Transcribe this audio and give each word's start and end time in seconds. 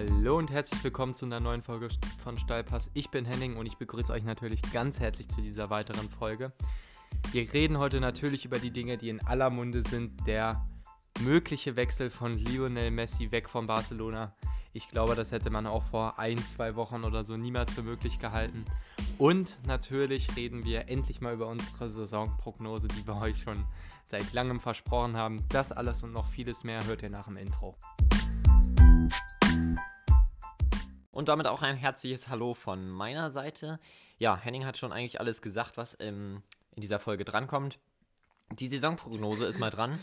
Hallo 0.00 0.38
und 0.38 0.50
herzlich 0.50 0.82
willkommen 0.82 1.12
zu 1.12 1.26
einer 1.26 1.40
neuen 1.40 1.60
Folge 1.60 1.90
von 2.24 2.38
Steilpass. 2.38 2.90
Ich 2.94 3.10
bin 3.10 3.26
Henning 3.26 3.58
und 3.58 3.66
ich 3.66 3.76
begrüße 3.76 4.10
euch 4.10 4.24
natürlich 4.24 4.62
ganz 4.72 4.98
herzlich 4.98 5.28
zu 5.28 5.42
dieser 5.42 5.68
weiteren 5.68 6.08
Folge. 6.08 6.52
Wir 7.32 7.52
reden 7.52 7.76
heute 7.76 8.00
natürlich 8.00 8.46
über 8.46 8.58
die 8.58 8.70
Dinge, 8.70 8.96
die 8.96 9.10
in 9.10 9.20
aller 9.26 9.50
Munde 9.50 9.82
sind. 9.82 10.26
Der 10.26 10.66
mögliche 11.20 11.76
Wechsel 11.76 12.08
von 12.08 12.32
Lionel 12.32 12.90
Messi 12.90 13.30
weg 13.30 13.46
von 13.46 13.66
Barcelona. 13.66 14.34
Ich 14.72 14.88
glaube, 14.88 15.14
das 15.16 15.32
hätte 15.32 15.50
man 15.50 15.66
auch 15.66 15.82
vor 15.82 16.18
ein, 16.18 16.38
zwei 16.38 16.76
Wochen 16.76 17.04
oder 17.04 17.22
so 17.22 17.36
niemals 17.36 17.70
für 17.70 17.82
möglich 17.82 18.18
gehalten. 18.18 18.64
Und 19.18 19.58
natürlich 19.66 20.34
reden 20.34 20.64
wir 20.64 20.88
endlich 20.88 21.20
mal 21.20 21.34
über 21.34 21.46
unsere 21.46 21.90
Saisonprognose, 21.90 22.88
die 22.88 23.06
wir 23.06 23.16
euch 23.16 23.42
schon 23.42 23.62
seit 24.06 24.32
langem 24.32 24.60
versprochen 24.60 25.18
haben. 25.18 25.44
Das 25.50 25.72
alles 25.72 26.02
und 26.02 26.12
noch 26.12 26.28
vieles 26.28 26.64
mehr 26.64 26.86
hört 26.86 27.02
ihr 27.02 27.10
nach 27.10 27.26
dem 27.26 27.36
Intro. 27.36 27.76
Und 31.12 31.28
damit 31.28 31.46
auch 31.46 31.62
ein 31.62 31.76
herzliches 31.76 32.28
Hallo 32.28 32.54
von 32.54 32.88
meiner 32.88 33.30
Seite. 33.30 33.80
Ja, 34.18 34.36
Henning 34.36 34.64
hat 34.64 34.78
schon 34.78 34.92
eigentlich 34.92 35.18
alles 35.18 35.42
gesagt, 35.42 35.76
was 35.76 35.96
ähm, 36.00 36.42
in 36.74 36.80
dieser 36.80 37.00
Folge 37.00 37.24
drankommt. 37.24 37.78
Die 38.52 38.68
Saisonprognose 38.68 39.46
ist 39.46 39.58
mal 39.58 39.70
dran. 39.70 39.98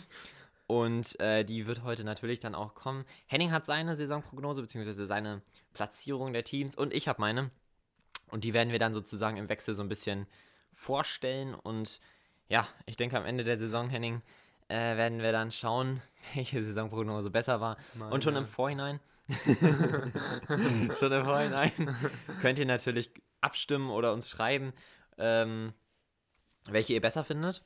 Und 0.68 1.18
äh, 1.22 1.46
die 1.46 1.66
wird 1.66 1.84
heute 1.84 2.04
natürlich 2.04 2.42
dann 2.42 2.54
auch 2.54 2.76
kommen. 2.76 3.06
Henning 3.28 3.52
hat 3.52 3.66
seine 3.66 3.96
Saisonprognose, 3.96 4.62
beziehungsweise 4.62 5.06
seine 5.06 5.42
Platzierung 5.74 6.34
der 6.34 6.44
Teams 6.44 6.76
und 6.76 6.94
ich 6.94 7.08
habe 7.08 7.22
meine. 7.22 7.52
Und 8.32 8.44
die 8.44 8.54
werden 8.54 8.74
wir 8.74 8.80
dann 8.80 8.94
sozusagen 8.94 9.38
im 9.38 9.48
Wechsel 9.48 9.74
so 9.74 9.82
ein 9.82 9.88
bisschen 9.88 10.28
vorstellen. 10.74 11.56
Und 11.56 12.02
ja, 12.50 12.68
ich 12.86 12.98
denke, 12.98 13.18
am 13.18 13.26
Ende 13.26 13.46
der 13.46 13.58
Saison, 13.58 13.90
Henning, 13.90 14.22
äh, 14.68 14.98
werden 14.98 15.22
wir 15.22 15.32
dann 15.32 15.52
schauen, 15.54 16.02
welche 16.36 16.62
Saisonprognose 16.62 17.30
besser 17.30 17.62
war. 17.62 17.78
Meine. 17.94 18.14
Und 18.14 18.26
schon 18.26 18.36
im 18.36 18.46
Vorhinein 18.46 19.00
Schon 21.00 21.12
im 21.12 21.24
Vorhinein 21.24 21.72
könnt 22.42 22.60
ihr 22.60 22.66
natürlich 22.66 23.12
abstimmen 23.42 23.90
oder 23.90 24.14
uns 24.14 24.30
schreiben, 24.30 24.74
ähm, 25.18 25.74
welche 26.66 26.94
ihr 26.94 27.02
besser 27.02 27.24
findet. 27.24 27.64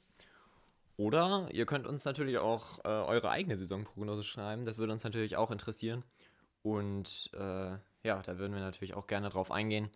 Oder 0.97 1.49
ihr 1.51 1.65
könnt 1.65 1.87
uns 1.87 2.05
natürlich 2.05 2.37
auch 2.37 2.79
äh, 2.85 2.87
eure 2.87 3.29
eigene 3.31 3.55
Saisonprognose 3.55 4.23
schreiben. 4.23 4.65
Das 4.65 4.77
würde 4.77 4.93
uns 4.93 5.03
natürlich 5.03 5.35
auch 5.35 5.51
interessieren. 5.51 6.03
Und 6.63 7.31
äh, 7.33 7.71
ja, 8.03 8.21
da 8.23 8.37
würden 8.37 8.53
wir 8.53 8.61
natürlich 8.61 8.93
auch 8.93 9.07
gerne 9.07 9.29
drauf 9.29 9.51
eingehen. 9.51 9.89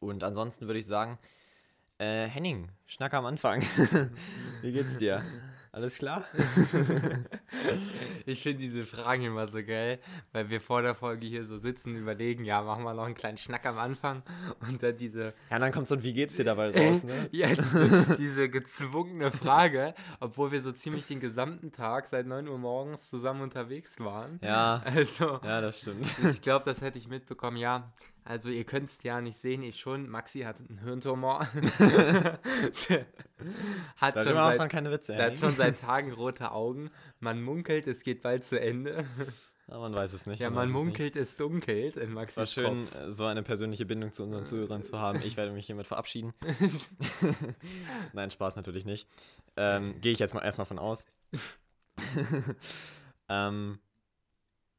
Und 0.00 0.22
ansonsten 0.22 0.66
würde 0.66 0.78
ich 0.78 0.86
sagen, 0.86 1.18
äh, 1.98 2.26
Henning, 2.26 2.70
Schnack 2.86 3.14
am 3.14 3.26
Anfang. 3.26 3.62
Wie 4.62 4.72
geht's 4.72 4.98
dir? 4.98 5.24
Alles 5.72 5.96
klar? 5.96 6.24
ich 8.26 8.42
finde 8.42 8.58
diese 8.58 8.84
Fragen 8.86 9.22
immer 9.22 9.48
so 9.48 9.62
geil, 9.62 9.98
weil 10.32 10.48
wir 10.50 10.60
vor 10.60 10.82
der 10.82 10.94
Folge 10.94 11.26
hier 11.26 11.44
so 11.44 11.58
sitzen, 11.58 11.96
überlegen, 11.96 12.44
ja, 12.44 12.62
machen 12.62 12.84
wir 12.84 12.94
noch 12.94 13.04
einen 13.04 13.14
kleinen 13.14 13.38
Schnack 13.38 13.66
am 13.66 13.78
Anfang 13.78 14.22
und 14.68 14.82
dann 14.82 14.96
diese. 14.96 15.34
Ja, 15.50 15.58
dann 15.58 15.72
kommt 15.72 15.88
so 15.88 15.94
ein 15.94 16.02
Wie 16.02 16.12
geht's 16.12 16.36
dir 16.36 16.44
dabei 16.44 16.70
raus, 16.70 17.02
ne? 17.04 17.28
ja, 17.32 17.48
diese, 17.48 18.16
diese 18.18 18.48
gezwungene 18.48 19.30
Frage, 19.30 19.94
obwohl 20.20 20.52
wir 20.52 20.62
so 20.62 20.72
ziemlich 20.72 21.06
den 21.06 21.20
gesamten 21.20 21.72
Tag 21.72 22.06
seit 22.06 22.26
9 22.26 22.48
Uhr 22.48 22.58
morgens 22.58 23.10
zusammen 23.10 23.42
unterwegs 23.42 23.98
waren. 24.00 24.38
Ja. 24.42 24.82
Also. 24.98 25.40
Ja, 25.44 25.60
das 25.60 25.80
stimmt. 25.80 26.06
Ich 26.30 26.40
glaube, 26.40 26.64
das 26.64 26.80
hätte 26.80 26.98
ich 26.98 27.08
mitbekommen, 27.08 27.56
ja. 27.56 27.92
Also 28.28 28.50
ihr 28.50 28.64
könnt 28.64 28.90
es 28.90 29.02
ja 29.02 29.22
nicht 29.22 29.40
sehen, 29.40 29.62
ich 29.62 29.80
schon. 29.80 30.06
Maxi 30.06 30.40
hat 30.40 30.56
einen 30.60 30.80
Hirntumor. 30.80 31.40
hat, 33.96 34.20
schon 34.22 34.34
seit, 34.34 34.68
keine 34.68 34.90
Witze, 34.90 35.14
der 35.14 35.30
hat 35.30 35.40
schon 35.40 35.56
seit 35.56 35.78
Tagen 35.80 36.12
rote 36.12 36.52
Augen. 36.52 36.90
Man 37.20 37.42
munkelt, 37.42 37.86
es 37.86 38.02
geht 38.02 38.20
bald 38.20 38.44
zu 38.44 38.60
Ende. 38.60 39.06
Ja, 39.66 39.78
man 39.78 39.94
weiß 39.94 40.12
es 40.12 40.26
nicht. 40.26 40.40
Ja, 40.40 40.50
man, 40.50 40.70
man 40.70 40.84
munkelt, 40.84 41.16
es 41.16 41.36
dunkelt 41.36 41.96
in 41.96 42.12
Maxis 42.12 42.36
War 42.36 42.46
schön, 42.46 42.84
Kopf. 42.84 42.98
Äh, 42.98 43.10
so 43.10 43.24
eine 43.24 43.42
persönliche 43.42 43.86
Bindung 43.86 44.12
zu 44.12 44.24
unseren 44.24 44.44
Zuhörern 44.44 44.82
zu 44.82 44.98
haben. 44.98 45.22
Ich 45.22 45.38
werde 45.38 45.52
mich 45.52 45.64
hiermit 45.64 45.86
verabschieden. 45.86 46.34
Nein, 48.12 48.30
Spaß 48.30 48.56
natürlich 48.56 48.84
nicht. 48.84 49.08
Ähm, 49.56 50.02
Gehe 50.02 50.12
ich 50.12 50.18
jetzt 50.18 50.34
mal 50.34 50.44
erstmal 50.44 50.66
von 50.66 50.78
aus. 50.78 51.06
ähm, 53.30 53.78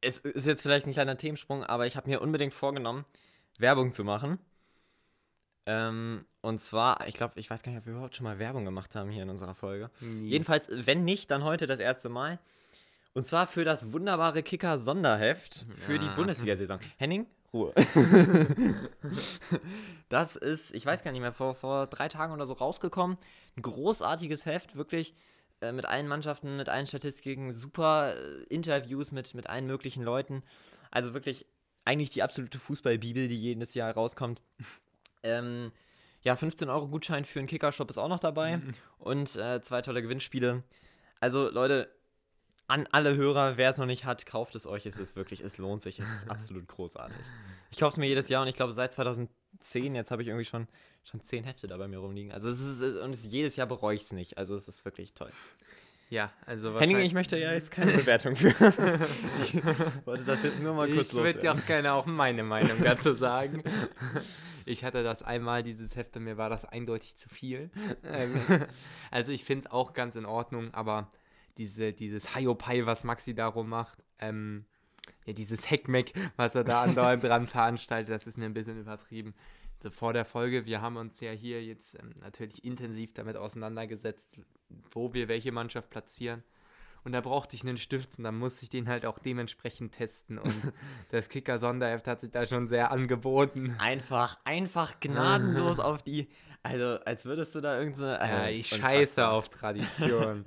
es 0.01 0.19
ist 0.19 0.45
jetzt 0.45 0.61
vielleicht 0.61 0.85
ein 0.85 0.93
kleiner 0.93 1.17
Themensprung, 1.17 1.63
aber 1.63 1.87
ich 1.87 1.97
habe 1.97 2.07
mir 2.07 2.21
unbedingt 2.21 2.53
vorgenommen, 2.53 3.05
Werbung 3.59 3.93
zu 3.93 4.03
machen. 4.03 4.39
Ähm, 5.65 6.25
und 6.41 6.59
zwar, 6.59 7.07
ich 7.07 7.13
glaube, 7.13 7.39
ich 7.39 7.49
weiß 7.49 7.61
gar 7.61 7.71
nicht, 7.71 7.79
ob 7.79 7.85
wir 7.85 7.93
überhaupt 7.93 8.15
schon 8.15 8.23
mal 8.23 8.39
Werbung 8.39 8.65
gemacht 8.65 8.95
haben 8.95 9.11
hier 9.11 9.23
in 9.23 9.29
unserer 9.29 9.53
Folge. 9.53 9.91
Nie. 9.99 10.29
Jedenfalls, 10.29 10.67
wenn 10.71 11.05
nicht, 11.05 11.29
dann 11.29 11.43
heute 11.43 11.67
das 11.67 11.79
erste 11.79 12.09
Mal. 12.09 12.39
Und 13.13 13.27
zwar 13.27 13.47
für 13.47 13.65
das 13.65 13.91
wunderbare 13.91 14.41
Kicker-Sonderheft 14.41 15.65
für 15.75 15.93
ja. 15.93 15.99
die 15.99 16.09
Bundesliga-Saison. 16.15 16.79
Henning, 16.97 17.27
Ruhe. 17.53 17.73
das 20.09 20.35
ist, 20.35 20.73
ich 20.73 20.85
weiß 20.85 21.03
gar 21.03 21.11
nicht 21.11 21.21
mehr, 21.21 21.33
vor, 21.33 21.55
vor 21.55 21.87
drei 21.87 22.07
Tagen 22.07 22.33
oder 22.33 22.45
so 22.45 22.53
rausgekommen. 22.53 23.17
Ein 23.57 23.61
großartiges 23.61 24.45
Heft, 24.45 24.75
wirklich 24.75 25.13
äh, 25.61 25.71
mit 25.71 25.85
allen 25.85 26.07
Mannschaften, 26.07 26.55
mit 26.55 26.69
allen 26.69 26.87
Statistiken, 26.87 27.53
super 27.53 28.15
äh, 28.15 28.43
Interviews 28.43 29.11
mit, 29.11 29.33
mit 29.33 29.47
allen 29.47 29.65
möglichen 29.65 30.03
Leuten. 30.03 30.43
Also 30.91 31.13
wirklich 31.13 31.45
eigentlich 31.85 32.11
die 32.11 32.23
absolute 32.23 32.59
Fußballbibel, 32.59 33.27
die 33.27 33.39
jedes 33.39 33.73
Jahr 33.73 33.93
rauskommt. 33.93 34.41
Ähm, 35.23 35.71
ja, 36.21 36.35
15 36.35 36.69
Euro 36.69 36.87
Gutschein 36.87 37.25
für 37.25 37.39
einen 37.39 37.47
Kickershop 37.47 37.89
ist 37.89 37.97
auch 37.97 38.09
noch 38.09 38.19
dabei 38.19 38.57
mhm. 38.57 38.73
und 38.99 39.35
äh, 39.35 39.61
zwei 39.61 39.81
tolle 39.81 40.01
Gewinnspiele. 40.01 40.63
Also 41.19 41.49
Leute, 41.49 41.89
an 42.67 42.87
alle 42.91 43.15
Hörer, 43.15 43.57
wer 43.57 43.69
es 43.69 43.77
noch 43.77 43.87
nicht 43.87 44.05
hat, 44.05 44.25
kauft 44.25 44.55
es 44.55 44.67
euch. 44.67 44.85
Es 44.85 44.97
ist 44.97 45.15
wirklich, 45.15 45.41
es 45.41 45.57
lohnt 45.57 45.81
sich. 45.81 45.99
Es 45.99 46.09
ist 46.09 46.29
absolut 46.29 46.67
großartig. 46.67 47.17
Ich 47.71 47.79
kaufe 47.79 47.93
es 47.93 47.97
mir 47.97 48.07
jedes 48.07 48.29
Jahr 48.29 48.43
und 48.43 48.47
ich 48.47 48.55
glaube 48.55 48.73
seit 48.73 48.93
2010, 48.93 49.95
jetzt 49.95 50.11
habe 50.11 50.21
ich 50.21 50.27
irgendwie 50.27 50.45
schon, 50.45 50.67
schon 51.03 51.21
zehn 51.21 51.43
Hefte 51.43 51.67
da 51.67 51.77
bei 51.77 51.87
mir 51.87 51.97
rumliegen. 51.97 52.31
Also 52.31 52.49
es 52.49 52.59
ist, 52.59 52.81
und 52.81 53.15
es, 53.15 53.25
jedes 53.25 53.55
Jahr 53.55 53.65
bereue 53.65 53.95
ich 53.95 54.03
es 54.03 54.13
nicht. 54.13 54.37
Also 54.37 54.53
es 54.53 54.67
ist 54.67 54.85
wirklich 54.85 55.13
toll. 55.13 55.31
Ja, 56.09 56.31
also 56.47 56.79
Henning, 56.79 56.97
ich 56.97 57.13
möchte 57.13 57.37
ja 57.37 57.53
jetzt 57.53 57.69
keine 57.69 57.91
Bewertung 57.97 58.35
für. 58.35 58.49
ich 58.49 59.63
wollte 60.05 60.23
das 60.23 60.43
jetzt 60.43 60.59
nur 60.59 60.73
mal 60.73 60.91
kurz 60.91 61.09
Ich 61.09 61.13
würde 61.13 61.43
ja 61.43 61.53
auch 61.53 61.65
gerne 61.67 61.93
auch 61.93 62.07
meine 62.07 62.43
Meinung 62.43 62.79
dazu 62.83 63.13
sagen. 63.13 63.63
Ich 64.65 64.83
hatte 64.83 65.03
das 65.03 65.21
einmal, 65.21 65.61
dieses 65.61 65.95
Heft, 65.95 66.15
und 66.17 66.23
mir 66.23 66.37
war 66.37 66.49
das 66.49 66.65
eindeutig 66.65 67.15
zu 67.15 67.29
viel. 67.29 67.69
Ähm, 68.03 68.33
also 69.11 69.31
ich 69.31 69.43
finde 69.45 69.65
es 69.65 69.71
auch 69.71 69.93
ganz 69.93 70.15
in 70.15 70.25
Ordnung, 70.25 70.73
aber 70.73 71.11
diese, 71.57 71.93
dieses 71.93 72.33
Haiopai, 72.33 72.85
was 72.85 73.03
Maxi 73.03 73.35
darum 73.35 73.69
macht, 73.69 73.99
ähm, 74.19 74.65
ja, 75.29 75.33
dieses 75.33 75.69
Heckmeck, 75.69 76.13
was 76.35 76.55
er 76.55 76.63
da 76.63 76.83
andauernd 76.83 77.23
dran 77.23 77.47
veranstaltet, 77.47 78.13
das 78.13 78.27
ist 78.27 78.37
mir 78.37 78.45
ein 78.45 78.53
bisschen 78.53 78.79
übertrieben. 78.79 79.33
So 79.77 79.89
vor 79.89 80.11
der 80.11 80.25
Folge, 80.25 80.65
wir 80.65 80.81
haben 80.81 80.97
uns 80.97 81.21
ja 81.21 81.31
hier 81.31 81.63
jetzt 81.63 81.97
ähm, 81.99 82.13
natürlich 82.21 82.65
intensiv 82.65 83.13
damit 83.13 83.37
auseinandergesetzt, 83.37 84.29
wo 84.91 85.13
wir 85.13 85.27
welche 85.27 85.51
Mannschaft 85.51 85.89
platzieren. 85.89 86.43
Und 87.05 87.13
da 87.13 87.21
brauchte 87.21 87.55
ich 87.55 87.63
einen 87.63 87.77
Stift 87.77 88.17
und 88.17 88.25
dann 88.25 88.37
musste 88.37 88.63
ich 88.63 88.69
den 88.69 88.89
halt 88.89 89.05
auch 89.05 89.19
dementsprechend 89.19 89.93
testen. 89.93 90.37
Und 90.37 90.53
das 91.11 91.29
Kicker-Sonderheft 91.29 92.07
hat 92.07 92.19
sich 92.19 92.31
da 92.31 92.45
schon 92.45 92.67
sehr 92.67 92.91
angeboten. 92.91 93.75
Einfach, 93.79 94.37
einfach 94.43 94.99
gnadenlos 94.99 95.79
auf 95.79 96.03
die. 96.03 96.27
Also, 96.61 96.99
als 97.05 97.25
würdest 97.25 97.55
du 97.55 97.61
da 97.61 97.79
irgendeine. 97.79 98.19
Also, 98.19 98.33
ja, 98.33 98.47
ich 98.49 98.67
scheiße 98.67 99.27
auf 99.27 99.49
Tradition. 99.49 100.45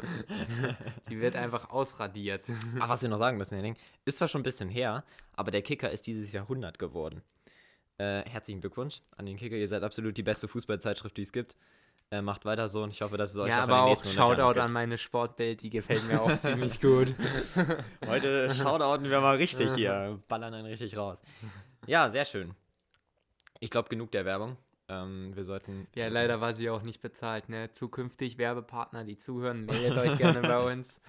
die 1.09 1.21
wird 1.21 1.37
einfach 1.37 1.71
ausradiert. 1.71 2.47
Ach, 2.79 2.89
was 2.89 3.03
wir 3.03 3.09
noch 3.09 3.19
sagen 3.19 3.39
müssen, 3.39 3.57
Henning, 3.57 3.77
ist 4.05 4.19
zwar 4.19 4.29
schon 4.29 4.41
ein 4.41 4.45
bisschen 4.45 4.69
her, 4.69 5.05
aber 5.35 5.51
der 5.51 5.63
Kicker 5.63 5.91
ist 5.91 6.07
dieses 6.07 6.33
Jahr 6.33 6.45
100 6.45 6.79
geworden. 6.79 7.23
Äh, 7.99 8.23
herzlichen 8.29 8.61
Glückwunsch 8.61 9.01
an 9.17 9.27
den 9.27 9.37
Kicker. 9.37 9.57
Ihr 9.57 9.69
seid 9.69 9.83
absolut 9.83 10.17
die 10.17 10.23
beste 10.23 10.49
Fußballzeitschrift, 10.49 11.17
die 11.17 11.23
es 11.23 11.33
gibt. 11.33 11.57
Äh, 12.11 12.21
macht 12.21 12.45
weiter 12.45 12.69
so 12.69 12.83
und 12.83 12.93
ich 12.93 13.01
hoffe, 13.01 13.17
dass 13.17 13.31
es 13.31 13.39
euch 13.39 13.49
ja, 13.49 13.61
auch 13.61 13.63
aber 13.63 13.83
auch 13.85 14.05
Shoutout 14.05 14.61
an 14.61 14.71
meine 14.71 14.99
Sportbild, 14.99 15.63
die 15.63 15.71
gefällt 15.71 16.07
mir 16.07 16.21
auch 16.21 16.37
ziemlich 16.37 16.79
gut. 16.83 17.15
Heute 18.07 18.55
shoutouten 18.55 19.09
wir 19.09 19.21
mal 19.23 19.37
richtig 19.37 19.73
hier, 19.75 20.21
ballern 20.29 20.53
einen 20.53 20.67
richtig 20.67 20.95
raus. 20.95 21.23
Ja, 21.87 22.11
sehr 22.11 22.27
schön. 22.27 22.55
Ich 23.61 23.71
glaube, 23.71 23.89
genug 23.89 24.13
der 24.13 24.27
Werbung. 24.27 24.59
Ähm, 24.89 25.31
wir 25.35 25.45
sollten. 25.45 25.87
Ja, 25.95 26.09
leider 26.09 26.41
war 26.41 26.55
sie 26.55 26.69
auch 26.69 26.83
nicht 26.83 27.01
bezahlt. 27.01 27.49
Ne? 27.49 27.71
Zukünftig 27.71 28.37
Werbepartner, 28.37 29.05
die 29.05 29.17
zuhören, 29.17 29.65
meldet 29.65 29.97
euch 29.97 30.19
gerne 30.19 30.41
bei 30.41 30.59
uns. 30.73 31.01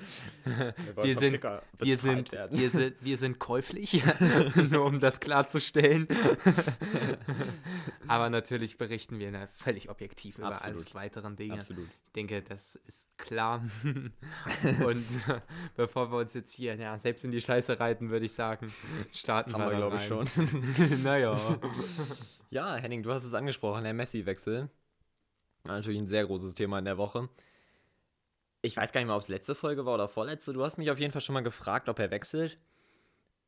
Wir, 0.46 0.74
wir 1.04 1.18
sind, 1.18 1.44
wir, 1.80 1.98
sind, 1.98 2.31
wir, 2.52 2.70
sind, 2.70 2.96
wir 3.02 3.18
sind 3.18 3.40
käuflich, 3.40 4.04
nur 4.70 4.86
um 4.86 5.00
das 5.00 5.20
klarzustellen. 5.20 6.08
Aber 8.08 8.30
natürlich 8.30 8.78
berichten 8.78 9.18
wir 9.18 9.31
ne, 9.31 9.50
völlig 9.54 9.90
objektiv 9.90 10.38
über 10.38 10.62
alles 10.64 10.94
weiteren 10.94 11.36
Dinge. 11.36 11.56
Absolut. 11.56 11.88
Ich 12.06 12.12
denke, 12.12 12.44
das 12.44 12.76
ist 12.76 13.10
klar. 13.18 13.66
Und 14.86 15.06
bevor 15.76 16.12
wir 16.12 16.19
uns 16.19 16.36
jetzt 16.36 16.54
hier 16.54 16.76
ja, 16.76 17.00
selbst 17.00 17.26
in 17.26 17.31
die 17.31 17.42
Scheiße 17.42 17.80
reiten, 17.80 18.12
würde 18.12 18.26
ich 18.26 18.34
sagen, 18.34 18.72
starten 19.12 19.54
Haben 19.54 19.72
wir, 19.72 19.78
glaube 19.78 19.98
ich, 19.98 20.06
schon. 20.06 20.28
naja. 21.04 21.36
Ja, 22.54 22.76
Henning, 22.76 23.02
du 23.02 23.12
hast 23.12 23.24
es 23.24 23.34
angesprochen, 23.34 23.84
der 23.84 23.96
Messi-Wechsel. 23.96 24.70
Natürlich 25.64 26.00
ein 26.00 26.08
sehr 26.08 26.24
großes 26.24 26.54
Thema 26.54 26.78
in 26.78 26.86
der 26.86 27.00
Woche. 27.00 27.28
Ich 28.62 28.78
weiß 28.78 28.92
gar 28.92 29.02
nicht 29.02 29.08
mehr, 29.08 29.16
ob 29.16 29.24
es 29.24 29.28
letzte 29.28 29.56
Folge 29.56 29.88
war 29.88 29.96
oder 29.96 30.08
vorletzte. 30.08 30.54
Du 30.54 30.64
hast 30.64 30.78
mich 30.78 30.92
auf 30.92 31.00
jeden 31.00 31.12
Fall 31.12 31.22
schon 31.22 31.34
mal 31.34 31.42
gefragt, 31.42 31.90
ob 31.90 31.98
er 31.98 32.12
wechselt. 32.12 32.60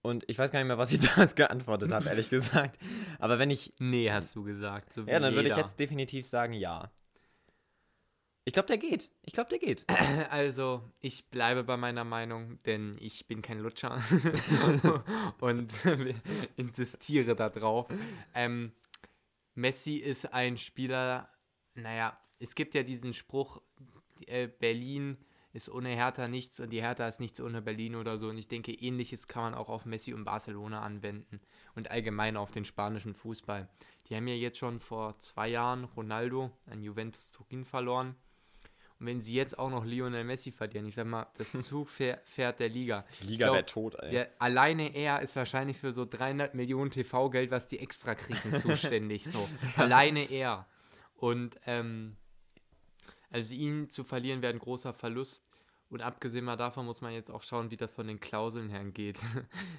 Und 0.02 0.24
ich 0.28 0.40
weiß 0.40 0.50
gar 0.50 0.58
nicht 0.58 0.68
mehr, 0.68 0.80
was 0.80 0.92
ich 0.92 1.00
damals 1.08 1.36
geantwortet 1.36 1.92
habe, 1.92 2.10
ehrlich 2.10 2.32
gesagt. 2.32 2.80
Aber 3.20 3.38
wenn 3.38 3.52
ich. 3.52 3.74
Nee, 3.80 4.10
hast 4.12 4.36
du 4.36 4.44
gesagt. 4.44 4.92
So 4.92 5.04
ja, 5.04 5.20
dann 5.20 5.36
würde 5.36 5.50
ich 5.50 5.56
jetzt 5.56 5.80
definitiv 5.80 6.26
sagen, 6.26 6.54
ja. 6.54 6.90
Ich 8.44 8.54
glaube, 8.54 8.68
der 8.68 8.80
geht. 8.80 9.12
Ich 9.22 9.34
glaube, 9.34 9.50
der 9.50 9.60
geht. 9.60 9.86
Also, 10.32 10.82
ich 11.00 11.30
bleibe 11.30 11.64
bei 11.64 11.78
meiner 11.78 12.04
Meinung, 12.04 12.58
denn 12.66 12.98
ich 13.00 13.28
bin 13.28 13.44
kein 13.44 13.60
Lutscher 13.60 14.00
und 15.42 15.74
insistiere 16.56 17.36
darauf. 17.36 17.88
Ähm, 18.34 18.72
Messi 19.56 19.96
ist 19.96 20.34
ein 20.34 20.58
Spieler, 20.58 21.30
naja, 21.74 22.18
es 22.40 22.56
gibt 22.56 22.76
ja 22.76 22.84
diesen 22.84 23.14
Spruch, 23.14 23.62
äh, 24.28 24.48
Berlin 24.48 25.18
ist 25.54 25.70
ohne 25.70 25.90
Hertha 25.90 26.28
nichts 26.28 26.60
und 26.60 26.72
die 26.72 26.82
Hertha 26.82 27.08
ist 27.08 27.22
nichts 27.22 27.40
ohne 27.40 27.62
Berlin 27.62 27.96
oder 27.96 28.18
so. 28.18 28.28
Und 28.28 28.38
ich 28.38 28.50
denke, 28.50 28.74
ähnliches 28.74 29.30
kann 29.30 29.44
man 29.44 29.54
auch 29.54 29.70
auf 29.70 29.86
Messi 29.86 30.14
und 30.14 30.26
Barcelona 30.26 30.82
anwenden 30.82 31.40
und 31.76 31.90
allgemein 31.90 32.36
auf 32.36 32.52
den 32.52 32.66
spanischen 32.66 33.14
Fußball. 33.14 33.70
Die 34.08 34.16
haben 34.16 34.28
ja 34.28 34.36
jetzt 34.36 34.58
schon 34.58 34.82
vor 34.82 35.18
zwei 35.20 35.48
Jahren 35.48 35.86
Ronaldo 35.86 36.52
an 36.66 36.84
Juventus 36.84 37.32
Turin 37.32 37.64
verloren. 37.64 38.16
Und 39.00 39.08
wenn 39.08 39.22
sie 39.22 39.34
jetzt 39.34 39.60
auch 39.60 39.70
noch 39.70 39.84
Lionel 39.84 40.24
Messi 40.24 40.52
verlieren, 40.52 40.86
ich 40.86 40.96
sag 40.96 41.06
mal, 41.06 41.28
das 41.38 41.52
Zugpferd 41.52 42.24
der 42.60 42.70
Liga. 42.70 43.06
Die 43.22 43.28
Liga 43.28 43.52
wäre 43.52 43.66
tot, 43.66 43.96
ey. 43.96 44.12
Der, 44.12 44.30
alleine 44.40 44.96
er 44.96 45.22
ist 45.22 45.36
wahrscheinlich 45.36 45.78
für 45.78 45.92
so 45.92 46.06
300 46.06 46.54
Millionen 46.54 46.92
TV-Geld, 46.92 47.52
was 47.52 47.68
die 47.68 47.80
extra 47.80 48.16
kriegen, 48.16 48.56
zuständig. 48.56 49.26
So. 49.26 49.48
alleine 49.76 50.32
er. 50.32 50.68
Und 51.18 51.60
ähm, 51.66 52.16
also 53.30 53.54
ihn 53.54 53.90
zu 53.90 54.06
verlieren 54.06 54.42
wäre 54.42 54.54
ein 54.54 54.60
großer 54.60 54.94
Verlust. 54.94 55.52
Und 55.90 56.02
abgesehen 56.02 56.46
mal 56.46 56.56
davon 56.56 56.86
muss 56.86 57.02
man 57.02 57.14
jetzt 57.14 57.30
auch 57.30 57.44
schauen, 57.44 57.72
wie 57.72 57.78
das 57.78 57.94
von 57.94 58.08
den 58.08 58.20
Klauseln 58.20 58.70
her 58.70 58.84
geht. 58.86 59.20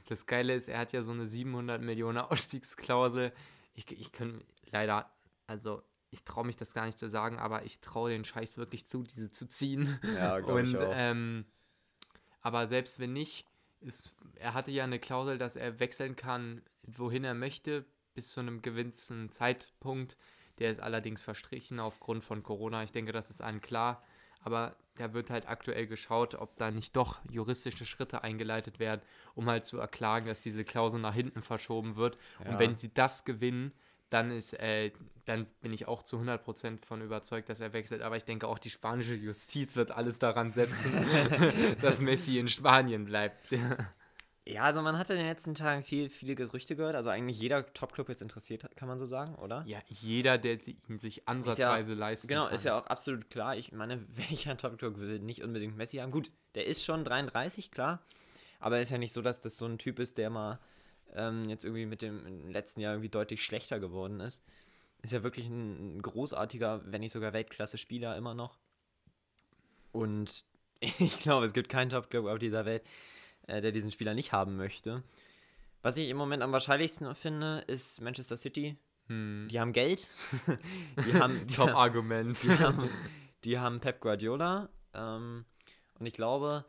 Das 0.08 0.26
Geile 0.26 0.54
ist, 0.54 0.68
er 0.68 0.78
hat 0.78 0.92
ja 0.92 1.02
so 1.02 1.12
eine 1.12 1.26
700 1.26 1.82
Millionen 1.82 2.18
Ausstiegsklausel. 2.18 3.32
Ich, 3.74 3.90
ich 3.90 4.12
kann 4.12 4.44
leider, 4.70 5.10
also 5.46 5.82
ich 6.10 6.24
traue 6.24 6.46
mich 6.46 6.56
das 6.56 6.72
gar 6.72 6.86
nicht 6.86 6.98
zu 6.98 7.08
sagen, 7.08 7.38
aber 7.38 7.64
ich 7.64 7.80
traue 7.80 8.10
den 8.10 8.24
Scheiß 8.24 8.58
wirklich 8.58 8.86
zu, 8.86 9.02
diese 9.02 9.30
zu 9.30 9.46
ziehen. 9.46 9.98
Ja, 10.14 10.40
glaube 10.40 10.62
ich 10.62 10.76
auch. 10.76 10.92
Ähm, 10.94 11.44
aber 12.40 12.66
selbst 12.66 12.98
wenn 13.00 13.12
nicht, 13.12 13.46
ist, 13.80 14.14
er 14.36 14.54
hatte 14.54 14.70
ja 14.70 14.84
eine 14.84 14.98
Klausel, 14.98 15.38
dass 15.38 15.56
er 15.56 15.80
wechseln 15.80 16.16
kann, 16.16 16.62
wohin 16.82 17.24
er 17.24 17.34
möchte, 17.34 17.84
bis 18.14 18.30
zu 18.30 18.40
einem 18.40 18.62
gewissen 18.62 19.30
Zeitpunkt. 19.30 20.16
Der 20.58 20.70
ist 20.70 20.80
allerdings 20.80 21.22
verstrichen 21.22 21.80
aufgrund 21.80 22.24
von 22.24 22.42
Corona. 22.42 22.82
Ich 22.82 22.92
denke, 22.92 23.12
das 23.12 23.30
ist 23.30 23.42
allen 23.42 23.60
klar. 23.60 24.02
Aber 24.40 24.76
da 24.94 25.12
wird 25.12 25.28
halt 25.28 25.48
aktuell 25.48 25.86
geschaut, 25.86 26.34
ob 26.36 26.56
da 26.56 26.70
nicht 26.70 26.96
doch 26.96 27.18
juristische 27.28 27.84
Schritte 27.84 28.22
eingeleitet 28.22 28.78
werden, 28.78 29.02
um 29.34 29.46
halt 29.46 29.66
zu 29.66 29.78
erklagen, 29.78 30.26
dass 30.26 30.40
diese 30.40 30.64
Klausel 30.64 31.00
nach 31.00 31.14
hinten 31.14 31.42
verschoben 31.42 31.96
wird. 31.96 32.16
Ja. 32.42 32.50
Und 32.50 32.58
wenn 32.58 32.74
sie 32.74 32.94
das 32.94 33.24
gewinnen, 33.24 33.72
dann 34.10 34.30
ist, 34.30 34.54
äh, 34.54 34.92
dann 35.24 35.46
bin 35.60 35.72
ich 35.72 35.88
auch 35.88 36.02
zu 36.02 36.18
100% 36.18 36.84
von 36.84 37.02
überzeugt, 37.02 37.48
dass 37.48 37.60
er 37.60 37.72
wechselt. 37.72 38.02
Aber 38.02 38.16
ich 38.16 38.24
denke 38.24 38.46
auch, 38.46 38.58
die 38.58 38.70
spanische 38.70 39.14
Justiz 39.14 39.76
wird 39.76 39.90
alles 39.90 40.18
daran 40.18 40.52
setzen, 40.52 40.92
dass 41.82 42.00
Messi 42.00 42.38
in 42.38 42.48
Spanien 42.48 43.04
bleibt. 43.04 43.48
Ja, 44.48 44.62
also 44.62 44.80
man 44.80 44.96
hat 44.96 45.10
in 45.10 45.16
den 45.16 45.26
letzten 45.26 45.56
Tagen 45.56 45.82
viel, 45.82 46.08
viele 46.08 46.36
Gerüchte 46.36 46.76
gehört. 46.76 46.94
Also 46.94 47.08
eigentlich 47.08 47.40
jeder 47.40 47.66
Top-Club 47.74 48.08
ist 48.10 48.22
interessiert, 48.22 48.64
kann 48.76 48.86
man 48.86 48.96
so 48.96 49.06
sagen, 49.06 49.34
oder? 49.34 49.64
Ja, 49.66 49.80
jeder, 49.88 50.38
der 50.38 50.56
ihn 50.88 51.00
sich 51.00 51.28
ansatzweise 51.28 51.92
ja, 51.92 51.98
leisten 51.98 52.28
genau, 52.28 52.42
kann. 52.42 52.50
Genau, 52.50 52.56
ist 52.56 52.64
ja 52.64 52.78
auch 52.78 52.86
absolut 52.86 53.28
klar. 53.28 53.56
Ich 53.56 53.72
meine, 53.72 54.06
welcher 54.16 54.56
Top-Club 54.56 54.98
will 54.98 55.18
nicht 55.18 55.42
unbedingt 55.42 55.76
Messi 55.76 55.96
haben? 55.96 56.12
Gut, 56.12 56.30
der 56.54 56.66
ist 56.66 56.84
schon 56.84 57.02
33, 57.04 57.72
klar. 57.72 58.00
Aber 58.60 58.80
ist 58.80 58.90
ja 58.90 58.98
nicht 58.98 59.12
so, 59.12 59.20
dass 59.20 59.40
das 59.40 59.58
so 59.58 59.66
ein 59.66 59.78
Typ 59.78 59.98
ist, 59.98 60.16
der 60.16 60.30
mal 60.30 60.60
ähm, 61.14 61.48
jetzt 61.48 61.64
irgendwie 61.64 61.86
mit 61.86 62.02
dem 62.02 62.50
letzten 62.50 62.80
Jahr 62.80 62.94
irgendwie 62.94 63.08
deutlich 63.08 63.44
schlechter 63.44 63.80
geworden 63.80 64.20
ist. 64.20 64.42
Ist 65.02 65.12
ja 65.12 65.22
wirklich 65.22 65.46
ein, 65.46 66.02
großartiger, 66.02 66.82
wenn 66.86 67.00
nicht 67.00 67.12
sogar 67.12 67.32
Weltklasse-Spieler 67.32 68.16
immer 68.16 68.34
noch. 68.34 68.58
Und 69.92 70.44
ich 70.80 71.20
glaube, 71.20 71.46
es 71.46 71.52
gibt 71.52 71.68
keinen 71.68 71.90
Top-Club 71.90 72.26
auf 72.26 72.38
dieser 72.38 72.64
Welt, 72.64 72.82
äh, 73.46 73.60
der 73.60 73.72
diesen 73.72 73.90
Spieler 73.90 74.14
nicht 74.14 74.32
haben 74.32 74.56
möchte. 74.56 75.02
Was 75.82 75.96
ich 75.96 76.08
im 76.08 76.16
Moment 76.16 76.42
am 76.42 76.52
wahrscheinlichsten 76.52 77.14
finde, 77.14 77.58
ist 77.66 78.00
Manchester 78.00 78.36
City. 78.36 78.76
Hm. 79.08 79.48
Die 79.50 79.60
haben 79.60 79.72
Geld. 79.72 80.08
die 81.06 81.14
haben 81.14 81.46
Top-Argument. 81.46 82.42
Die, 82.42 82.50
haben, 82.50 82.90
die 83.44 83.58
haben 83.58 83.80
Pep 83.80 84.00
Guardiola. 84.00 84.68
Ähm, 84.94 85.44
und 85.98 86.06
ich 86.06 86.12
glaube, 86.12 86.64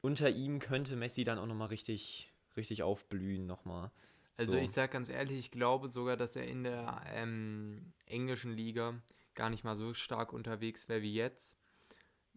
unter 0.00 0.30
ihm 0.30 0.58
könnte 0.58 0.96
Messi 0.96 1.24
dann 1.24 1.38
auch 1.38 1.46
nochmal 1.46 1.68
richtig, 1.68 2.32
richtig 2.60 2.82
aufblühen 2.82 3.46
nochmal. 3.46 3.90
Also 4.36 4.52
so. 4.52 4.58
ich 4.58 4.70
sag 4.70 4.92
ganz 4.92 5.08
ehrlich, 5.08 5.38
ich 5.38 5.50
glaube 5.50 5.88
sogar, 5.88 6.16
dass 6.16 6.36
er 6.36 6.46
in 6.46 6.64
der 6.64 7.02
ähm, 7.12 7.92
englischen 8.06 8.52
Liga 8.52 8.94
gar 9.34 9.50
nicht 9.50 9.64
mal 9.64 9.76
so 9.76 9.92
stark 9.92 10.32
unterwegs 10.32 10.88
wäre 10.88 11.02
wie 11.02 11.14
jetzt 11.14 11.56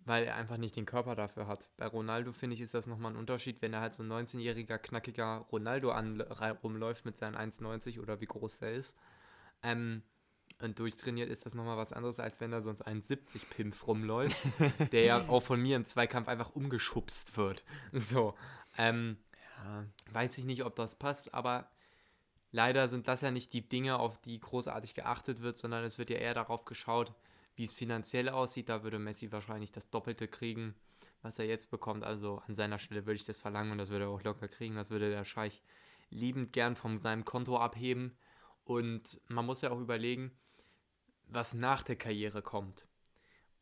weil 0.06 0.26
er 0.26 0.36
einfach 0.36 0.58
nicht 0.58 0.76
den 0.76 0.86
Körper 0.86 1.16
dafür 1.16 1.48
hat. 1.48 1.70
Bei 1.78 1.88
Ronaldo 1.88 2.34
finde 2.34 2.56
ich, 2.56 2.62
ist 2.62 2.74
das 2.74 2.88
nochmal 2.88 3.14
ein 3.14 3.18
Unterschied, 3.18 3.62
wenn 3.62 3.74
er 3.74 3.82
halt 3.82 3.94
so 3.94 4.04
ein 4.04 4.12
19-jähriger, 4.12 4.78
knackiger 4.78 5.46
Ronaldo 5.52 5.92
an, 5.92 6.22
rumläuft 6.64 7.06
mit 7.06 7.18
seinen 7.18 7.36
1,90 7.36 8.02
oder 8.02 8.20
wie 8.20 8.26
groß 8.26 8.60
der 8.60 8.74
ist. 8.74 8.96
Ähm, 9.62 10.04
und 10.60 10.80
durchtrainiert 10.80 11.30
ist 11.30 11.46
das 11.46 11.56
nochmal 11.56 11.78
was 11.78 11.94
anderes, 11.94 12.20
als 12.20 12.40
wenn 12.42 12.52
da 12.52 12.62
sonst 12.62 12.82
ein 12.82 13.02
70 13.02 13.50
Pimpf 13.50 13.88
rumläuft, 13.88 14.38
der 14.92 15.04
ja 15.04 15.28
auch 15.28 15.42
von 15.42 15.62
mir 15.62 15.76
im 15.76 15.86
Zweikampf 15.86 16.28
einfach 16.28 16.54
umgeschubst 16.54 17.38
wird. 17.38 17.64
So. 17.94 18.36
Ähm, 18.78 19.18
weiß 20.12 20.38
ich 20.38 20.46
nicht, 20.46 20.64
ob 20.64 20.76
das 20.76 20.96
passt, 20.96 21.34
aber 21.34 21.70
leider 22.52 22.88
sind 22.88 23.08
das 23.08 23.22
ja 23.22 23.32
nicht 23.32 23.54
die 23.54 23.68
Dinge, 23.68 24.00
auf 24.00 24.18
die 24.18 24.40
großartig 24.40 24.94
geachtet 24.94 25.42
wird, 25.42 25.58
sondern 25.58 25.84
es 25.84 25.98
wird 25.98 26.10
ja 26.10 26.18
eher 26.18 26.34
darauf 26.34 26.66
geschaut, 26.66 27.14
wie 27.56 27.64
es 27.64 27.74
finanziell 27.74 28.30
aussieht, 28.30 28.70
da 28.70 28.84
würde 28.84 29.00
Messi 29.00 29.32
wahrscheinlich 29.32 29.72
das 29.72 29.90
Doppelte 29.90 30.28
kriegen, 30.28 30.76
was 31.22 31.40
er 31.40 31.46
jetzt 31.46 31.70
bekommt. 31.70 32.04
Also 32.04 32.42
an 32.48 32.56
seiner 32.56 32.80
Stelle 32.80 33.06
würde 33.06 33.16
ich 33.16 33.26
das 33.26 33.40
verlangen 33.40 33.72
und 33.72 33.78
das 33.78 33.90
würde 33.90 34.06
er 34.06 34.10
auch 34.10 34.24
locker 34.24 34.48
kriegen. 34.48 34.76
Das 34.76 34.90
würde 34.90 35.10
der 35.10 35.26
Scheich 35.26 35.62
liebend 36.10 36.54
gern 36.54 36.76
von 36.76 37.00
seinem 37.00 37.26
Konto 37.26 37.58
abheben. 37.58 38.16
Und 38.66 39.20
man 39.28 39.46
muss 39.46 39.62
ja 39.62 39.72
auch 39.72 39.80
überlegen, 39.80 40.32
was 41.28 41.54
nach 41.54 41.84
der 41.84 41.96
Karriere 41.96 42.42
kommt. 42.42 42.88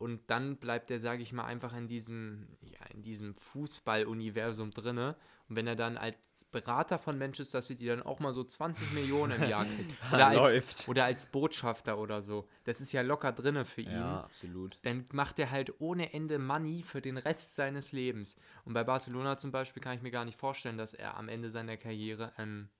Und 0.02 0.20
dann 0.26 0.56
bleibt 0.56 0.90
er, 0.90 0.98
sage 0.98 1.22
ich 1.22 1.32
mal, 1.32 1.44
einfach 1.44 1.76
in 1.76 1.86
diesem, 1.86 2.48
ja, 2.60 2.84
in 2.92 3.02
diesem 3.02 3.36
Fußball-Universum 3.36 4.72
drinne. 4.72 5.14
Und 5.48 5.54
wenn 5.54 5.68
er 5.68 5.76
dann 5.76 5.96
als 5.96 6.18
Berater 6.50 6.98
von 6.98 7.18
Manchester 7.18 7.62
City 7.62 7.86
dann 7.86 8.02
auch 8.02 8.18
mal 8.18 8.32
so 8.32 8.42
20 8.42 8.90
Millionen 8.94 9.40
im 9.40 9.48
Jahr 9.48 9.64
kriegt. 9.64 9.96
Oder, 10.12 10.26
als, 10.26 10.88
oder 10.88 11.04
als 11.04 11.26
Botschafter 11.26 11.98
oder 11.98 12.20
so. 12.20 12.48
Das 12.64 12.80
ist 12.80 12.90
ja 12.90 13.02
locker 13.02 13.30
drinne 13.30 13.64
für 13.64 13.82
ihn. 13.82 13.92
Ja, 13.92 14.24
absolut. 14.24 14.76
Dann 14.82 15.06
macht 15.12 15.38
er 15.38 15.52
halt 15.52 15.80
ohne 15.80 16.12
Ende 16.12 16.40
Money 16.40 16.82
für 16.82 17.00
den 17.00 17.16
Rest 17.16 17.54
seines 17.54 17.92
Lebens. 17.92 18.34
Und 18.64 18.74
bei 18.74 18.82
Barcelona 18.82 19.38
zum 19.38 19.52
Beispiel 19.52 19.80
kann 19.80 19.94
ich 19.94 20.02
mir 20.02 20.10
gar 20.10 20.24
nicht 20.24 20.36
vorstellen, 20.36 20.78
dass 20.78 20.94
er 20.94 21.16
am 21.16 21.28
Ende 21.28 21.48
seiner 21.48 21.76
Karriere 21.76 22.32
ähm, 22.38 22.70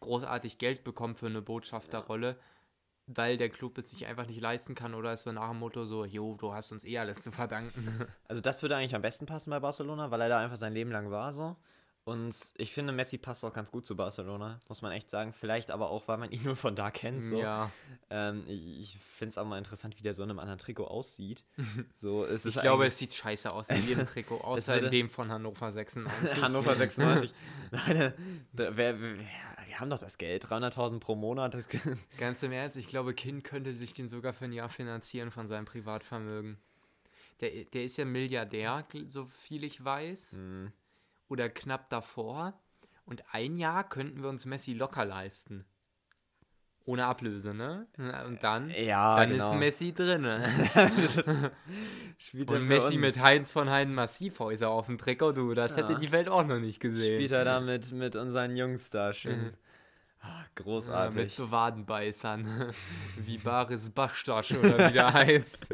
großartig 0.00 0.58
Geld 0.58 0.82
bekommt 0.82 1.20
für 1.20 1.26
eine 1.26 1.42
Botschafterrolle. 1.42 2.30
Ja 2.30 2.53
weil 3.06 3.36
der 3.36 3.50
Club 3.50 3.76
es 3.78 3.90
sich 3.90 4.06
einfach 4.06 4.26
nicht 4.26 4.40
leisten 4.40 4.74
kann 4.74 4.94
oder 4.94 5.12
ist 5.12 5.22
so 5.22 5.32
nach 5.32 5.50
dem 5.50 5.58
Motto 5.58 5.84
so, 5.84 6.04
jo, 6.04 6.36
du 6.36 6.54
hast 6.54 6.72
uns 6.72 6.84
eh 6.84 6.98
alles 6.98 7.22
zu 7.22 7.32
verdanken. 7.32 8.06
Also 8.28 8.40
das 8.40 8.62
würde 8.62 8.76
eigentlich 8.76 8.94
am 8.94 9.02
besten 9.02 9.26
passen 9.26 9.50
bei 9.50 9.60
Barcelona, 9.60 10.10
weil 10.10 10.20
er 10.22 10.28
da 10.28 10.38
einfach 10.38 10.56
sein 10.56 10.72
Leben 10.72 10.90
lang 10.90 11.10
war 11.10 11.32
so. 11.32 11.56
Und 12.04 12.36
ich 12.56 12.74
finde, 12.74 12.92
Messi 12.92 13.16
passt 13.16 13.46
auch 13.46 13.52
ganz 13.54 13.72
gut 13.72 13.86
zu 13.86 13.96
Barcelona, 13.96 14.60
muss 14.68 14.82
man 14.82 14.92
echt 14.92 15.08
sagen. 15.08 15.32
Vielleicht 15.32 15.70
aber 15.70 15.88
auch, 15.88 16.06
weil 16.06 16.18
man 16.18 16.30
ihn 16.30 16.42
nur 16.42 16.54
von 16.54 16.76
da 16.76 16.90
kennt. 16.90 17.22
So. 17.22 17.40
Ja. 17.40 17.70
Ähm, 18.10 18.44
ich 18.46 18.82
ich 18.82 18.98
finde 18.98 19.30
es 19.30 19.38
auch 19.38 19.46
mal 19.46 19.56
interessant, 19.56 19.98
wie 19.98 20.02
der 20.02 20.12
so 20.12 20.22
in 20.22 20.28
einem 20.28 20.38
anderen 20.38 20.58
Trikot 20.58 20.86
aussieht. 20.86 21.44
So, 21.96 22.26
es 22.26 22.44
ich 22.44 22.60
glaube, 22.60 22.86
es 22.86 22.98
sieht 22.98 23.14
scheiße 23.14 23.50
aus 23.50 23.68
in 23.70 23.86
jedem 23.86 24.06
Trikot, 24.06 24.38
außer 24.38 24.78
in 24.78 24.90
dem 24.90 25.08
von 25.08 25.30
Hannover 25.30 25.72
96. 25.72 26.42
Hannover 26.42 26.74
96. 26.76 27.32
Nein, 27.70 28.12
da, 28.52 28.76
wer, 28.76 29.00
wer, 29.00 29.16
wir 29.66 29.80
haben 29.80 29.88
doch 29.88 29.98
das 29.98 30.18
Geld, 30.18 30.44
300.000 30.44 31.00
pro 31.00 31.14
Monat. 31.14 31.56
Ganz 32.18 32.42
im 32.42 32.52
Ernst, 32.52 32.76
ich 32.76 32.88
glaube, 32.88 33.14
Kind 33.14 33.44
könnte 33.44 33.74
sich 33.74 33.94
den 33.94 34.08
sogar 34.08 34.34
für 34.34 34.44
ein 34.44 34.52
Jahr 34.52 34.68
finanzieren 34.68 35.30
von 35.30 35.48
seinem 35.48 35.64
Privatvermögen. 35.64 36.58
Der, 37.40 37.64
der 37.64 37.84
ist 37.84 37.96
ja 37.96 38.04
Milliardär, 38.04 38.86
so 39.06 39.24
viel 39.24 39.64
ich 39.64 39.82
weiß. 39.82 40.34
Mhm 40.34 40.72
oder 41.28 41.48
knapp 41.48 41.90
davor. 41.90 42.60
Und 43.06 43.22
ein 43.32 43.58
Jahr 43.58 43.88
könnten 43.88 44.22
wir 44.22 44.28
uns 44.30 44.46
Messi 44.46 44.72
locker 44.72 45.04
leisten. 45.04 45.64
Ohne 46.86 47.06
Ablöse, 47.06 47.54
ne? 47.54 47.86
Und 48.26 48.42
dann, 48.42 48.68
ja, 48.70 49.16
dann 49.16 49.30
genau. 49.30 49.52
ist 49.52 49.58
Messi 49.58 49.94
drin. 49.94 50.26
und 52.46 52.66
Messi 52.66 52.86
uns. 52.86 52.96
mit 52.96 53.22
Heinz 53.22 53.52
von 53.52 53.70
Heiden 53.70 53.94
Massivhäuser 53.94 54.68
auf 54.68 54.84
dem 54.86 54.98
Trikot, 54.98 55.32
du, 55.32 55.54
das 55.54 55.76
ja. 55.76 55.78
hätte 55.78 55.98
die 55.98 56.12
Welt 56.12 56.28
auch 56.28 56.44
noch 56.44 56.58
nicht 56.58 56.80
gesehen. 56.80 57.16
Spielt 57.16 57.32
er 57.32 57.44
da 57.44 57.60
mit, 57.62 57.90
mit 57.92 58.16
unseren 58.16 58.54
Jungs 58.54 58.90
da 58.90 59.14
schön. 59.14 59.54
Ah, 60.20 60.44
großartig. 60.54 61.16
Ja, 61.16 61.22
mit 61.22 61.30
so 61.32 61.50
Wadenbeißern. 61.50 62.74
wie 63.16 63.38
Baris 63.38 63.88
Bastasch 63.88 64.52
oder 64.52 64.88
wie 64.88 64.92
der 64.92 65.12
heißt. 65.12 65.68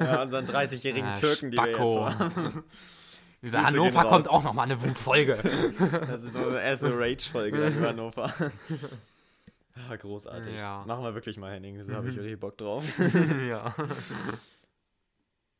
ja, 0.00 0.22
unseren 0.22 0.46
30-jährigen 0.46 1.08
ja, 1.08 1.14
Türken, 1.14 1.52
Spacko. 1.52 1.70
die 1.70 1.78
wir 1.78 2.08
jetzt 2.08 2.18
haben. 2.18 2.64
Über 3.46 3.58
Grüße 3.58 3.66
Hannover 3.66 4.04
kommt 4.08 4.28
auch 4.28 4.42
nochmal 4.42 4.64
eine 4.64 4.82
Wutfolge. 4.82 5.34
Das 5.78 6.22
ist 6.22 6.34
unsere 6.34 6.60
erste 6.62 6.98
Rage-Folge 6.98 7.68
über 7.68 7.88
Hannover. 7.88 8.32
Ah, 9.90 9.94
großartig. 9.94 10.56
Ja. 10.56 10.82
Machen 10.86 11.04
wir 11.04 11.12
wirklich 11.14 11.36
mal, 11.36 11.52
Henning. 11.52 11.86
Da 11.86 11.96
habe 11.96 12.08
ich 12.08 12.18
richtig 12.18 12.40
Bock 12.40 12.56
drauf. 12.56 12.82
ja. 13.46 13.74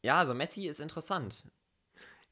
Ja, 0.02 0.18
also 0.18 0.32
Messi 0.32 0.66
ist 0.68 0.80
interessant. 0.80 1.44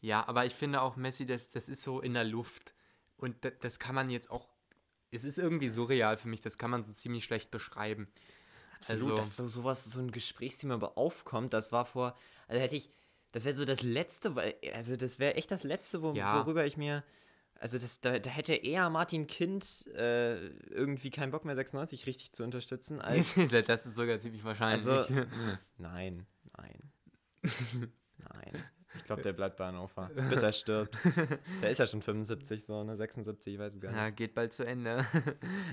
ja, 0.01 0.27
aber 0.27 0.47
ich 0.47 0.55
finde 0.55 0.81
auch 0.81 0.97
Messi, 0.97 1.27
das, 1.27 1.51
das 1.51 1.69
ist 1.69 1.83
so 1.83 2.01
in 2.01 2.15
der 2.15 2.25
Luft. 2.25 2.75
Und 3.19 3.45
das, 3.45 3.53
das 3.61 3.79
kann 3.79 3.95
man 3.95 4.09
jetzt 4.09 4.31
auch. 4.31 4.49
Es 5.11 5.25
ist 5.25 5.39
irgendwie 5.39 5.69
surreal 5.69 6.17
für 6.17 6.29
mich, 6.29 6.41
das 6.41 6.57
kann 6.57 6.71
man 6.71 6.83
so 6.83 6.93
ziemlich 6.95 7.23
schlecht 7.25 7.51
beschreiben. 7.51 8.09
Absolut, 8.79 9.11
Also- 9.11 9.17
dass 9.17 9.37
so 9.37 9.49
sowas, 9.49 9.85
so 9.85 10.01
ein 10.01 10.11
Gesprächsthema 10.11 10.75
aber 10.75 10.97
aufkommt, 10.97 11.53
das 11.53 11.71
war 11.71 11.85
vor, 11.85 12.17
also 12.49 12.61
hätte 12.63 12.77
ich, 12.77 12.89
das 13.35 13.45
wäre 13.45 13.55
so 13.57 13.65
das 13.65 13.83
Letzte, 13.83 14.37
weil, 14.37 14.55
also 14.75 14.95
das 14.97 15.19
wäre 15.19 15.35
echt 15.35 15.51
das 15.51 15.65
Letzte, 15.65 16.01
wo, 16.03 16.13
Ja. 16.13 16.39
worüber 16.45 16.65
ich 16.65 16.77
mir, 16.77 17.03
also 17.59 17.79
das, 17.79 18.01
da, 18.01 18.19
da 18.21 18.31
hätte 18.31 18.55
eher 18.55 18.89
Martin 18.91 19.27
Kind 19.27 19.87
äh, 19.95 20.47
irgendwie 20.71 21.11
keinen 21.11 21.33
Bock 21.33 21.45
mehr 21.45 21.57
96 21.57 22.07
richtig 22.07 22.33
zu 22.33 22.45
unterstützen, 22.45 23.01
als, 23.03 23.35
das 23.35 23.87
ist 23.87 23.97
sogar 23.97 24.19
ziemlich 24.21 24.45
wahrscheinlich. 24.45 24.87
Also- 24.87 25.27
nein, 25.79 26.27
nein, 26.57 26.79
nein. 28.19 28.65
Ich 28.97 29.05
glaube, 29.05 29.23
der 29.23 29.33
bleibt 29.33 29.57
bei 29.57 29.67
Hannover, 29.67 30.11
bis 30.31 30.43
er 30.43 30.53
stirbt. 30.53 30.97
Der 31.63 31.71
ist 31.71 31.79
ja 31.79 31.87
schon 31.87 32.03
75, 32.03 32.65
so, 32.65 32.85
ne, 32.85 32.97
76, 32.97 33.55
ich 33.55 33.59
weiß 33.59 33.75
es 33.75 33.81
gar 33.81 33.93
ja, 33.93 34.07
nicht. 34.07 34.17
geht 34.17 34.35
bald 34.35 34.53
zu 34.53 34.65
Ende. 34.65 35.07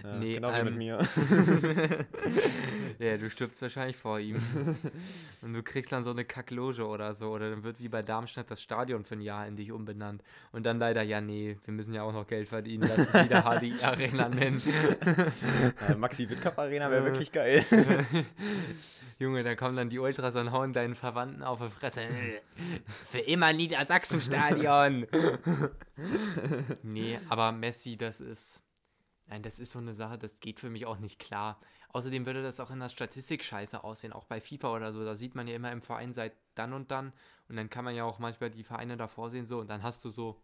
Ja, 0.04 0.16
nee, 0.20 0.36
genau 0.36 0.50
wie 0.50 0.64
mit 0.64 0.74
ähm, 0.74 0.78
mir. 0.78 1.00
ja, 3.00 3.18
du 3.18 3.30
stirbst 3.30 3.62
wahrscheinlich 3.62 3.98
vor 3.98 4.20
ihm. 4.20 4.42
Und 5.42 5.54
du 5.54 5.64
kriegst 5.64 5.92
dann 5.92 6.04
so 6.04 6.12
eine 6.12 6.26
Kackloge 6.26 6.86
oder 6.86 7.14
so. 7.14 7.30
Oder 7.30 7.50
dann 7.52 7.64
wird 7.64 7.80
wie 7.80 7.90
bei 7.90 8.02
Darmstadt 8.02 8.50
das 8.50 8.62
Stadion 8.62 9.06
für 9.06 9.16
ein 9.16 9.22
Jahr 9.22 9.48
in 9.48 9.56
dich 9.56 9.72
umbenannt. 9.72 10.24
Und 10.52 10.66
dann 10.66 10.80
leider, 10.80 11.02
ja, 11.02 11.22
nee, 11.22 11.58
wir 11.66 11.74
müssen 11.74 11.94
ja 11.94 12.04
auch 12.04 12.14
noch 12.14 12.28
Geld 12.28 12.50
verdienen. 12.50 12.90
Lass 12.90 13.14
es 13.14 13.26
wieder 13.26 13.42
HDI 13.44 13.74
Arena 13.84 14.30
nennen. 14.30 14.62
Ja, 15.88 15.96
Maxi 15.96 16.30
Wittkapp 16.30 16.58
Arena 16.58 16.90
wäre 16.90 17.06
wirklich 17.06 17.32
geil. 17.32 17.64
Junge, 19.22 19.44
da 19.44 19.56
kommen 19.56 19.76
dann 19.76 19.90
die 19.90 20.00
Ultras 20.00 20.36
und 20.36 20.52
hauen 20.52 20.74
deinen 20.74 20.96
Verwandten 20.96 21.44
auf 21.44 21.60
die 21.60 21.70
Fresse. 21.70 22.02
Für 23.12 23.20
immer 23.20 23.52
Niedersachsenstadion. 23.52 25.06
nee, 26.82 27.20
aber 27.28 27.52
Messi, 27.52 27.98
das 27.98 28.22
ist. 28.22 28.62
Nein, 29.28 29.44
das 29.44 29.60
ist 29.60 29.72
so 29.72 29.80
eine 29.80 29.94
Sache, 29.94 30.18
das 30.18 30.40
geht 30.40 30.62
für 30.62 30.70
mich 30.70 30.86
auch 30.86 30.98
nicht 30.98 31.20
klar. 31.20 31.60
Außerdem 31.90 32.26
würde 32.26 32.42
das 32.42 32.62
auch 32.62 32.72
in 32.72 32.80
der 32.80 32.88
Statistik 32.88 33.44
scheiße 33.44 33.84
aussehen, 33.84 34.14
auch 34.14 34.24
bei 34.24 34.40
FIFA 34.40 34.74
oder 34.74 34.94
so. 34.94 35.04
Da 35.04 35.18
sieht 35.18 35.36
man 35.36 35.46
ja 35.46 35.56
immer 35.56 35.74
im 35.74 35.82
Verein 35.82 36.14
seit 36.14 36.32
dann 36.56 36.72
und 36.72 36.90
dann. 36.90 37.12
Und 37.50 37.58
dann 37.58 37.70
kann 37.70 37.84
man 37.84 37.96
ja 37.96 38.06
auch 38.06 38.18
manchmal 38.18 38.50
die 38.50 38.64
Vereine 38.64 38.96
davor 38.96 39.30
sehen, 39.30 39.46
so. 39.46 39.60
Und 39.60 39.70
dann 39.70 39.84
hast 39.84 40.06
du 40.06 40.10
so 40.10 40.42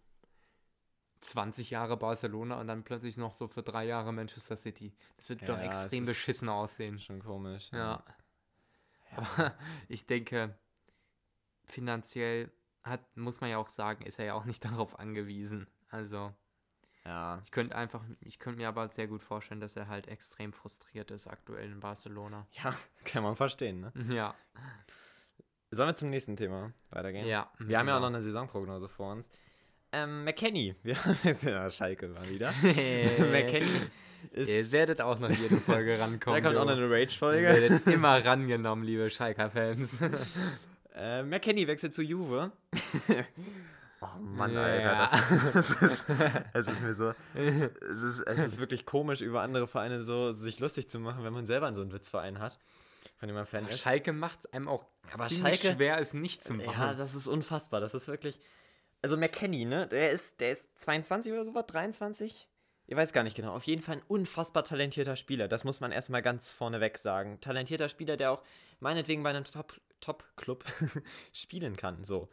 20 1.21 1.69
Jahre 1.69 1.95
Barcelona 1.95 2.59
und 2.59 2.67
dann 2.67 2.83
plötzlich 2.83 3.15
noch 3.15 3.33
so 3.33 3.47
für 3.47 3.63
drei 3.63 3.85
Jahre 3.85 4.11
Manchester 4.11 4.57
City. 4.57 4.93
Das 5.15 5.29
wird 5.29 5.41
doch 5.43 5.57
Ja, 5.57 5.69
es 5.69 5.83
extrem 5.83 6.05
beschissen 6.05 6.49
aussehen. 6.49 6.99
Schon 6.99 7.19
komisch. 7.19 7.69
Ja. 7.71 8.03
Aber 9.15 9.55
ich 9.87 10.05
denke, 10.05 10.53
finanziell 11.67 12.51
hat, 12.83 13.01
muss 13.17 13.41
man 13.41 13.49
ja 13.49 13.57
auch 13.57 13.69
sagen, 13.69 14.05
ist 14.05 14.19
er 14.19 14.25
ja 14.25 14.33
auch 14.33 14.45
nicht 14.45 14.63
darauf 14.65 14.97
angewiesen. 14.99 15.67
Also, 15.89 16.33
Ja. 17.05 17.41
ich 17.45 17.51
könnte 17.51 17.75
einfach, 17.75 18.03
ich 18.21 18.39
könnte 18.39 18.57
mir 18.59 18.67
aber 18.67 18.89
sehr 18.89 19.07
gut 19.07 19.21
vorstellen, 19.23 19.59
dass 19.61 19.75
er 19.75 19.87
halt 19.87 20.07
extrem 20.07 20.53
frustriert 20.53 21.11
ist 21.11 21.27
aktuell 21.27 21.71
in 21.71 21.79
Barcelona. 21.79 22.47
Ja, 22.63 22.73
kann 23.05 23.23
man 23.23 23.35
verstehen, 23.35 23.79
ne? 23.81 23.93
Ja. 24.13 24.35
Sollen 25.71 25.89
wir 25.89 25.95
zum 25.95 26.09
nächsten 26.09 26.37
Thema 26.37 26.71
weitergehen? 26.91 27.27
Ja. 27.27 27.51
Wir 27.59 27.77
haben 27.79 27.87
ja 27.89 27.97
auch 27.97 28.01
noch 28.01 28.07
eine 28.07 28.21
Saisonprognose 28.21 28.87
vor 28.87 29.11
uns. 29.13 29.29
Ähm, 29.91 30.23
McKenny. 30.25 30.75
Wir 30.83 31.01
haben 31.03 31.17
jetzt 31.23 31.43
ja 31.43 31.69
Schalke 31.71 32.09
mal 32.09 32.29
wieder. 32.29 32.51
McKenny 32.61 33.87
ist. 34.31 34.49
Ihr 34.49 34.69
werdet 34.73 34.99
auch 35.01 35.17
noch 35.19 35.29
jede 35.29 35.55
Folge 35.57 35.97
rankommen. 35.99 36.41
da 36.43 36.45
kommt 36.49 36.57
auch 36.59 36.65
noch 36.65 36.73
eine 36.73 36.81
Ihr 36.87 36.91
Rage-Folge. 36.91 37.47
werdet 37.47 37.87
immer 37.87 38.23
rangenommen, 38.25 38.83
liebe 38.83 39.09
Schalker-Fans. 39.09 39.97
Äh, 40.97 41.23
McKenny 41.23 41.67
wechselt 41.67 41.93
zu 41.93 42.01
Juve. 42.01 42.51
oh 44.01 44.19
Mann, 44.19 44.53
Ja. 44.53 44.63
Alter. 44.63 45.19
Das, 45.53 45.67
das 45.79 45.81
ist, 45.81 46.05
es 46.53 46.67
ist 46.67 46.81
mir 46.81 46.95
so. 46.95 47.13
Es 47.35 48.01
ist, 48.03 48.19
es 48.21 48.37
ist 48.39 48.59
wirklich 48.59 48.85
komisch, 48.85 49.21
über 49.21 49.41
andere 49.41 49.67
Vereine 49.67 50.03
so 50.03 50.31
sich 50.33 50.59
lustig 50.59 50.89
zu 50.89 50.99
machen, 50.99 51.23
wenn 51.23 51.33
man 51.33 51.45
selber 51.45 51.71
so 51.73 51.81
einen 51.81 51.93
Witzverein 51.93 52.39
hat, 52.39 52.57
von 53.17 53.27
dem 53.27 53.35
man 53.35 53.45
Fan 53.45 53.67
ist. 53.67 53.79
Schalke 53.79 54.13
macht 54.13 54.39
es 54.39 54.53
einem 54.53 54.67
auch 54.67 54.85
Aber 55.13 55.27
ziemlich 55.27 55.61
Schalke- 55.61 55.75
schwer, 55.75 55.99
es 55.99 56.13
nicht 56.13 56.43
zu 56.43 56.53
machen. 56.53 56.71
Ja, 56.79 56.93
das 56.93 57.15
ist 57.15 57.27
unfassbar. 57.27 57.79
Das 57.79 57.93
ist 57.93 58.07
wirklich. 58.07 58.39
Also 59.03 59.15
McKenny, 59.15 59.65
ne? 59.65 59.87
Der 59.87 60.09
ist, 60.11 60.39
der 60.39 60.53
ist 60.53 60.67
22 60.79 61.31
oder 61.31 61.45
sowas, 61.45 61.65
23? 61.67 62.47
Ich 62.89 62.95
weiß 62.95 63.13
gar 63.13 63.23
nicht 63.23 63.35
genau. 63.35 63.53
Auf 63.53 63.63
jeden 63.65 63.81
Fall 63.83 63.97
ein 63.97 64.01
unfassbar 64.07 64.63
talentierter 64.63 65.15
Spieler. 65.15 65.47
Das 65.47 65.63
muss 65.65 65.81
man 65.81 65.91
erstmal 65.91 66.21
ganz 66.21 66.49
vorneweg 66.49 66.97
sagen. 66.97 67.39
Talentierter 67.41 67.89
Spieler, 67.89 68.15
der 68.17 68.31
auch 68.31 68.41
meinetwegen 68.79 69.21
bei 69.23 69.29
einem 69.29 69.43
Top- 69.43 69.79
Top-Club 69.99 70.65
spielen 71.33 71.75
kann. 71.75 72.03
So. 72.03 72.29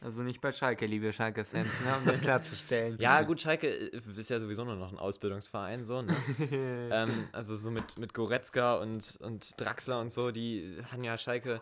Also 0.00 0.22
nicht 0.22 0.40
bei 0.40 0.52
Schalke, 0.52 0.86
liebe 0.86 1.12
Schalke-Fans, 1.12 1.80
ne, 1.84 1.96
um 1.98 2.04
das 2.04 2.20
klarzustellen. 2.20 2.96
Ja, 3.00 3.22
gut, 3.22 3.40
Schalke 3.40 3.68
äh, 3.68 4.00
ist 4.16 4.30
ja 4.30 4.40
sowieso 4.40 4.64
nur 4.64 4.76
noch 4.76 4.92
ein 4.92 4.98
Ausbildungsverein, 4.98 5.84
so, 5.84 6.02
ne? 6.02 6.14
ähm, 6.50 7.28
also 7.32 7.56
so 7.56 7.70
mit, 7.70 7.98
mit 7.98 8.14
Goretzka 8.14 8.76
und, 8.76 9.18
und 9.20 9.60
Draxler 9.60 10.00
und 10.00 10.12
so, 10.12 10.30
die 10.30 10.78
haben 10.90 11.04
ja 11.04 11.16
Schalke 11.16 11.60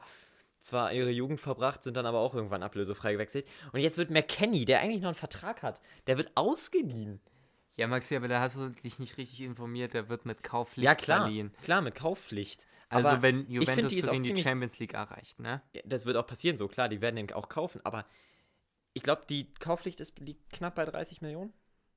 zwar 0.60 0.92
ihre 0.92 1.10
Jugend 1.10 1.40
verbracht, 1.40 1.82
sind 1.82 1.96
dann 1.96 2.06
aber 2.06 2.20
auch 2.20 2.34
irgendwann 2.34 2.62
ablösefrei 2.62 3.12
gewechselt. 3.12 3.46
Und 3.72 3.80
jetzt 3.80 3.98
wird 3.98 4.10
McKenny, 4.10 4.64
der 4.64 4.80
eigentlich 4.80 5.02
noch 5.02 5.08
einen 5.08 5.14
Vertrag 5.14 5.62
hat, 5.62 5.78
der 6.06 6.16
wird 6.16 6.30
ausgeliehen. 6.34 7.20
Ja, 7.76 7.88
Maxi, 7.88 8.14
aber 8.14 8.28
da 8.28 8.40
hast 8.40 8.56
du 8.56 8.68
dich 8.68 8.98
nicht 8.98 9.18
richtig 9.18 9.40
informiert. 9.40 9.94
Der 9.94 10.08
wird 10.08 10.26
mit 10.26 10.42
Kaufpflicht 10.42 10.84
ja, 10.84 10.94
klar. 10.94 11.22
verliehen. 11.22 11.52
Klar, 11.62 11.80
mit 11.80 11.94
Kaufpflicht. 11.94 12.66
Also 12.88 13.08
Aber 13.08 13.22
wenn 13.22 13.50
Juventus 13.50 13.92
die 13.92 14.00
so 14.00 14.10
gegen 14.10 14.22
die 14.22 14.36
Champions 14.36 14.78
League 14.78 14.94
erreicht, 14.94 15.40
ne? 15.40 15.62
Das 15.84 16.06
wird 16.06 16.16
auch 16.16 16.26
passieren, 16.26 16.56
so 16.56 16.68
klar, 16.68 16.88
die 16.88 17.00
werden 17.00 17.16
den 17.16 17.32
auch 17.32 17.48
kaufen. 17.48 17.80
Aber 17.84 18.06
ich 18.92 19.02
glaube, 19.02 19.22
die 19.28 19.52
Kaufpflicht 19.54 20.00
ist, 20.00 20.18
liegt 20.20 20.52
knapp 20.52 20.76
bei 20.76 20.84
30 20.84 21.20
Millionen. 21.20 21.52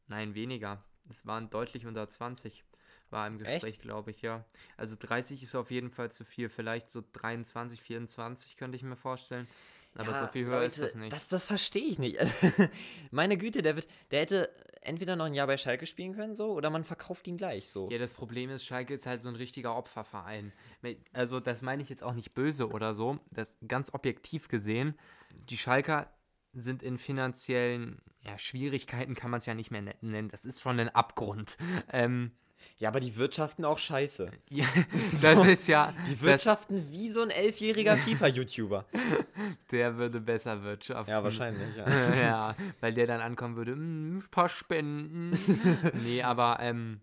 Nein, 0.08 0.34
weniger. 0.34 0.84
Es 1.10 1.26
waren 1.26 1.50
deutlich 1.50 1.86
unter 1.86 2.10
20. 2.10 2.64
War 3.10 3.28
im? 3.28 3.38
Gespräch, 3.38 3.80
glaube 3.80 4.12
ich, 4.12 4.22
ja. 4.22 4.44
Also 4.76 4.96
30 5.00 5.44
ist 5.44 5.56
auf 5.56 5.72
jeden 5.72 5.92
Fall 5.92 6.12
zu 6.12 6.26
viel. 6.26 6.50
Vielleicht 6.50 6.92
so 6.92 7.04
23, 7.14 7.82
24 7.82 8.58
könnte 8.58 8.76
ich 8.76 8.84
mir 8.84 8.98
vorstellen. 8.98 9.48
Aber 9.98 10.12
Ja, 10.12 10.20
so 10.20 10.28
viel 10.28 10.46
höher 10.46 10.64
ist 10.64 10.78
Leute, 10.78 10.92
das 10.92 10.96
nicht. 10.96 11.14
Das, 11.14 11.28
das 11.28 11.46
verstehe 11.46 11.86
ich 11.86 12.00
nicht. 12.00 12.20
Also, 12.20 12.34
meine 13.12 13.38
Güte, 13.38 13.62
der, 13.62 13.76
wird, 13.76 13.88
der 14.12 14.22
hätte 14.22 14.50
entweder 14.82 15.16
noch 15.16 15.26
ein 15.26 15.34
Jahr 15.34 15.48
bei 15.48 15.58
Schalke 15.58 15.86
spielen 15.86 16.14
können, 16.16 16.36
so, 16.36 16.52
oder 16.54 16.70
man 16.70 16.84
verkauft 16.84 17.28
ihn 17.28 17.38
gleich 17.38 17.70
so. 17.70 17.90
Ja, 17.92 17.98
das 17.98 18.14
Problem 18.14 18.50
ist, 18.50 18.66
Schalke 18.66 18.94
ist 18.94 19.06
halt 19.06 19.22
so 19.22 19.30
ein 19.30 19.36
richtiger 19.36 19.76
Opferverein. 19.76 20.54
Also, 21.14 21.40
das 21.40 21.62
meine 21.62 21.82
ich 21.82 21.90
jetzt 21.90 22.04
auch 22.04 22.14
nicht 22.14 22.34
böse 22.34 22.70
oder 22.70 22.94
so. 22.94 23.20
Das 23.32 23.58
ganz 23.68 23.94
objektiv 23.94 24.48
gesehen, 24.48 24.98
die 25.50 25.58
Schalker 25.58 26.12
sind 26.54 26.82
in 26.84 26.98
finanziellen 26.98 28.02
ja, 28.22 28.38
Schwierigkeiten, 28.38 29.16
kann 29.16 29.32
man 29.32 29.40
es 29.40 29.46
ja 29.46 29.54
nicht 29.54 29.72
mehr 29.72 29.82
ne- 29.82 29.96
nennen. 30.02 30.30
Das 30.30 30.46
ist 30.46 30.62
schon 30.62 30.80
ein 30.80 30.90
Abgrund. 30.90 31.58
Ähm, 31.92 32.32
Ja, 32.80 32.90
aber 32.90 33.00
die 33.00 33.16
wirtschaften 33.16 33.66
auch 33.66 33.78
scheiße. 33.80 34.30
ja, 34.50 34.66
das 35.22 35.46
ist 35.46 35.68
ja. 35.68 35.94
Die 36.10 36.22
wirtschaften 36.22 36.92
wie 36.92 37.10
so 37.10 37.22
ein 37.22 37.30
elfjähriger 37.30 37.98
FIFA-YouTuber. 37.98 38.86
der 39.72 39.98
würde 39.98 40.22
besser 40.22 40.64
wirtschaften. 40.64 41.12
Ja, 41.12 41.24
wahrscheinlich, 41.24 41.76
ja. 41.76 41.88
ja, 42.22 42.56
weil 42.80 42.94
der 42.94 43.08
dann 43.08 43.22
ankommen 43.22 43.56
würde, 43.56 43.76
"Mm, 43.76 44.18
ein 44.18 44.28
paar 44.32 44.50
Spenden. 44.50 45.38
nee, 46.04 46.22
aber 46.22 46.58
ähm, 46.62 47.02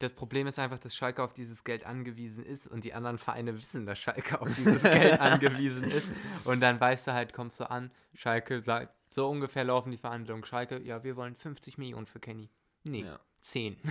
das 0.00 0.12
Problem 0.12 0.46
ist 0.46 0.58
einfach, 0.58 0.78
dass 0.78 0.94
Schalke 0.94 1.22
auf 1.22 1.32
dieses 1.32 1.64
Geld 1.64 1.84
angewiesen 1.84 2.44
ist 2.44 2.66
und 2.68 2.84
die 2.84 2.94
anderen 2.94 3.18
Vereine 3.18 3.54
wissen, 3.56 3.84
dass 3.84 3.98
Schalke 3.98 4.40
auf 4.40 4.54
dieses 4.54 4.82
Geld 4.82 5.20
angewiesen 5.20 5.84
ist. 5.90 6.08
Und 6.44 6.60
dann 6.60 6.78
weißt 6.80 7.08
du 7.08 7.12
halt, 7.14 7.32
kommst 7.32 7.58
du 7.58 7.68
an, 7.68 7.90
Schalke 8.14 8.60
sagt, 8.60 8.94
so 9.10 9.28
ungefähr 9.28 9.64
laufen 9.64 9.90
die 9.90 9.96
Verhandlungen. 9.96 10.44
Schalke, 10.44 10.80
ja, 10.82 11.02
wir 11.02 11.16
wollen 11.16 11.34
50 11.34 11.78
Millionen 11.78 12.06
für 12.06 12.20
Kenny. 12.20 12.48
Nee, 12.84 13.02
Ja. 13.04 13.18
10. 13.48 13.76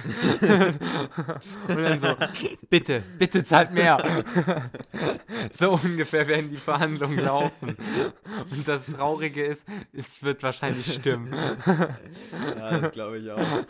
und 1.68 1.78
dann 1.78 2.00
so, 2.00 2.16
bitte, 2.70 3.02
bitte 3.18 3.44
zahlt 3.44 3.74
mehr. 3.74 4.24
so 5.52 5.72
ungefähr 5.72 6.28
werden 6.28 6.52
die 6.52 6.58
Verhandlungen 6.58 7.18
laufen. 7.20 7.76
Und 8.52 8.68
das 8.68 8.86
Traurige 8.86 9.44
ist, 9.44 9.68
es 9.94 10.22
wird 10.22 10.44
wahrscheinlich 10.44 10.94
stimmen. 10.94 11.34
Ja, 11.34 12.78
das 12.80 12.92
glaube 12.92 13.18
ich 13.18 13.32
auch. 13.32 13.66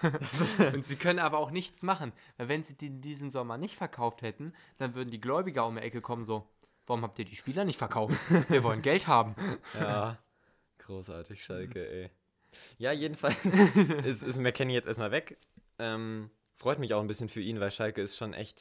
Und 0.74 0.84
sie 0.84 0.98
können 0.98 1.20
aber 1.20 1.40
auch 1.40 1.52
nichts 1.52 1.84
machen. 1.84 2.12
Weil 2.36 2.50
wenn 2.50 2.64
sie 2.64 2.76
die 2.76 2.90
diesen 2.90 3.32
Sommer 3.32 3.58
nicht 3.58 3.78
verkauft 3.78 4.22
hätten, 4.24 4.54
dann 4.78 4.94
würden 4.94 5.10
die 5.10 5.22
Gläubiger 5.22 5.66
um 5.66 5.76
die 5.76 5.82
Ecke 5.82 6.02
kommen 6.02 6.26
so, 6.26 6.50
warum 6.86 7.04
habt 7.04 7.18
ihr 7.20 7.26
die 7.26 7.36
Spieler 7.36 7.64
nicht 7.64 7.78
verkauft? 7.78 8.18
Wir 8.50 8.64
wollen 8.64 8.82
Geld 8.82 9.08
haben. 9.08 9.36
Ja, 9.80 10.18
großartig, 10.80 11.44
Schalke, 11.44 11.88
ey. 11.88 12.10
Ja, 12.78 12.92
jedenfalls 12.92 13.38
ist, 14.06 14.24
ist 14.24 14.38
McKenny 14.38 14.74
jetzt 14.74 14.88
erstmal 14.88 15.12
weg. 15.12 15.38
Ähm, 15.80 16.30
freut 16.56 16.80
mich 16.80 16.94
auch 16.94 17.02
ein 17.02 17.08
bisschen 17.08 17.30
für 17.30 17.42
ihn, 17.42 17.60
weil 17.60 17.72
Schalke 17.72 18.02
ist 18.02 18.18
schon 18.18 18.34
echt 18.34 18.60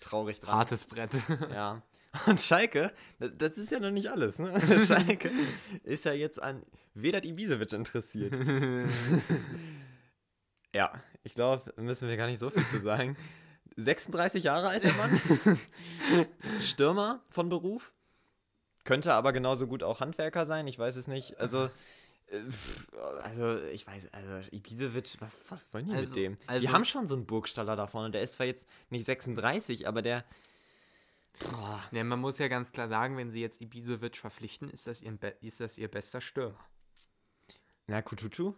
traurig 0.00 0.40
dran. 0.40 0.56
Hartes 0.56 0.84
Brett. 0.84 1.10
Ja. 1.50 1.82
Und 2.26 2.40
Schalke, 2.40 2.92
das, 3.20 3.30
das 3.38 3.58
ist 3.58 3.70
ja 3.70 3.78
noch 3.78 3.92
nicht 3.92 4.10
alles, 4.10 4.40
ne? 4.40 4.60
Schalke 4.86 5.30
ist 5.84 6.04
ja 6.04 6.12
jetzt 6.12 6.42
an 6.42 6.64
Vedat 6.92 7.24
Ibisevic 7.24 7.72
interessiert. 7.72 8.34
ja, 10.74 10.92
ich 11.22 11.34
glaube, 11.34 11.72
müssen 11.76 12.08
wir 12.08 12.16
gar 12.16 12.26
nicht 12.26 12.40
so 12.40 12.50
viel 12.50 12.66
zu 12.66 12.80
sagen. 12.80 13.16
36 13.76 14.42
Jahre 14.42 14.68
alt, 14.68 14.82
der 14.82 14.92
Mann. 14.94 15.20
Stürmer 16.60 17.22
von 17.28 17.48
Beruf. 17.48 17.92
Könnte 18.82 19.14
aber 19.14 19.32
genauso 19.32 19.68
gut 19.68 19.84
auch 19.84 20.00
Handwerker 20.00 20.46
sein, 20.46 20.66
ich 20.66 20.78
weiß 20.78 20.96
es 20.96 21.06
nicht. 21.06 21.38
Also, 21.38 21.70
also 23.22 23.58
ich 23.66 23.86
weiß, 23.86 24.08
also 24.12 24.48
Ibisevic, 24.52 25.16
was, 25.20 25.38
was 25.48 25.72
wollen 25.74 25.86
die 25.86 25.92
Also- 25.92 26.14
mit 26.14 26.16
dem? 26.24 26.36
also- 26.46 26.66
die 26.66 26.72
haben 26.72 26.84
schon 26.84 27.08
so 27.08 27.14
einen 27.14 27.26
Burgstaller 27.26 27.76
da 27.76 27.86
vorne. 27.86 28.10
Der 28.10 28.22
ist 28.22 28.34
zwar 28.34 28.46
jetzt 28.46 28.68
nicht 28.90 29.04
36, 29.04 29.86
aber 29.88 30.02
der. 30.02 30.24
Boah. 31.50 31.82
Ja, 31.92 32.04
man 32.04 32.20
muss 32.20 32.38
ja 32.38 32.48
ganz 32.48 32.70
klar 32.72 32.88
sagen, 32.88 33.16
wenn 33.16 33.30
sie 33.30 33.40
jetzt 33.40 33.60
Ibisevic 33.62 34.16
verpflichten, 34.16 34.68
ist 34.68 34.86
das, 34.86 35.00
ihr, 35.00 35.16
ist 35.40 35.60
das 35.60 35.78
ihr 35.78 35.88
bester 35.88 36.20
Stürmer. 36.20 36.58
Na, 37.90 38.02
Kutucu? 38.02 38.54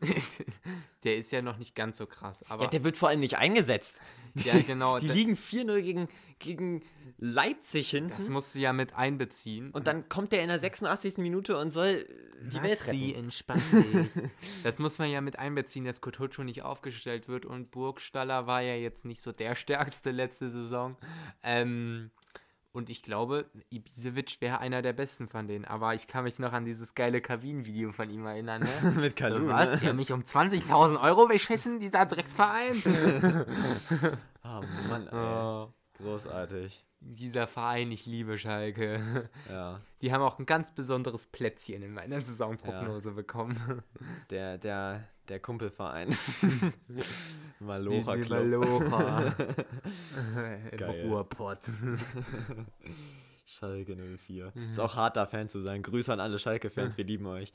der 1.05 1.17
ist 1.17 1.33
ja 1.33 1.41
noch 1.41 1.57
nicht 1.57 1.75
ganz 1.75 1.97
so 1.97 2.05
krass, 2.07 2.45
aber 2.51 2.65
Ja, 2.65 2.69
der 2.71 2.85
wird 2.85 2.99
vor 2.99 3.09
allem 3.09 3.21
nicht 3.21 3.39
eingesetzt. 3.39 4.03
ja, 4.35 4.53
genau, 4.61 4.99
Die 4.99 5.09
liegen 5.09 5.37
4-0 5.37 5.81
gegen, 5.81 6.09
gegen 6.39 6.83
Leipzig 7.17 7.89
hinten. 7.89 8.11
das 8.11 8.29
musst 8.29 8.55
du 8.55 8.59
ja 8.59 8.75
mit 8.75 8.95
einbeziehen. 8.95 9.71
und 9.71 9.87
dann 9.87 10.07
kommt 10.11 10.33
der 10.33 10.43
in 10.43 10.49
der 10.49 10.59
86. 10.59 11.17
Minute 11.17 11.57
und 11.57 11.71
soll 11.71 12.07
die 12.43 12.63
Welt 12.63 12.81
Maxi, 12.81 12.91
retten. 13.07 13.25
entspann 13.25 13.63
dich. 13.73 14.25
das 14.65 14.79
muss 14.79 14.99
man 14.99 15.11
ja 15.11 15.23
mit 15.23 15.39
einbeziehen, 15.39 15.87
dass 15.87 16.03
Kotocho 16.03 16.45
nicht 16.45 16.63
aufgestellt 16.63 17.27
wird 17.27 17.47
und 17.47 17.71
Burgstaller 17.71 18.47
war 18.47 18.61
ja 18.61 18.75
jetzt 18.75 19.07
nicht 19.07 19.23
so 19.23 19.33
der 19.33 19.55
stärkste 19.55 20.11
letzte 20.11 20.51
Saison. 20.51 20.97
Ähm, 21.43 22.11
und 22.73 22.89
ich 22.91 23.03
glaube, 23.03 23.47
Ibisevic 23.71 24.41
wäre 24.41 24.59
einer 24.59 24.83
der 24.83 24.93
besten 24.95 25.29
von 25.29 25.47
denen. 25.47 25.65
Aber 25.65 25.95
ich 25.95 26.07
kann 26.07 26.25
mich 26.25 26.39
noch 26.39 26.53
an 26.53 26.65
dieses 26.65 26.95
geile 26.95 27.21
Kabinenvideo 27.21 27.93
von 27.93 28.09
ihm 28.11 28.25
erinnern. 28.27 28.63
Ne? 28.83 28.91
Mit 29.01 29.17
Kalu, 29.17 29.41
So, 29.41 29.49
was? 29.49 29.73
ne? 29.75 29.79
Die 29.81 29.89
haben 29.89 29.97
mich 29.97 30.13
um 30.13 30.23
20.000 30.23 31.01
Euro 31.03 31.27
beschissen, 31.29 31.81
dieser 31.81 32.07
Drecksverein? 32.07 32.75
Oh 34.45 34.61
Mann, 34.89 35.07
ey. 35.07 35.15
oh, 35.15 35.73
Großartig. 35.99 36.85
dieser 37.01 37.47
Verein, 37.47 37.93
ich 37.93 38.07
liebe 38.07 38.37
Schalke. 38.39 39.29
Ja. 39.49 39.81
Die 40.01 40.13
haben 40.13 40.23
auch 40.23 40.39
ein 40.39 40.47
ganz 40.47 40.75
besonderes 40.75 41.27
Plätzchen 41.27 41.83
in 41.83 41.93
meiner 41.95 42.21
Saisonprognose 42.21 43.13
bekommen. 43.13 43.83
Der, 44.31 44.59
der, 44.59 45.09
der 45.29 45.41
Kumpelverein. 45.41 46.09
Malocha 47.61 48.17
Club. 48.17 48.31
Malocha. 48.31 49.35
Im. 50.73 51.11
Ruhrpott. 51.11 51.61
Schalke 53.53 53.97
04. 53.97 54.53
Ist 54.71 54.81
auch 54.81 54.97
hart, 54.97 55.17
da 55.17 55.27
Fan 55.27 55.49
zu 55.49 55.61
sein. 55.63 55.83
Grüße 55.83 56.13
an 56.13 56.21
alle 56.21 56.39
Schalke-Fans, 56.39 56.97
wir 56.97 57.05
lieben 57.05 57.27
euch. 57.27 57.53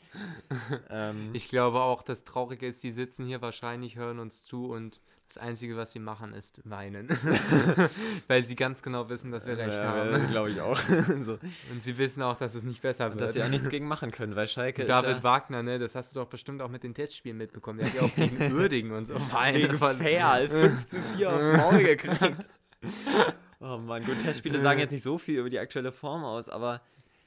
ähm, 0.89 1.31
Ich 1.33 1.47
glaube 1.47 1.81
auch, 1.81 2.03
das 2.03 2.23
Traurige 2.23 2.67
ist, 2.67 2.83
die 2.83 2.91
sitzen 2.91 3.25
hier 3.25 3.41
wahrscheinlich, 3.41 3.95
hören 3.95 4.19
uns 4.19 4.43
zu 4.43 4.67
und 4.67 5.01
das 5.27 5.37
Einzige, 5.39 5.75
was 5.75 5.91
sie 5.91 5.99
machen, 5.99 6.33
ist 6.33 6.61
weinen. 6.63 7.09
Weil 8.27 8.43
sie 8.45 8.55
ganz 8.55 8.81
genau 8.81 9.09
wissen, 9.09 9.31
dass 9.31 9.45
wir 9.45 9.57
recht 9.57 9.79
haben. 9.79 10.27
Glaube 10.29 10.51
ich 10.51 10.61
auch. 10.61 10.79
so. 11.21 11.37
Und 11.71 11.81
sie 11.81 11.97
wissen 11.97 12.21
auch, 12.21 12.37
dass 12.37 12.55
es 12.55 12.63
nicht 12.63 12.81
besser 12.81 13.09
wird. 13.09 13.19
dass 13.19 13.33
sie 13.33 13.43
auch 13.43 13.49
nichts 13.49 13.67
gegen 13.67 13.87
machen 13.87 14.11
können, 14.11 14.35
weil 14.35 14.47
Schalke 14.47 14.85
David 14.85 15.17
ja 15.17 15.23
Wagner, 15.23 15.63
ne, 15.63 15.79
das 15.79 15.95
hast 15.95 16.15
du 16.15 16.19
doch 16.19 16.27
bestimmt 16.27 16.61
auch 16.61 16.69
mit 16.69 16.83
den 16.83 16.93
Testspielen 16.93 17.37
mitbekommen. 17.37 17.79
Der 17.79 17.87
hat 17.87 17.95
ja 17.95 18.01
auch 18.03 18.15
gegen 18.15 18.53
Uerdingen 18.53 18.93
und 18.93 19.05
so 19.05 19.15
weinen. 19.33 19.57
gegen 19.57 19.77
Fair 19.77 20.47
5 20.49 20.85
zu 20.85 20.97
4 21.17 21.33
aufs 21.33 21.57
Maul 21.57 21.83
gekriegt. 21.83 22.49
Oh 23.59 23.77
Mann, 23.77 24.05
gut, 24.05 24.19
Testspiele 24.19 24.59
sagen 24.59 24.79
jetzt 24.79 24.91
nicht 24.91 25.03
so 25.03 25.17
viel 25.17 25.39
über 25.39 25.49
die 25.49 25.59
aktuelle 25.59 25.91
Form 25.91 26.23
aus, 26.23 26.47
aber, 26.49 26.81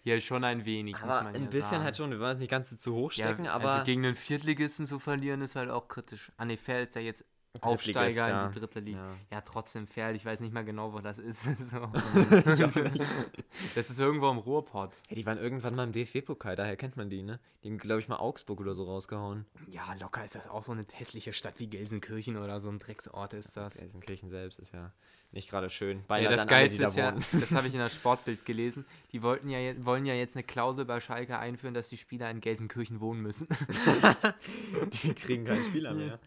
Ja, 0.04 0.18
schon 0.20 0.44
ein 0.44 0.64
wenig, 0.64 0.94
muss 0.94 1.02
aber 1.02 1.24
man 1.24 1.34
ein 1.34 1.42
ja 1.44 1.48
bisschen 1.48 1.70
sagen. 1.70 1.84
halt 1.84 1.96
schon. 1.96 2.10
Wir 2.10 2.20
wollen 2.20 2.34
es 2.34 2.40
nicht 2.40 2.50
ganz 2.50 2.76
zu 2.78 2.94
hoch 2.94 3.12
Ja, 3.12 3.24
stecken, 3.26 3.48
aber 3.48 3.70
also 3.70 3.84
gegen 3.84 4.04
einen 4.04 4.14
Viertligisten 4.14 4.86
zu 4.86 4.98
verlieren, 4.98 5.42
ist 5.42 5.56
halt 5.56 5.70
auch 5.70 5.88
kritisch. 5.88 6.30
Ah, 6.36 6.44
ne, 6.44 6.56
Fair 6.56 6.82
ist 6.82 6.94
ja 6.94 7.00
jetzt 7.00 7.24
Aufsteiger 7.60 8.28
ja. 8.28 8.46
in 8.46 8.52
die 8.52 8.60
dritte 8.60 8.78
Liga. 8.78 8.98
Ja. 8.98 9.16
Ja, 9.32 9.40
trotzdem 9.40 9.88
Fair. 9.88 10.14
Ich 10.14 10.24
weiß 10.24 10.40
nicht 10.40 10.54
mal 10.54 10.64
genau, 10.64 10.92
wo 10.92 11.00
das 11.00 11.18
ist. 11.18 11.42
so. 11.70 11.90
Das 13.74 13.90
ist 13.90 13.98
irgendwo 13.98 14.30
im 14.30 14.38
Ruhrpott. 14.38 15.02
Ja, 15.08 15.16
die 15.16 15.26
waren 15.26 15.38
irgendwann 15.38 15.74
mal 15.74 15.84
im 15.84 15.92
DFB-Pokal, 15.92 16.54
daher 16.54 16.76
kennt 16.76 16.96
man 16.96 17.10
die, 17.10 17.22
ne? 17.22 17.40
Die 17.64 17.68
haben, 17.68 17.78
glaube 17.78 18.00
ich, 18.00 18.08
mal 18.08 18.16
Augsburg 18.18 18.60
oder 18.60 18.74
so 18.74 18.84
rausgehauen. 18.84 19.46
Ja, 19.68 19.94
locker 19.94 20.24
ist 20.24 20.36
das 20.36 20.48
auch 20.48 20.62
so 20.62 20.70
eine 20.72 20.86
hässliche 20.92 21.32
Stadt 21.32 21.54
wie 21.58 21.66
Gelsenkirchen 21.66 22.36
oder 22.36 22.60
so 22.60 22.70
ein 22.70 22.78
Drecksort 22.78 23.34
ist 23.34 23.56
das. 23.56 23.78
Gelsenkirchen 23.78 24.28
selbst 24.28 24.60
ist 24.60 24.72
ja 24.72 24.92
nicht 25.32 25.48
gerade 25.48 25.70
schön. 25.70 26.02
Ja, 26.08 26.24
das 26.24 26.46
Geilste 26.46 26.84
ist 26.84 26.96
ja, 26.96 27.12
das 27.32 27.54
habe 27.54 27.68
ich 27.68 27.74
in 27.74 27.80
der 27.80 27.88
Sportbild 27.90 28.44
gelesen, 28.44 28.84
die 29.12 29.22
wollten 29.22 29.48
ja, 29.48 29.58
wollen 29.84 30.04
ja 30.04 30.14
jetzt 30.14 30.36
eine 30.36 30.42
Klausel 30.42 30.84
bei 30.84 31.00
Schalke 31.00 31.38
einführen, 31.38 31.74
dass 31.74 31.88
die 31.88 31.96
Spieler 31.96 32.30
in 32.30 32.40
Gelsenkirchen 32.40 33.00
wohnen 33.00 33.22
müssen. 33.22 33.46
Die 35.02 35.14
kriegen 35.14 35.44
keinen 35.44 35.64
Spieler 35.64 35.94
mehr. 35.94 36.18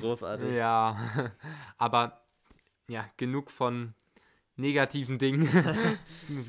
Großartig. 0.00 0.54
ja, 0.54 1.32
aber 1.76 2.22
ja, 2.88 3.08
genug 3.16 3.50
von 3.50 3.94
negativen 4.56 5.18
Dingen. 5.18 5.48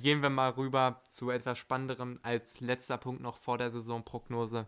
Gehen 0.02 0.22
wir 0.22 0.30
mal 0.30 0.52
rüber 0.52 1.02
zu 1.08 1.30
etwas 1.30 1.58
Spannenderem 1.58 2.20
als 2.24 2.62
letzter 2.62 2.98
Punkt 2.98 3.22
noch 3.22 3.38
vor 3.38 3.58
der 3.58 3.70
Saisonprognose. 3.70 4.68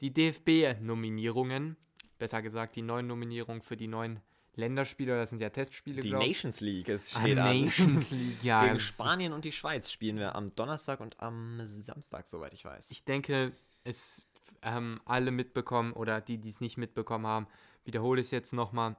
Die 0.00 0.12
DFB-Nominierungen, 0.12 1.76
besser 2.18 2.42
gesagt 2.42 2.76
die 2.76 2.82
neuen 2.82 3.06
Nominierungen 3.06 3.62
für 3.62 3.76
die 3.76 3.88
neuen 3.88 4.20
Länderspiele, 4.58 5.16
das 5.16 5.30
sind 5.30 5.40
ja 5.40 5.48
Testspiele, 5.50 6.00
Die 6.02 6.10
glaub. 6.10 6.22
Nations 6.22 6.60
League, 6.60 6.88
es 6.88 7.14
Ah, 7.16 7.20
steht 7.22 7.38
an. 7.38 7.60
Nations 7.60 8.10
League, 8.10 8.42
ja. 8.42 8.64
Gegen 8.66 8.80
Spanien 8.80 9.32
und 9.32 9.44
die 9.44 9.52
Schweiz 9.52 9.90
spielen 9.90 10.18
wir 10.18 10.34
am 10.34 10.54
Donnerstag 10.54 11.00
und 11.00 11.18
am 11.20 11.60
Samstag, 11.66 12.26
soweit 12.26 12.52
ich 12.54 12.64
weiß. 12.64 12.90
Ich 12.90 13.04
denke, 13.04 13.52
es 13.84 14.28
haben 14.62 15.00
alle 15.04 15.30
mitbekommen 15.30 15.92
oder 15.92 16.20
die, 16.20 16.38
die 16.38 16.48
es 16.50 16.60
nicht 16.60 16.76
mitbekommen 16.76 17.26
haben, 17.26 17.46
wiederhole 17.84 18.20
es 18.20 18.30
jetzt 18.32 18.52
nochmal. 18.52 18.96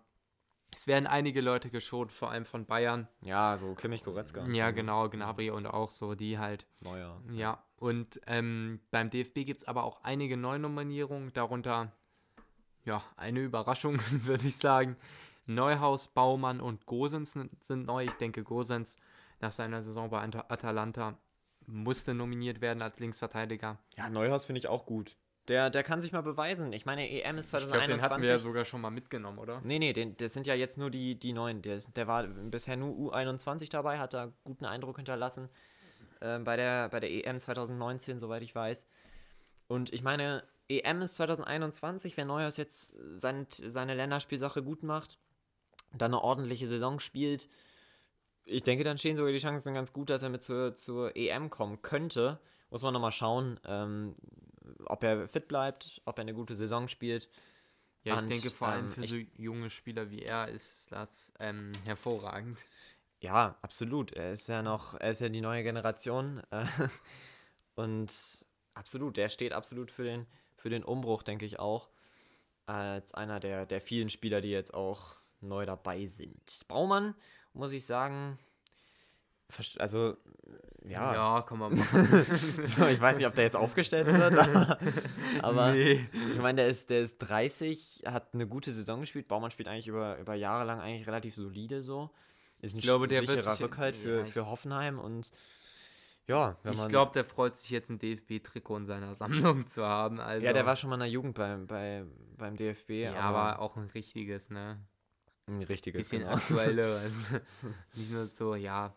Es 0.75 0.85
werden 0.87 1.07
einige 1.07 1.41
Leute 1.41 1.69
geschont, 1.69 2.11
vor 2.11 2.29
allem 2.31 2.45
von 2.45 2.65
Bayern. 2.65 3.07
ja, 3.21 3.57
so 3.57 3.73
Kimmich 3.73 4.03
Goretzka. 4.03 4.41
Ja, 4.41 4.45
so, 4.45 4.51
ne? 4.53 4.73
genau, 4.73 5.09
Gnabry 5.09 5.49
und 5.49 5.65
auch 5.65 5.89
so, 5.91 6.13
die 6.15 6.37
halt. 6.37 6.67
Neuer. 6.81 7.21
Ja, 7.33 7.63
und 7.75 8.21
ähm, 8.27 8.79
beim 8.91 9.09
DFB 9.09 9.45
gibt 9.45 9.61
es 9.61 9.67
aber 9.67 9.83
auch 9.83 10.03
einige 10.03 10.37
Neunominierungen, 10.37 11.33
darunter, 11.33 11.91
ja, 12.85 13.03
eine 13.17 13.39
Überraschung, 13.41 13.99
würde 14.11 14.47
ich 14.47 14.55
sagen. 14.57 14.95
Neuhaus, 15.49 16.07
Baumann 16.07 16.61
und 16.61 16.85
Gosens 16.85 17.33
sind 17.61 17.85
neu. 17.85 18.03
Ich 18.05 18.13
denke, 18.13 18.43
Gosens 18.43 18.97
nach 19.39 19.51
seiner 19.51 19.81
Saison 19.83 20.09
bei 20.09 20.19
Ata- 20.23 20.45
Atalanta 20.49 21.17
musste 21.65 22.13
nominiert 22.13 22.61
werden 22.61 22.81
als 22.81 22.99
Linksverteidiger. 22.99 23.77
Ja, 23.97 24.09
Neuhaus 24.09 24.45
finde 24.45 24.59
ich 24.59 24.67
auch 24.67 24.85
gut. 24.85 25.15
Der, 25.47 25.69
der 25.71 25.81
kann 25.83 25.99
sich 26.01 26.11
mal 26.11 26.21
beweisen. 26.21 26.71
Ich 26.73 26.85
meine, 26.85 27.09
EM 27.09 27.37
ist 27.39 27.45
Ich 27.45 27.51
glaube, 27.51 27.65
2021. 27.71 27.87
den 27.95 28.01
hatten 28.03 28.21
wir 28.21 28.29
ja 28.29 28.37
sogar 28.37 28.65
schon 28.65 28.81
mal 28.81 28.91
mitgenommen, 28.91 29.39
oder? 29.39 29.61
Nee, 29.63 29.79
nee, 29.79 29.93
den, 29.93 30.15
das 30.17 30.33
sind 30.33 30.45
ja 30.45 30.53
jetzt 30.53 30.77
nur 30.77 30.91
die, 30.91 31.15
die 31.17 31.33
neuen. 31.33 31.63
Der, 31.63 31.75
ist, 31.77 31.97
der 31.97 32.05
war 32.07 32.23
bisher 32.27 32.77
nur 32.77 33.13
U21 33.13 33.71
dabei, 33.71 33.97
hat 33.97 34.13
da 34.13 34.31
guten 34.43 34.65
Eindruck 34.65 34.97
hinterlassen 34.97 35.49
ähm, 36.21 36.43
bei, 36.43 36.55
der, 36.55 36.89
bei 36.89 36.99
der 36.99 37.09
EM 37.11 37.39
2019, 37.39 38.19
soweit 38.19 38.43
ich 38.43 38.53
weiß. 38.53 38.87
Und 39.67 39.91
ich 39.91 40.03
meine, 40.03 40.43
EM 40.67 41.01
ist 41.01 41.15
2021, 41.15 42.15
wenn 42.17 42.27
Neuhaus 42.27 42.57
jetzt 42.57 42.93
sein, 43.15 43.47
seine 43.49 43.95
Länderspielsache 43.95 44.61
gut 44.61 44.83
macht, 44.83 45.17
dann 45.93 46.13
eine 46.13 46.21
ordentliche 46.23 46.67
Saison 46.67 46.99
spielt, 46.99 47.49
ich 48.45 48.63
denke, 48.63 48.83
dann 48.83 48.97
stehen 48.97 49.15
sogar 49.15 49.31
die 49.31 49.37
Chancen 49.37 49.73
ganz 49.73 49.93
gut, 49.93 50.09
dass 50.09 50.23
er 50.23 50.29
mit 50.29 50.43
zur, 50.43 50.75
zur 50.75 51.15
EM 51.15 51.49
kommen 51.49 51.81
könnte. 51.81 52.39
Muss 52.71 52.81
man 52.81 52.93
nochmal 52.93 53.11
schauen, 53.11 53.59
ähm, 53.65 54.15
ob 54.85 55.03
er 55.03 55.27
fit 55.27 55.47
bleibt, 55.47 56.01
ob 56.05 56.17
er 56.17 56.21
eine 56.21 56.33
gute 56.33 56.55
Saison 56.55 56.87
spielt. 56.87 57.29
Ja, 58.03 58.15
ich 58.15 58.21
Und, 58.21 58.29
denke 58.29 58.49
vor 58.49 58.69
allem 58.69 58.85
ähm, 58.85 58.91
für 58.91 59.03
ich- 59.03 59.09
so 59.11 59.17
junge 59.41 59.69
Spieler 59.69 60.09
wie 60.09 60.23
er 60.23 60.47
ist 60.47 60.91
das 60.91 61.33
ähm, 61.39 61.71
hervorragend. 61.85 62.57
Ja, 63.21 63.57
absolut. 63.61 64.13
Er 64.17 64.31
ist 64.31 64.47
ja 64.47 64.61
noch, 64.63 64.95
er 64.95 65.11
ist 65.11 65.21
ja 65.21 65.29
die 65.29 65.41
neue 65.41 65.61
Generation. 65.63 66.41
Äh, 66.51 66.65
und 67.75 68.11
absolut, 68.73 69.17
der 69.17 69.29
steht 69.29 69.53
absolut 69.53 69.91
für 69.91 70.03
den, 70.03 70.25
für 70.55 70.69
den 70.69 70.83
Umbruch, 70.83 71.21
denke 71.21 71.45
ich 71.45 71.59
auch. 71.59 71.89
Als 72.65 73.13
einer 73.13 73.39
der, 73.39 73.65
der 73.65 73.81
vielen 73.81 74.09
Spieler, 74.09 74.41
die 74.41 74.49
jetzt 74.51 74.73
auch 74.73 75.18
neu 75.41 75.65
dabei 75.65 76.05
sind. 76.05 76.67
Baumann, 76.67 77.15
muss 77.53 77.73
ich 77.73 77.85
sagen, 77.85 78.37
also, 79.79 80.15
ja. 80.85 81.13
Ja, 81.13 81.41
kann 81.41 81.57
man 81.59 81.75
machen. 81.75 82.07
Ich 82.89 83.01
weiß 83.01 83.17
nicht, 83.17 83.25
ob 83.25 83.33
der 83.33 83.45
jetzt 83.45 83.55
aufgestellt 83.55 84.05
wird, 84.07 84.33
aber, 84.37 84.77
aber 85.41 85.73
Nee. 85.73 86.07
ich 86.31 86.37
meine, 86.39 86.61
der 86.61 86.67
ist, 86.69 86.89
der 86.89 87.01
ist 87.01 87.17
30, 87.17 88.03
hat 88.05 88.33
eine 88.33 88.47
gute 88.47 88.71
Saison 88.71 89.01
gespielt. 89.01 89.27
Baumann 89.27 89.49
spielt 89.51 89.67
eigentlich 89.67 89.87
über, 89.87 90.17
über 90.19 90.35
Jahre 90.35 90.65
lang 90.65 90.79
eigentlich 90.79 91.07
relativ 91.07 91.35
solide 91.35 91.81
so. 91.81 92.11
Ist 92.61 92.75
ein 92.75 92.79
Ich 92.79 92.83
glaube, 92.83 93.07
der 93.07 93.21
wird 93.21 93.41
sicherer 93.41 93.55
sich- 93.55 93.65
Rückhalt 93.65 93.95
für, 93.95 94.25
für 94.25 94.45
Hoffenheim 94.45 94.99
und 94.99 95.31
ja, 96.27 96.57
Ich 96.69 96.87
glaube, 96.89 97.11
der 97.13 97.25
freut 97.25 97.55
sich 97.55 97.71
jetzt 97.71 97.89
ein 97.89 97.97
DFB-Trikot 97.97 98.77
in 98.77 98.85
seiner 98.85 99.15
Sammlung 99.15 99.65
zu 99.65 99.83
haben. 99.83 100.19
Also, 100.19 100.45
ja, 100.45 100.53
der 100.53 100.63
war 100.67 100.75
schon 100.75 100.91
mal 100.91 100.97
in 100.97 100.99
der 100.99 101.09
Jugend 101.09 101.33
beim, 101.33 101.65
bei, 101.65 102.05
beim 102.37 102.55
DFB, 102.55 102.89
ja, 102.91 103.15
aber 103.15 103.59
auch 103.59 103.77
ein 103.77 103.87
richtiges, 103.95 104.51
ne? 104.51 104.79
Ein 105.49 105.63
richtiges. 105.63 106.09
Bisschen 106.09 106.21
Genau. 106.21 106.33
aktuelleres. 106.35 107.13
Nicht 107.95 108.11
nur 108.11 108.27
so, 108.27 108.55
ja. 108.55 108.93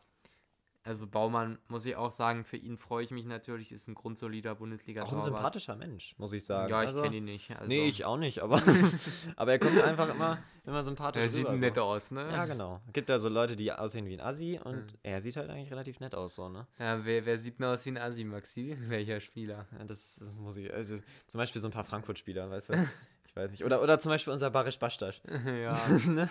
also 0.84 1.06
Baumann, 1.06 1.58
muss 1.68 1.86
ich 1.86 1.94
auch 1.94 2.10
sagen, 2.10 2.44
für 2.44 2.56
ihn 2.56 2.76
freue 2.76 3.04
ich 3.04 3.12
mich 3.12 3.24
natürlich, 3.24 3.70
ist 3.70 3.86
ein 3.86 3.94
grundsolider 3.94 4.56
bundesliga 4.56 5.02
Auch 5.04 5.12
ein 5.12 5.22
sympathischer 5.22 5.76
Mensch, 5.76 6.14
muss 6.18 6.32
ich 6.32 6.44
sagen. 6.44 6.70
Ja, 6.70 6.82
ich 6.82 6.88
Also- 6.88 7.02
kenne 7.02 7.16
ihn 7.16 7.24
nicht. 7.24 7.50
Also, 7.52 7.68
Nee, 7.68 7.86
ich 7.86 8.04
auch 8.04 8.16
nicht, 8.16 8.40
aber, 8.40 8.60
aber 9.36 9.52
er 9.52 9.58
kommt 9.60 9.80
einfach 9.80 10.12
immer, 10.12 10.38
immer 10.64 10.82
sympathisch 10.82 11.20
Der 11.22 11.30
sieht 11.30 11.46
rüber, 11.46 11.56
nett 11.58 11.76
so. 11.76 11.82
aus, 11.82 12.10
ne? 12.10 12.28
Ja, 12.32 12.46
genau. 12.46 12.80
Gibt 12.92 13.08
ja 13.08 13.18
so 13.20 13.28
Leute, 13.28 13.54
die 13.54 13.70
aussehen 13.72 14.06
wie 14.06 14.14
ein 14.14 14.20
Assi 14.20 14.58
und 14.62 14.74
Mhm. 14.92 14.98
er 15.04 15.20
sieht 15.20 15.36
halt 15.36 15.50
eigentlich 15.50 15.70
relativ 15.70 16.00
nett 16.00 16.16
aus, 16.16 16.34
so, 16.34 16.48
ne? 16.48 16.66
Ja, 16.80 17.04
wer, 17.04 17.24
wer 17.26 17.38
sieht 17.38 17.60
denn 17.60 17.66
aus 17.66 17.84
wie 17.86 17.90
ein 17.90 17.98
Asi, 17.98 18.24
Maxi? 18.24 18.76
Welcher 18.88 19.20
Spieler? 19.20 19.66
Ja, 19.78 19.84
das, 19.84 20.16
das 20.16 20.34
muss 20.36 20.56
ich, 20.56 20.72
also 20.74 20.96
zum 21.28 21.38
Beispiel 21.38 21.60
so 21.62 21.68
ein 21.68 21.72
paar 21.72 21.84
Frankfurt-Spieler, 21.84 22.50
weißt 22.50 22.70
du? 22.70 22.88
Ich 23.32 23.36
weiß 23.36 23.50
nicht. 23.52 23.64
Oder, 23.64 23.82
oder 23.82 23.98
zum 23.98 24.10
Beispiel 24.10 24.32
unser 24.32 24.50
Barisch 24.50 24.78
Bastasch. 24.78 25.20
ja. 25.62 25.72
ne? 26.06 26.28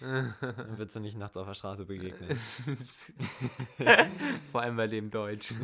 Dann 0.00 0.76
würdest 0.76 0.96
du 0.96 1.00
nicht 1.00 1.16
nachts 1.16 1.36
auf 1.36 1.46
der 1.46 1.54
Straße 1.54 1.86
begegnen. 1.86 2.36
Vor 4.52 4.60
allem 4.60 4.76
bei 4.76 4.86
dem 4.86 5.10
Deutsch. 5.10 5.54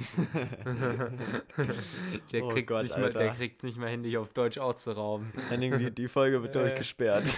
der 2.33 2.45
Oh 2.45 2.49
kriegt 2.49 2.69
Gott, 2.69 2.85
nicht 2.85 2.97
mal, 2.97 3.13
der 3.13 3.35
nicht 3.35 3.77
mal 3.77 3.89
hin, 3.91 4.03
dich 4.03 4.17
auf 4.17 4.33
Deutsch 4.33 4.57
auszurauben. 4.57 5.31
Henning, 5.51 5.77
die, 5.79 5.91
die 5.91 6.09
Folge 6.09 6.43
wird 6.43 6.55
Äh. 6.57 6.61
durchgesperrt. 6.61 7.29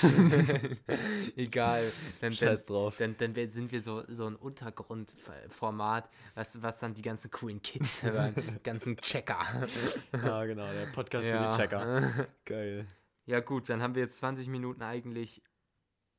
Egal. 1.35 1.83
Dann, 2.21 2.31
dann, 2.31 2.35
Scheiß 2.35 2.65
drauf. 2.67 2.95
dann, 2.99 3.17
dann 3.17 3.35
sind 3.49 3.73
wir 3.73 3.83
so, 3.83 4.05
so 4.09 4.27
ein 4.27 4.37
Untergrundformat, 4.37 6.09
was, 6.37 6.63
was 6.63 6.79
dann 6.79 6.95
die 6.95 7.03
ganzen 7.03 7.33
coolen 7.33 7.61
Kids 7.63 8.05
hören, 8.05 8.35
die 8.37 8.63
ganzen 8.63 8.97
Checker. 8.99 9.41
Ja, 10.13 10.45
genau, 10.45 10.71
der 10.73 10.87
Podcast 10.93 11.27
für 11.27 11.35
Ja. 11.35 11.51
die 11.51 11.57
Checker. 11.57 12.27
Geil. 12.45 12.87
Ja 13.27 13.41
gut, 13.41 13.69
dann 13.69 13.83
haben 13.83 13.95
wir 13.95 14.03
jetzt 14.03 14.19
20 14.19 14.49
Minuten 14.49 14.83
eigentlich 14.83 15.43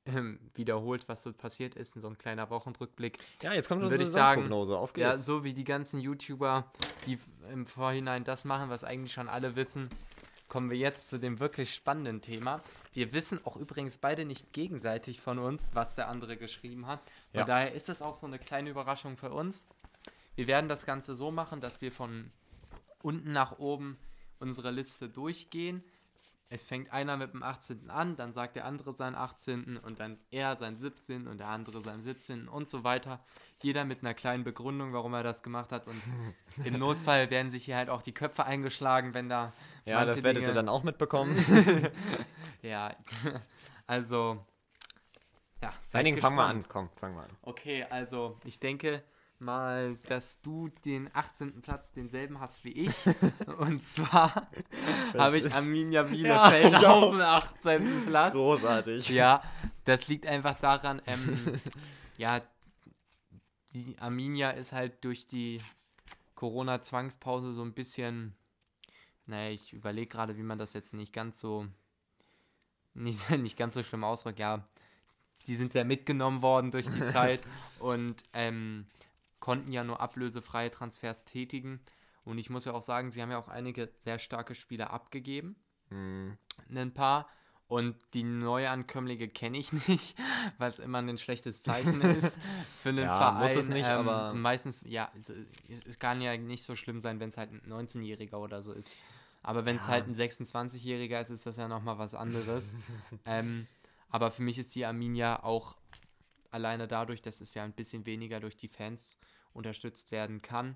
ähm, 0.06 0.40
wiederholt, 0.54 1.08
was 1.08 1.24
so 1.24 1.34
passiert 1.34 1.76
ist, 1.76 1.96
in 1.96 2.02
so 2.02 2.08
ein 2.08 2.18
kleiner 2.18 2.50
Wochenrückblick. 2.50 3.20
Ja, 3.42 3.54
jetzt 3.54 3.68
kommt 3.68 3.82
Dann 3.82 3.86
unsere 3.86 4.00
würd 4.02 4.08
ich 4.08 4.14
sagen. 4.14 4.52
Auf 4.52 4.98
Ja, 4.98 5.12
geht's. 5.14 5.26
so 5.26 5.44
wie 5.44 5.54
die 5.54 5.64
ganzen 5.64 6.00
YouTuber, 6.00 6.72
die 7.06 7.18
im 7.52 7.66
Vorhinein 7.66 8.24
das 8.24 8.46
machen, 8.46 8.70
was 8.70 8.84
eigentlich 8.84 9.14
schon 9.14 9.30
alle 9.30 9.56
wissen, 9.56 9.90
kommen 10.50 10.70
wir 10.70 10.78
jetzt 10.78 11.08
zu 11.08 11.18
dem 11.20 11.40
wirklich 11.40 11.74
spannenden 11.74 12.22
Thema. 12.22 12.62
Wir 12.92 13.12
wissen 13.14 13.40
auch 13.46 13.56
übrigens 13.56 13.98
beide 13.98 14.24
nicht 14.26 14.54
gegenseitig 14.54 15.20
von 15.20 15.40
uns, 15.40 15.72
was 15.74 15.96
der 15.96 16.10
andere 16.10 16.38
geschrieben 16.38 16.86
hat. 16.86 17.00
Von 17.32 17.40
Ja. 17.40 17.46
daher 17.46 17.74
ist 17.74 17.90
das 17.90 18.02
auch 18.02 18.16
so 18.16 18.28
eine 18.28 18.40
kleine 18.40 18.70
Überraschung 18.70 19.18
für 19.18 19.32
uns. 19.32 19.68
Wir 20.36 20.48
werden 20.48 20.68
das 20.68 20.86
Ganze 20.86 21.16
so 21.16 21.32
machen, 21.32 21.62
dass 21.62 21.82
wir 21.82 21.92
von 21.92 22.32
unten 23.02 23.32
nach 23.34 23.58
oben 23.58 23.98
unsere 24.40 24.72
Liste 24.72 25.10
durchgehen. 25.10 25.84
Es 26.54 26.68
fängt 26.68 26.94
einer 26.94 27.18
mit 27.18 27.34
dem 27.34 27.42
18. 27.42 27.90
an, 27.90 28.16
dann 28.16 28.32
sagt 28.32 28.56
der 28.56 28.66
andere 28.66 28.94
seinen 28.94 29.16
18. 29.16 29.78
und 29.78 30.00
dann 30.00 30.20
er 30.30 30.56
seinen 30.56 30.76
17. 30.76 31.26
und 31.28 31.40
der 31.40 31.48
andere 31.48 31.82
seinen 31.82 32.04
17. 32.04 32.48
und 32.48 32.68
so 32.68 32.84
weiter. 32.84 33.22
Jeder 33.64 33.86
mit 33.86 34.02
einer 34.04 34.14
kleinen 34.14 34.44
Begründung, 34.44 34.94
warum 34.94 35.16
er 35.16 35.24
das 35.24 35.42
gemacht 35.42 35.72
hat. 35.72 35.88
Und 35.88 36.00
im 36.64 36.78
Notfall 36.78 37.32
werden 37.32 37.50
sich 37.50 37.66
hier 37.66 37.76
halt 37.76 37.90
auch 37.90 38.04
die 38.04 38.12
Köpfe 38.14 38.44
eingeschlagen, 38.46 39.16
wenn 39.16 39.30
da. 39.30 39.52
Ja, 39.86 40.06
das 40.06 40.22
werdet 40.22 40.44
ihr 40.44 40.50
Dinge- 40.50 40.54
dann 40.54 40.70
auch 40.70 40.84
mitbekommen. 40.84 41.36
Ja, 42.62 42.96
also. 43.88 44.46
Ja, 45.62 45.74
seid 45.82 46.00
Henning, 46.06 46.18
fang 46.22 46.36
mal 46.36 46.48
an. 46.50 46.64
Komm, 46.70 46.90
fang 46.98 47.16
mal 47.16 47.24
an. 47.24 47.32
Okay, 47.42 47.84
also 47.90 48.38
ich 48.46 48.60
denke 48.60 49.04
mal, 49.40 49.96
dass 50.08 50.42
du 50.42 50.70
den 50.86 51.10
18. 51.14 51.62
Platz 51.62 51.92
denselben 51.92 52.40
hast 52.40 52.64
wie 52.64 52.72
ich. 52.72 52.94
Und 53.60 53.84
zwar 53.86 54.48
habe 55.18 55.38
ich 55.38 55.54
Arminia 55.54 56.04
Bielefeld 56.04 56.74
ich 56.74 56.86
auf 56.86 57.12
dem 57.12 57.22
18. 57.22 58.06
Platz. 58.06 58.34
Großartig. 58.34 59.10
Ja, 59.10 59.44
das 59.86 60.08
liegt 60.08 60.26
einfach 60.28 60.60
daran, 60.60 61.02
ähm, 61.06 61.62
ja, 62.18 62.42
die 63.74 63.96
Arminia 64.00 64.52
ist 64.52 64.72
halt 64.72 65.04
durch 65.04 65.28
die 65.28 65.60
Corona-Zwangspause 66.36 67.54
so 67.54 67.64
ein 67.64 67.74
bisschen, 67.74 68.36
naja, 69.26 69.52
ich 69.52 69.74
überlege 69.74 70.08
gerade, 70.08 70.38
wie 70.38 70.44
man 70.44 70.60
das 70.60 70.74
jetzt 70.74 70.94
nicht 70.94 71.14
ganz 71.14 71.40
so, 71.40 71.68
nicht, 72.94 73.30
nicht 73.30 73.58
ganz 73.58 73.74
so 73.74 73.84
schlimm 73.84 74.04
ausdrückt, 74.04 74.40
ja, 74.40 74.68
die 75.48 75.56
sind 75.56 75.74
ja 75.74 75.84
mitgenommen 75.84 76.42
worden 76.42 76.72
durch 76.72 76.90
die 76.90 77.06
Zeit 77.06 77.42
und 77.80 78.24
ähm, 78.34 78.86
konnten 79.44 79.74
ja 79.74 79.84
nur 79.84 80.00
ablösefreie 80.00 80.72
Transfers 80.72 81.26
tätigen. 81.26 81.82
Und 82.24 82.38
ich 82.38 82.50
muss 82.50 82.64
ja 82.64 82.72
auch 82.72 82.82
sagen, 82.82 83.12
sie 83.12 83.22
haben 83.22 83.30
ja 83.32 83.38
auch 83.38 83.50
einige 83.50 83.92
sehr 83.98 84.18
starke 84.18 84.56
Spieler 84.56 84.92
abgegeben 84.92 85.58
Hm, 85.90 86.38
ein 86.74 86.94
paar. 86.94 87.28
Und 87.68 87.98
die 88.14 88.24
Neuankömmlinge 88.24 89.28
kenne 89.28 89.58
ich 89.58 89.74
nicht, 89.90 90.16
was 90.60 90.80
immer 90.80 91.00
ein 91.00 91.18
schlechtes 91.18 91.62
Zeichen 91.62 92.00
ist 92.02 92.40
für 92.82 92.90
einen 92.90 93.00
Ja, 93.00 93.18
Verein. 93.18 93.42
muss 93.42 93.56
es 93.64 93.68
nicht, 93.68 93.86
ähm, 93.90 94.08
aber- 94.08 94.34
Meistens, 94.34 94.82
ja, 94.86 95.12
es, 95.20 95.30
es, 95.68 95.86
es 95.88 96.00
kann 96.00 96.22
ja 96.22 96.38
nicht 96.38 96.64
so 96.64 96.76
schlimm 96.76 97.02
sein, 97.02 97.20
wenn 97.20 97.28
es 97.30 97.36
halt 97.38 97.52
ein 97.52 97.62
19-Jähriger 97.68 98.38
oder 98.38 98.64
so 98.64 98.72
ist. 98.72 98.96
Aber 99.42 99.66
wenn 99.66 99.76
es 99.76 99.84
Ja. 99.88 99.90
halt 99.92 100.08
ein 100.08 100.16
26-Jähriger 100.16 101.20
ist, 101.20 101.32
ist 101.32 101.46
das 101.46 101.58
ja 101.58 101.68
nochmal 101.68 101.98
was 101.98 102.16
anderes. 102.16 102.74
ähm, 103.26 103.68
aber 104.10 104.32
für 104.32 104.42
mich 104.44 104.58
ist 104.58 104.74
die 104.76 104.86
Arminia 104.86 105.44
auch 105.44 105.76
alleine 106.52 106.88
dadurch, 106.88 107.22
dass 107.22 107.42
es 107.42 107.54
ja 107.56 107.64
ein 107.64 107.74
bisschen 107.74 108.06
weniger 108.06 108.40
durch 108.40 108.56
die 108.56 108.68
Fans 108.70 109.18
unterstützt 109.54 110.12
werden 110.12 110.42
kann. 110.42 110.76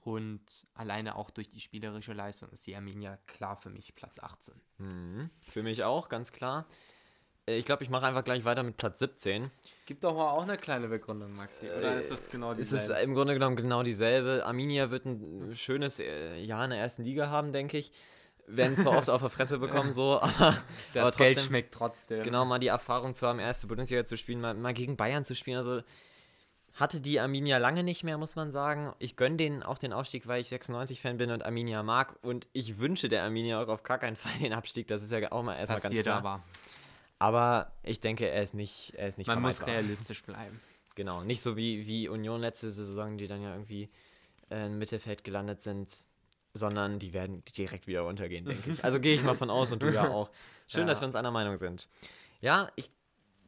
Und 0.00 0.40
alleine 0.74 1.16
auch 1.16 1.30
durch 1.30 1.50
die 1.50 1.60
spielerische 1.60 2.12
Leistung 2.12 2.48
ist 2.50 2.66
die 2.66 2.74
Arminia 2.74 3.18
klar 3.26 3.56
für 3.56 3.68
mich 3.68 3.94
Platz 3.94 4.18
18. 4.20 4.54
hm. 4.78 5.30
Für 5.42 5.62
mich 5.62 5.84
auch, 5.84 6.08
ganz 6.08 6.32
klar. 6.32 6.66
Äh, 7.46 7.58
Ich 7.58 7.64
glaube, 7.66 7.82
ich 7.82 7.90
mache 7.90 8.06
einfach 8.06 8.24
gleich 8.24 8.44
weiter 8.44 8.62
mit 8.62 8.76
Platz 8.78 9.00
17. 9.00 9.50
Gib 9.86 10.00
doch 10.00 10.14
mal 10.14 10.30
auch 10.30 10.42
eine 10.42 10.56
kleine 10.56 10.88
Begründung, 10.88 11.34
Maxi. 11.34 11.66
Oder 11.66 11.96
Äh, 11.96 11.98
ist 11.98 12.10
das 12.10 12.30
genau 12.30 12.52
Es 12.52 12.60
ist 12.60 12.70
dieselbe? 12.72 13.02
im 13.02 13.14
Grunde 13.14 13.34
genommen 13.34 13.56
genau 13.56 13.82
dieselbe. 13.82 14.46
Arminia 14.46 14.90
wird 14.90 15.04
ein 15.04 15.54
schönes 15.56 15.98
äh, 15.98 16.38
Jahr 16.38 16.64
in 16.64 16.70
der 16.70 16.78
ersten 16.78 17.02
Liga 17.02 17.28
haben, 17.28 17.52
denke 17.52 17.76
ich. 17.76 17.92
Werden 18.46 18.78
zwar 18.78 18.96
oft 18.96 19.10
auf 19.10 19.20
der 19.20 19.28
Fresse 19.30 19.58
bekommen, 19.58 19.92
so, 19.92 20.22
aber, 20.22 20.56
das 20.94 21.02
aber 21.08 21.16
Geld 21.16 21.34
trotzdem- 21.36 21.48
schmeckt 21.48 21.74
trotzdem. 21.74 22.22
genau 22.22 22.46
mal 22.46 22.58
die 22.58 22.68
Erfahrung 22.68 23.14
zu 23.14 23.26
haben, 23.26 23.40
erste 23.40 23.66
Bundesliga 23.66 24.06
zu 24.06 24.16
spielen, 24.16 24.40
mal, 24.40 24.54
mal 24.54 24.72
gegen 24.72 24.96
Bayern 24.96 25.24
zu 25.24 25.34
spielen. 25.34 25.58
Also 25.58 25.82
hatte 26.78 27.00
die 27.00 27.18
Arminia 27.20 27.58
lange 27.58 27.82
nicht 27.82 28.04
mehr, 28.04 28.18
muss 28.18 28.36
man 28.36 28.50
sagen. 28.50 28.92
Ich 28.98 29.16
gönne 29.16 29.36
denen 29.36 29.62
auch 29.62 29.78
den 29.78 29.92
Aufstieg, 29.92 30.26
weil 30.28 30.40
ich 30.40 30.48
96-Fan 30.48 31.16
bin 31.18 31.30
und 31.30 31.44
Arminia 31.44 31.82
mag. 31.82 32.16
Und 32.22 32.46
ich 32.52 32.78
wünsche 32.78 33.08
der 33.08 33.24
Arminia 33.24 33.62
auch 33.62 33.68
auf 33.68 33.82
gar 33.82 33.98
keinen 33.98 34.16
Fall 34.16 34.32
den 34.40 34.52
Abstieg. 34.52 34.86
Das 34.86 35.02
ist 35.02 35.10
ja 35.10 35.32
auch 35.32 35.42
mal 35.42 35.56
erstmal 35.56 35.80
ganz 35.80 35.94
klar. 35.96 36.18
aber. 36.18 36.42
Aber 37.18 37.72
ich 37.82 38.00
denke, 38.00 38.28
er 38.28 38.42
ist 38.44 38.54
nicht, 38.54 38.94
er 38.96 39.08
ist 39.08 39.18
nicht 39.18 39.26
Man 39.26 39.42
muss 39.42 39.66
realistisch 39.66 40.22
bleiben. 40.22 40.60
Genau, 40.94 41.22
nicht 41.24 41.42
so 41.42 41.56
wie, 41.56 41.86
wie 41.86 42.08
Union 42.08 42.40
letzte 42.40 42.70
Saison, 42.70 43.18
die 43.18 43.26
dann 43.26 43.42
ja 43.42 43.52
irgendwie 43.52 43.88
äh, 44.50 44.66
im 44.66 44.78
Mittelfeld 44.78 45.24
gelandet 45.24 45.60
sind, 45.60 45.90
sondern 46.54 46.98
die 47.00 47.12
werden 47.12 47.42
direkt 47.56 47.86
wieder 47.88 48.04
untergehen, 48.04 48.44
denke 48.44 48.70
ich. 48.70 48.84
Also 48.84 49.00
gehe 49.00 49.14
ich 49.14 49.22
mal 49.22 49.34
von 49.34 49.50
aus 49.50 49.72
und 49.72 49.82
du 49.82 49.92
ja 49.92 50.08
auch. 50.10 50.30
Schön, 50.68 50.86
dass 50.86 50.98
Ja. 50.98 51.02
wir 51.02 51.06
uns 51.08 51.16
einer 51.16 51.30
Meinung 51.32 51.56
sind. 51.58 51.88
Ja, 52.40 52.68
ich 52.76 52.88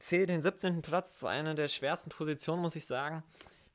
zähle 0.01 0.27
den 0.27 0.43
17. 0.43 0.83
Platz 0.83 1.19
zu 1.19 1.27
einer 1.29 1.55
der 1.55 1.69
schwersten 1.69 2.11
Positionen, 2.11 2.61
muss 2.63 2.75
ich 2.75 2.87
sagen, 2.87 3.23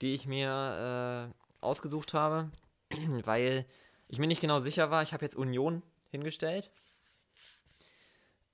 die 0.02 0.14
ich 0.14 0.28
mir 0.28 1.32
äh, 1.32 1.64
ausgesucht 1.64 2.14
habe, 2.14 2.52
weil 3.24 3.66
ich 4.08 4.20
mir 4.20 4.28
nicht 4.28 4.42
genau 4.42 4.60
sicher 4.60 4.92
war. 4.92 5.02
Ich 5.04 5.14
habe 5.14 5.24
jetzt 5.24 5.36
Union 5.36 5.82
hingestellt. 6.12 6.72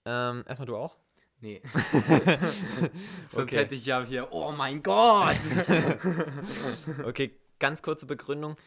Ähm, 0.06 0.44
erstmal 0.48 0.68
du 0.68 0.78
auch. 0.78 0.98
Nee. 1.40 1.62
Sonst 3.30 3.48
Okay. 3.48 3.58
hätte 3.58 3.76
ich 3.76 3.86
ja 3.86 4.04
hier, 4.04 4.32
oh 4.32 4.52
mein 4.52 4.84
Gott! 4.84 5.38
Okay, 7.04 7.36
ganz 7.60 7.82
kurze 7.82 8.06
Begründung. 8.06 8.58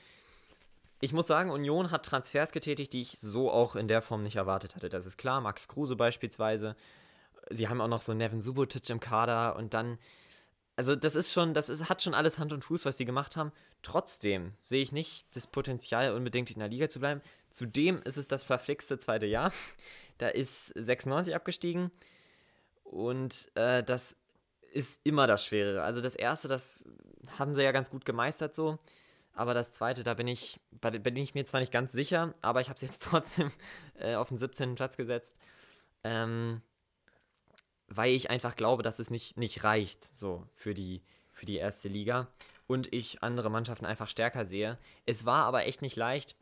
Ich 1.01 1.13
muss 1.13 1.27
sagen, 1.27 1.51
Union 1.51 1.91
hat 1.91 2.07
Transfers 2.07 2.53
getätigt, 2.53 2.93
die 2.93 3.03
ich 3.03 3.19
so 3.21 3.51
auch 3.51 3.77
in 3.77 3.89
der 3.89 4.01
Form 4.01 4.23
nicht 4.23 4.37
erwartet 4.37 4.75
hatte. 4.75 4.89
Das 4.89 5.07
ist 5.07 5.19
klar, 5.19 5.41
Max 5.41 5.69
Kruse 5.69 5.97
beispielsweise. 5.97 6.77
Sie 7.51 7.69
haben 7.69 7.81
auch 7.81 7.89
noch 7.89 8.01
so 8.01 8.15
Nevin 8.15 8.41
Subotic 8.41 8.89
im 8.91 9.01
Kader 9.01 9.57
und 9.57 9.75
dann. 9.75 9.99
Also, 10.77 10.97
das 10.97 11.15
ist 11.15 11.33
schon, 11.33 11.55
das 11.55 11.69
ist, 11.69 11.89
hat 11.89 12.03
schon 12.03 12.15
alles 12.15 12.39
Hand 12.39 12.53
und 12.53 12.65
Fuß, 12.65 12.85
was 12.85 12.97
sie 12.97 13.05
gemacht 13.05 13.37
haben. 13.37 13.53
Trotzdem 13.83 14.55
sehe 14.59 14.83
ich 14.83 14.91
nicht 14.91 15.25
das 15.37 15.47
Potenzial, 15.47 16.15
unbedingt 16.15 16.51
in 16.51 16.59
der 16.59 16.69
Liga 16.69 16.89
zu 16.89 16.99
bleiben. 16.99 17.21
Zudem 17.51 18.03
ist 18.03 18.17
es 18.17 18.27
das 18.27 18.43
verflixte 18.43 18.99
zweite 18.99 19.27
Jahr. 19.27 19.53
Da 20.19 20.29
ist 20.29 20.69
96 20.69 21.35
abgestiegen 21.35 21.91
und 22.85 23.49
äh, 23.57 23.83
das 23.83 24.17
ist 24.73 25.01
immer 25.03 25.27
das 25.27 25.45
Schwere. 25.45 25.83
Also 25.83 26.01
das 26.01 26.15
erste, 26.15 26.47
das 26.47 26.85
haben 27.39 27.57
sie 27.57 27.65
ja 27.65 27.73
ganz 27.73 27.91
gut 27.91 28.05
gemeistert 28.05 28.55
so. 28.55 28.79
Aber 29.33 29.55
das 29.55 29.73
zweite, 29.73 30.05
da 30.05 30.15
bin 30.15 30.29
ich, 30.29 30.61
bin 30.71 31.17
ich 31.17 31.35
mir 31.35 31.45
zwar 31.45 31.61
nicht 31.61 31.73
ganz 31.73 31.93
sicher, 31.93 32.35
aber 32.41 32.61
ich 32.61 32.69
habe 32.69 32.77
es 32.77 32.83
jetzt 32.83 33.03
trotzdem 33.11 33.51
äh, 33.99 34.15
auf 34.15 34.29
den 34.29 34.39
17. 34.39 34.77
Platz 34.77 34.97
gesetzt. 34.97 35.37
Ähm, 36.05 36.63
weil 37.97 38.13
ich 38.13 38.31
einfach 38.31 38.57
glaube, 38.57 38.83
dass 38.83 38.99
es 38.99 39.11
nicht, 39.11 39.37
nicht 39.37 39.65
reicht 39.65 40.05
so 40.17 40.47
für 40.55 40.75
die, 40.75 41.03
für 41.33 41.47
die 41.47 41.57
erste 41.57 41.89
Liga. 41.89 42.29
Und 42.67 42.93
ich 42.93 43.23
andere 43.23 43.51
Mannschaften 43.51 43.87
einfach 43.87 44.09
stärker 44.09 44.45
sehe. 44.45 44.79
Es 45.05 45.27
war 45.27 45.45
aber 45.45 45.67
echt 45.67 45.83
nicht 45.83 45.97
leicht. 45.97 46.37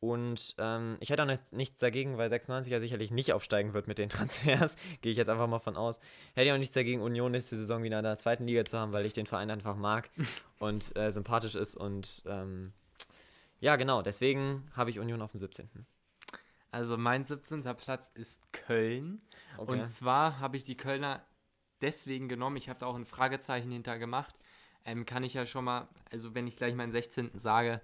Und 0.00 0.54
ähm, 0.58 0.96
ich 1.00 1.10
hätte 1.10 1.22
auch 1.22 1.26
nichts, 1.26 1.52
nichts 1.52 1.78
dagegen, 1.78 2.18
weil 2.18 2.28
96 2.28 2.70
ja 2.70 2.78
sicherlich 2.78 3.10
nicht 3.10 3.32
aufsteigen 3.32 3.74
wird 3.74 3.88
mit 3.88 3.98
den 3.98 4.08
Transfers. 4.08 4.76
Gehe 5.02 5.12
ich 5.12 5.18
jetzt 5.18 5.28
einfach 5.28 5.48
mal 5.48 5.58
von 5.58 5.76
aus. 5.76 5.98
Hätte 6.34 6.46
ich 6.46 6.52
auch 6.52 6.58
nichts 6.58 6.74
dagegen, 6.74 7.02
Union 7.02 7.32
nächste 7.32 7.56
Saison 7.56 7.82
wieder 7.82 7.98
in 7.98 8.04
der 8.04 8.16
zweiten 8.16 8.46
Liga 8.46 8.64
zu 8.64 8.78
haben, 8.78 8.92
weil 8.92 9.06
ich 9.06 9.12
den 9.12 9.26
Verein 9.26 9.50
einfach 9.50 9.76
mag 9.76 10.10
und 10.58 10.96
äh, 10.96 11.10
sympathisch 11.10 11.56
ist. 11.56 11.76
Und 11.76 12.22
ähm, 12.26 12.72
ja, 13.60 13.76
genau, 13.76 14.02
deswegen 14.02 14.70
habe 14.74 14.90
ich 14.90 15.00
Union 15.00 15.20
auf 15.20 15.32
dem 15.32 15.40
17. 15.40 15.68
Also 16.70 16.96
mein 16.96 17.24
17. 17.24 17.62
Platz 17.76 18.10
ist 18.14 18.52
Köln. 18.52 19.22
Okay. 19.56 19.72
Und 19.72 19.86
zwar 19.88 20.40
habe 20.40 20.56
ich 20.56 20.64
die 20.64 20.76
Kölner 20.76 21.24
deswegen 21.80 22.28
genommen. 22.28 22.56
Ich 22.56 22.68
habe 22.68 22.80
da 22.80 22.86
auch 22.86 22.96
ein 22.96 23.06
Fragezeichen 23.06 23.70
hinter 23.70 23.98
gemacht. 23.98 24.34
Ähm, 24.84 25.06
kann 25.06 25.22
ich 25.22 25.34
ja 25.34 25.46
schon 25.46 25.64
mal, 25.64 25.88
also 26.10 26.34
wenn 26.34 26.46
ich 26.46 26.56
gleich 26.56 26.74
meinen 26.74 26.92
16. 26.92 27.32
sage, 27.34 27.80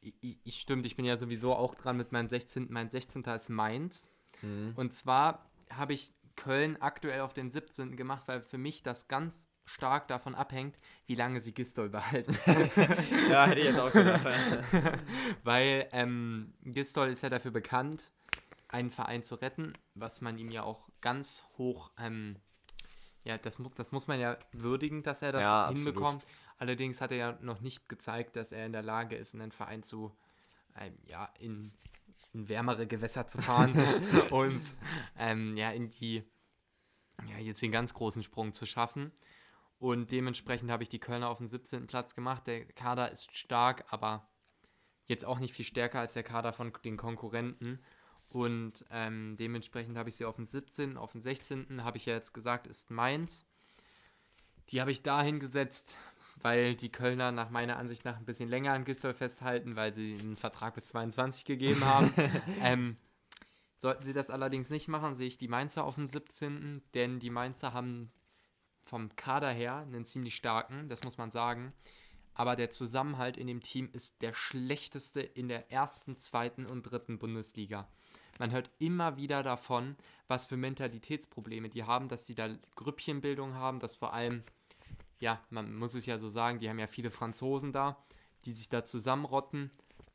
ich, 0.00 0.38
ich 0.44 0.60
stimmt, 0.60 0.86
ich 0.86 0.96
bin 0.96 1.04
ja 1.04 1.16
sowieso 1.16 1.54
auch 1.54 1.74
dran 1.74 1.96
mit 1.96 2.12
meinem 2.12 2.26
16. 2.26 2.68
Mein 2.70 2.88
16. 2.88 3.22
ist 3.22 3.48
Mainz. 3.48 4.10
Mhm. 4.42 4.72
Und 4.76 4.92
zwar 4.92 5.50
habe 5.70 5.94
ich 5.94 6.14
Köln 6.36 6.76
aktuell 6.80 7.20
auf 7.20 7.32
den 7.32 7.50
17. 7.50 7.96
gemacht, 7.96 8.28
weil 8.28 8.42
für 8.42 8.58
mich 8.58 8.82
das 8.82 9.08
ganz 9.08 9.48
stark 9.64 10.06
davon 10.08 10.34
abhängt, 10.34 10.78
wie 11.06 11.14
lange 11.16 11.40
sie 11.40 11.52
Gistol 11.52 11.88
behalten. 11.88 12.38
ja, 13.30 13.46
hätte 13.46 13.60
ich 13.60 13.66
jetzt 13.66 13.78
auch 13.78 13.92
gedacht. 13.92 14.24
weil 15.42 15.88
ähm, 15.92 16.54
Gistol 16.62 17.08
ist 17.08 17.22
ja 17.22 17.30
dafür 17.30 17.50
bekannt, 17.50 18.12
einen 18.68 18.90
Verein 18.90 19.22
zu 19.22 19.36
retten, 19.36 19.74
was 19.94 20.20
man 20.20 20.38
ihm 20.38 20.50
ja 20.50 20.62
auch 20.62 20.88
ganz 21.00 21.44
hoch, 21.56 21.90
ähm, 21.98 22.36
ja, 23.24 23.38
das, 23.38 23.58
mu 23.58 23.68
das 23.74 23.92
muss 23.92 24.06
man 24.06 24.20
ja 24.20 24.38
würdigen, 24.52 25.02
dass 25.02 25.22
er 25.22 25.32
das 25.32 25.42
Ja, 25.42 25.64
absolut. 25.64 25.84
hinbekommt. 25.84 26.26
Allerdings 26.58 27.00
hat 27.00 27.10
er 27.10 27.16
ja 27.16 27.38
noch 27.40 27.60
nicht 27.60 27.88
gezeigt, 27.88 28.36
dass 28.36 28.52
er 28.52 28.66
in 28.66 28.72
der 28.72 28.82
Lage 28.82 29.16
ist, 29.16 29.34
einen 29.34 29.52
Verein 29.52 29.82
zu, 29.82 30.16
ähm, 30.76 30.96
ja, 31.04 31.28
in, 31.38 31.72
in 32.32 32.48
wärmere 32.48 32.86
Gewässer 32.86 33.26
zu 33.26 33.42
fahren 33.42 33.74
und 34.30 34.62
ähm, 35.18 35.56
ja, 35.56 35.70
in 35.70 35.90
die, 35.90 36.22
ja, 37.28 37.38
jetzt 37.38 37.62
den 37.62 37.72
ganz 37.72 37.94
großen 37.94 38.22
Sprung 38.22 38.52
zu 38.52 38.64
schaffen. 38.64 39.12
Und 39.78 40.12
dementsprechend 40.12 40.70
habe 40.70 40.82
ich 40.82 40.88
die 40.88 41.00
Kölner 41.00 41.28
auf 41.28 41.38
den 41.38 41.46
17. 41.46 41.86
Platz 41.86 42.14
gemacht. 42.14 42.46
Der 42.46 42.64
Kader 42.64 43.10
ist 43.10 43.36
stark, 43.36 43.84
aber 43.90 44.28
jetzt 45.04 45.24
auch 45.24 45.38
nicht 45.38 45.54
viel 45.54 45.64
stärker 45.64 46.00
als 46.00 46.14
der 46.14 46.22
Kader 46.22 46.52
von 46.52 46.72
den 46.84 46.96
Konkurrenten. 46.96 47.80
Und 48.28 48.84
ähm, 48.90 49.36
dementsprechend 49.38 49.96
habe 49.96 50.08
ich 50.08 50.16
sie 50.16 50.24
auf 50.24 50.36
den 50.36 50.44
17. 50.44 50.96
Auf 50.96 51.12
den 51.12 51.20
16. 51.20 51.84
habe 51.84 51.96
ich 51.96 52.06
ja 52.06 52.14
jetzt 52.14 52.34
gesagt, 52.34 52.66
ist 52.66 52.90
Mainz. 52.90 53.46
Die 54.70 54.80
habe 54.80 54.90
ich 54.90 55.02
dahin 55.02 55.38
gesetzt, 55.38 55.96
weil 56.42 56.74
die 56.74 56.90
Kölner 56.90 57.32
nach 57.32 57.50
meiner 57.50 57.76
Ansicht 57.76 58.04
nach 58.04 58.16
ein 58.16 58.24
bisschen 58.24 58.48
länger 58.48 58.72
an 58.72 58.84
Gistol 58.84 59.14
festhalten, 59.14 59.76
weil 59.76 59.94
sie 59.94 60.18
einen 60.18 60.36
Vertrag 60.36 60.74
bis 60.74 60.86
22 60.86 61.44
gegeben 61.44 61.84
haben. 61.84 62.12
ähm, 62.62 62.96
sollten 63.76 64.02
sie 64.02 64.12
das 64.12 64.30
allerdings 64.30 64.70
nicht 64.70 64.88
machen, 64.88 65.14
sehe 65.14 65.28
ich 65.28 65.38
die 65.38 65.48
Mainzer 65.48 65.84
auf 65.84 65.94
dem 65.94 66.06
17. 66.08 66.82
Denn 66.94 67.20
die 67.20 67.30
Mainzer 67.30 67.72
haben 67.72 68.10
vom 68.82 69.14
Kader 69.16 69.50
her 69.50 69.76
einen 69.78 70.04
ziemlich 70.04 70.36
starken, 70.36 70.88
das 70.88 71.04
muss 71.04 71.18
man 71.18 71.30
sagen. 71.30 71.72
Aber 72.34 72.54
der 72.54 72.70
Zusammenhalt 72.70 73.36
in 73.36 73.46
dem 73.46 73.62
Team 73.62 73.88
ist 73.92 74.20
der 74.20 74.34
schlechteste 74.34 75.20
in 75.20 75.48
der 75.48 75.72
ersten, 75.72 76.18
zweiten 76.18 76.66
und 76.66 76.82
dritten 76.82 77.18
Bundesliga. 77.18 77.88
Man 78.38 78.50
hört 78.50 78.70
immer 78.78 79.16
wieder 79.16 79.42
davon, 79.42 79.96
was 80.28 80.46
für 80.46 80.56
Mentalitätsprobleme 80.56 81.68
die 81.68 81.84
haben, 81.84 82.08
dass 82.08 82.26
sie 82.26 82.34
da 82.34 82.48
Grüppchenbildung 82.74 83.54
haben, 83.54 83.78
dass 83.80 83.96
vor 83.96 84.12
allem, 84.12 84.42
ja, 85.20 85.40
man 85.50 85.74
muss 85.74 85.94
es 85.94 86.06
ja 86.06 86.18
so 86.18 86.28
sagen, 86.28 86.58
die 86.58 86.68
haben 86.68 86.78
ja 86.78 86.86
viele 86.86 87.10
Franzosen 87.10 87.72
da, 87.72 87.96
die 88.44 88.52
sich 88.52 88.68
da 88.68 88.84
zusammenrotten, 88.84 89.70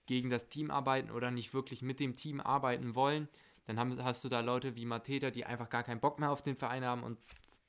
gegen 0.06 0.30
das 0.30 0.50
Team 0.50 0.72
arbeiten 0.72 1.10
oder 1.12 1.32
nicht 1.32 1.54
wirklich 1.54 1.82
mit 1.82 2.00
dem 2.00 2.16
Team 2.16 2.42
arbeiten 2.42 2.96
wollen. 2.96 3.30
Dann 3.66 3.80
haben, 3.80 4.04
hast 4.04 4.24
du 4.24 4.30
da 4.30 4.42
Leute 4.42 4.76
wie 4.76 4.86
Mateta, 4.86 5.30
die 5.32 5.46
einfach 5.46 5.70
gar 5.70 5.84
keinen 5.84 6.02
Bock 6.02 6.20
mehr 6.20 6.32
auf 6.32 6.42
den 6.42 6.56
Verein 6.58 6.84
haben 6.84 7.04
und 7.04 7.18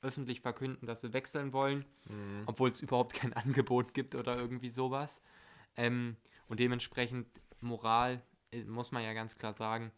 öffentlich 0.01 0.41
verkünden, 0.41 0.85
dass 0.85 1.01
sie 1.01 1.13
wechseln 1.13 1.53
wollen, 1.53 1.85
Mhm. 2.09 2.43
obwohl 2.45 2.69
es 2.69 2.81
überhaupt 2.81 3.13
kein 3.13 3.31
Angebot 3.33 3.93
gibt 3.93 4.15
oder 4.15 4.35
irgendwie 4.37 4.69
sowas. 4.69 5.21
Ähm, 5.77 6.17
und 6.49 6.59
dementsprechend 6.59 7.27
Moral 7.61 8.21
äh, 8.51 8.63
muss 8.65 8.91
man 8.91 9.03
ja 9.03 9.13
ganz 9.13 9.37
klar 9.37 9.53
sagen, 9.53 9.91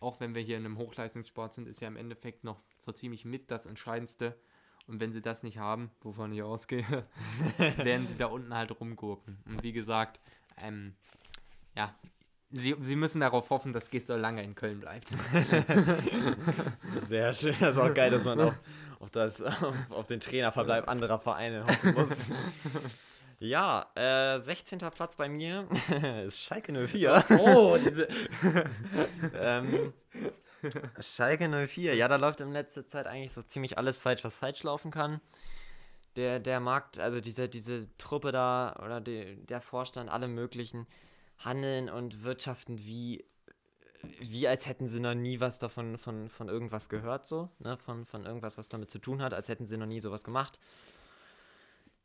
auch 0.00 0.20
wenn 0.20 0.34
wir 0.34 0.42
hier 0.42 0.56
in 0.56 0.64
einem 0.64 0.78
Hochleistungssport 0.78 1.54
sind, 1.54 1.68
ist 1.68 1.80
ja 1.80 1.88
im 1.88 1.96
Endeffekt 1.96 2.44
noch 2.44 2.62
so 2.76 2.92
ziemlich 2.92 3.24
mit 3.24 3.50
das 3.50 3.66
Entscheidendste. 3.66 4.38
Und 4.86 5.00
wenn 5.00 5.12
sie 5.12 5.22
das 5.22 5.42
nicht 5.42 5.58
haben, 5.58 5.90
wovon 6.02 6.32
ich 6.32 6.42
ausgehe, 6.42 7.06
werden 7.58 8.06
sie 8.06 8.16
da 8.16 8.26
unten 8.26 8.54
halt 8.54 8.78
rumgurken. 8.78 9.38
Und 9.46 9.62
wie 9.62 9.72
gesagt, 9.72 10.20
ähm, 10.58 10.94
ja, 11.74 11.94
sie, 12.50 12.76
sie 12.80 12.96
müssen 12.96 13.20
darauf 13.20 13.50
hoffen, 13.50 13.72
dass 13.72 13.90
Gestol 13.90 14.18
lange 14.18 14.42
in 14.42 14.54
Köln 14.54 14.80
bleibt. 14.80 15.08
Sehr 17.08 17.32
schön. 17.32 17.54
Das 17.58 17.76
ist 17.76 17.78
auch 17.80 17.94
geil, 17.94 18.10
dass 18.10 18.24
man 18.24 18.40
auf, 18.40 18.54
auf, 19.00 19.10
das, 19.10 19.40
auf, 19.40 19.90
auf 19.90 20.06
den 20.06 20.20
Trainerverbleib 20.20 20.88
anderer 20.88 21.18
Vereine 21.18 21.66
hoffen 21.66 21.94
muss. 21.94 22.30
Ja, 23.38 23.90
äh, 23.94 24.40
16. 24.40 24.78
Platz 24.78 25.16
bei 25.16 25.28
mir 25.28 25.68
ist 26.26 26.40
Schalke 26.40 26.72
04. 26.72 27.24
oh, 27.40 27.76
diese. 27.84 28.08
ähm, 29.34 29.92
Schalke 31.00 31.48
04, 31.66 31.94
ja, 31.94 32.08
da 32.08 32.16
läuft 32.16 32.40
in 32.40 32.52
letzter 32.52 32.86
Zeit 32.86 33.06
eigentlich 33.06 33.32
so 33.32 33.42
ziemlich 33.42 33.76
alles 33.76 33.96
falsch, 33.96 34.24
was 34.24 34.38
falsch 34.38 34.62
laufen 34.62 34.90
kann. 34.90 35.20
Der, 36.16 36.38
der 36.38 36.60
Markt, 36.60 36.98
also 36.98 37.20
diese, 37.20 37.48
diese 37.48 37.88
Truppe 37.98 38.30
da 38.32 38.76
oder 38.82 39.00
die, 39.00 39.36
der 39.46 39.60
Vorstand, 39.60 40.10
alle 40.10 40.28
möglichen 40.28 40.86
handeln 41.38 41.90
und 41.90 42.22
wirtschaften 42.22 42.78
wie, 42.78 43.24
wie 44.20 44.46
als 44.46 44.66
hätten 44.66 44.86
sie 44.86 45.00
noch 45.00 45.14
nie 45.14 45.40
was 45.40 45.58
davon 45.58 45.98
von, 45.98 46.28
von 46.28 46.48
irgendwas 46.48 46.88
gehört, 46.88 47.26
so, 47.26 47.50
ne? 47.58 47.76
Von, 47.78 48.06
von 48.06 48.24
irgendwas, 48.24 48.56
was 48.56 48.68
damit 48.68 48.90
zu 48.90 49.00
tun 49.00 49.20
hat, 49.22 49.34
als 49.34 49.48
hätten 49.48 49.66
sie 49.66 49.76
noch 49.76 49.86
nie 49.86 50.00
sowas 50.00 50.22
gemacht. 50.22 50.60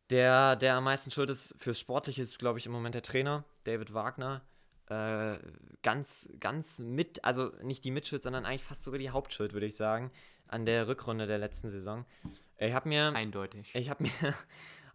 Der, 0.10 0.56
der 0.56 0.76
am 0.76 0.84
meisten 0.86 1.12
schuld 1.12 1.30
ist 1.30 1.54
fürs 1.58 1.80
Sportliche, 1.80 2.22
ist, 2.22 2.40
glaube 2.40 2.58
ich, 2.60 2.66
im 2.66 2.72
Moment 2.72 2.96
der 2.96 3.04
Trainer, 3.04 3.44
David 3.64 3.94
Wagner. 3.94 4.42
Äh, 4.88 5.38
ganz, 5.84 6.30
ganz 6.40 6.80
mit, 6.80 7.24
also 7.24 7.52
nicht 7.62 7.84
die 7.84 7.92
Mitschuld, 7.92 8.24
sondern 8.24 8.46
eigentlich 8.46 8.64
fast 8.64 8.84
sogar 8.84 8.98
die 8.98 9.12
Hauptschuld, 9.12 9.54
würde 9.54 9.68
ich 9.68 9.76
sagen, 9.76 10.10
an 10.48 10.66
der 10.66 10.88
Rückrunde 10.88 11.28
der 11.28 11.38
letzten 11.38 11.70
Saison. 11.70 12.06
Ich 12.58 12.74
habe 12.74 12.90
mir, 12.90 13.14
Eindeutig. 13.14 13.70
ich 13.76 13.88
habe 13.88 14.02
mir 14.04 14.10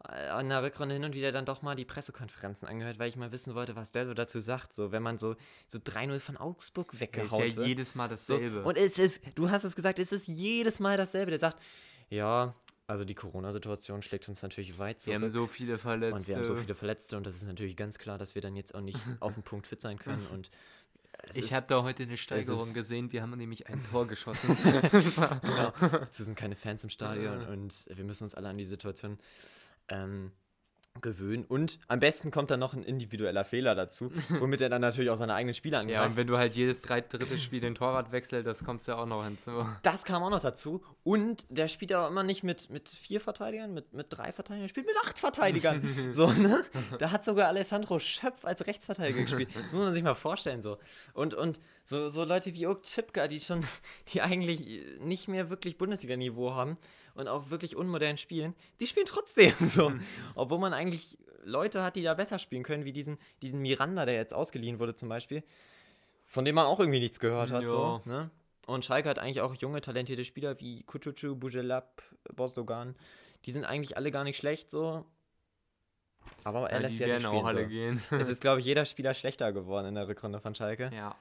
an 0.32 0.48
der 0.48 0.64
Rückrunde 0.64 0.94
hin 0.96 1.04
und 1.04 1.14
wieder 1.14 1.30
dann 1.30 1.46
doch 1.46 1.62
mal 1.62 1.76
die 1.76 1.84
Pressekonferenzen 1.84 2.66
angehört, 2.66 2.98
weil 2.98 3.08
ich 3.08 3.14
mal 3.16 3.30
wissen 3.30 3.54
wollte, 3.54 3.76
was 3.76 3.92
der 3.92 4.04
so 4.04 4.14
dazu 4.14 4.40
sagt. 4.40 4.72
So, 4.72 4.90
wenn 4.90 5.02
man 5.04 5.16
so, 5.18 5.36
so 5.68 5.78
3-0 5.78 6.18
von 6.18 6.36
Augsburg 6.36 6.92
ist 6.92 6.98
weggehauen 7.00 7.50
ja 7.50 7.56
wird. 7.56 7.66
jedes 7.68 7.94
Mal 7.94 8.08
So, 8.18 8.34
dasselbe. 8.36 8.64
und 8.64 8.76
es 8.76 8.98
ist, 8.98 9.22
du 9.36 9.48
hast 9.48 9.62
es 9.62 9.76
gesagt, 9.76 10.00
es 10.00 10.10
ist 10.10 10.26
jedes 10.26 10.80
Mal 10.80 10.96
dasselbe. 10.96 11.30
Der 11.30 11.38
sagt, 11.38 11.62
ja, 12.10 12.52
also 12.86 13.04
die 13.04 13.14
Corona-Situation 13.14 14.02
schlägt 14.02 14.28
uns 14.28 14.42
natürlich 14.42 14.78
weit 14.78 14.96
wir 14.96 15.02
zurück. 15.02 15.14
haben 15.22 15.28
so 15.30 15.46
viele 15.46 15.78
Verletzte. 15.78 16.14
Und 16.14 16.28
wir 16.28 16.36
haben 16.36 16.44
so 16.44 16.56
viele 16.56 16.74
Verletzte 16.74 17.16
und 17.16 17.26
das 17.26 17.36
ist 17.36 17.44
natürlich 17.44 17.76
ganz 17.76 17.98
klar, 17.98 18.18
dass 18.18 18.34
wir 18.34 18.42
dann 18.42 18.56
jetzt 18.56 18.74
auch 18.74 18.80
nicht 18.80 18.98
auf 19.20 19.34
den 19.34 19.42
Punkt 19.42 19.66
fit 19.66 19.80
sein 19.80 19.98
können. 19.98 20.26
Und 20.26 20.50
Ich 21.32 21.54
habe 21.54 21.66
da 21.66 21.82
heute 21.82 22.02
eine 22.02 22.16
Steigerung 22.16 22.72
gesehen. 22.74 23.10
Wir 23.12 23.22
haben 23.22 23.36
nämlich 23.36 23.68
ein 23.68 23.82
Tor 23.90 24.06
geschossen. 24.06 24.56
genau, 24.92 25.72
es 26.10 26.16
sind 26.16 26.36
keine 26.36 26.56
Fans 26.56 26.84
im 26.84 26.90
Stadion 26.90 27.46
und 27.46 27.86
wir 27.88 28.04
müssen 28.04 28.24
uns 28.24 28.34
alle 28.34 28.48
an 28.48 28.58
die 28.58 28.64
Situation 28.64 29.18
ähm, 29.88 30.32
gewöhnen. 31.00 31.44
Und 31.44 31.78
am 31.88 32.00
besten 32.00 32.30
kommt 32.30 32.50
dann 32.50 32.60
noch 32.60 32.72
ein 32.72 32.82
individueller 32.84 33.44
Fehler 33.44 33.74
dazu, 33.74 34.12
womit 34.28 34.60
er 34.60 34.68
dann 34.68 34.80
natürlich 34.80 35.10
auch 35.10 35.16
seine 35.16 35.34
eigenen 35.34 35.54
Spieler 35.54 35.78
ja, 35.78 35.82
und 35.82 35.90
angreift. 35.90 36.16
wenn 36.16 36.26
du 36.26 36.38
halt 36.38 36.54
jedes 36.54 36.80
drei, 36.80 37.00
dritte 37.00 37.36
Spiel 37.36 37.60
den 37.60 37.74
Torwart 37.74 38.12
wechselst, 38.12 38.46
das 38.46 38.64
kommst 38.64 38.86
ja 38.86 38.96
auch 38.96 39.06
noch 39.06 39.24
hinzu. 39.24 39.66
das 39.82 40.04
kam 40.04 40.22
auch 40.22 40.30
noch 40.30 40.40
dazu. 40.40 40.82
Und 41.02 41.46
der 41.48 41.68
spielt 41.68 41.92
auch 41.94 42.08
immer 42.08 42.22
nicht 42.22 42.44
mit, 42.44 42.70
mit 42.70 42.88
vier 42.88 43.20
Verteidigern, 43.20 43.74
mit, 43.74 43.92
mit 43.92 44.06
drei 44.10 44.32
Verteidigern, 44.32 44.66
er 44.66 44.68
spielt 44.68 44.86
mit 44.86 44.96
acht 45.04 45.18
Verteidigern. 45.18 45.82
so, 46.12 46.28
ne? 46.30 46.64
Da 46.98 47.10
hat 47.10 47.24
sogar 47.24 47.48
Alessandro 47.48 47.98
Schöpf 47.98 48.44
als 48.44 48.66
Rechtsverteidiger 48.66 49.22
gespielt. 49.22 49.50
Das 49.54 49.72
muss 49.72 49.84
man 49.84 49.94
sich 49.94 50.02
mal 50.02 50.14
vorstellen. 50.14 50.62
So. 50.62 50.78
Und, 51.12 51.34
und 51.34 51.60
so, 51.82 52.08
so 52.08 52.24
Leute 52.24 52.54
wie 52.54 52.66
Oak 52.66 52.84
Chipka, 52.84 53.26
die 53.26 53.40
schon, 53.40 53.62
die 54.12 54.22
eigentlich 54.22 54.82
nicht 55.00 55.26
mehr 55.28 55.50
wirklich 55.50 55.76
Bundesliga-Niveau 55.76 56.54
haben 56.54 56.78
und 57.14 57.28
auch 57.28 57.50
wirklich 57.50 57.76
unmodern 57.76 58.16
spielen, 58.18 58.54
die 58.80 58.86
spielen 58.86 59.06
trotzdem 59.06 59.52
so. 59.68 59.92
Obwohl 60.34 60.58
man 60.58 60.72
eigentlich 60.72 61.18
Leute 61.44 61.82
hat, 61.82 61.96
die 61.96 62.02
da 62.02 62.14
besser 62.14 62.38
spielen 62.38 62.62
können, 62.62 62.84
wie 62.84 62.92
diesen, 62.92 63.18
diesen 63.42 63.60
Miranda, 63.60 64.04
der 64.06 64.14
jetzt 64.14 64.32
ausgeliehen 64.34 64.78
wurde 64.78 64.94
zum 64.94 65.08
Beispiel, 65.08 65.42
von 66.24 66.44
dem 66.44 66.54
man 66.54 66.66
auch 66.66 66.80
irgendwie 66.80 67.00
nichts 67.00 67.20
gehört 67.20 67.50
hat. 67.50 67.66
So, 67.68 68.02
Ja. 68.06 68.12
ne? 68.12 68.30
Und 68.66 68.82
Schalke 68.84 69.10
hat 69.10 69.18
eigentlich 69.18 69.42
auch 69.42 69.54
junge, 69.56 69.82
talentierte 69.82 70.24
Spieler 70.24 70.58
wie 70.58 70.82
Kutucu, 70.84 71.36
Bujelab, 71.36 72.02
Bosdogan. 72.34 72.96
Die 73.44 73.52
sind 73.52 73.66
eigentlich 73.66 73.98
alle 73.98 74.10
gar 74.10 74.24
nicht 74.24 74.38
schlecht 74.38 74.70
so. 74.70 75.04
Aber 76.44 76.70
er 76.70 76.76
Ja, 76.78 76.82
lässt 76.86 76.94
die 76.98 77.02
ja 77.02 77.08
werden 77.08 77.18
nicht 77.18 77.26
auch 77.26 77.44
alle 77.44 77.64
so. 77.64 77.68
gehen. 77.68 78.02
Es 78.10 78.28
ist, 78.28 78.40
glaube 78.40 78.60
ich, 78.60 78.66
jeder 78.66 78.86
Spieler 78.86 79.12
schlechter 79.12 79.52
geworden 79.52 79.88
in 79.88 79.94
der 79.94 80.08
Rückrunde 80.08 80.40
von 80.40 80.54
Schalke. 80.54 80.90
ja, 80.94 81.14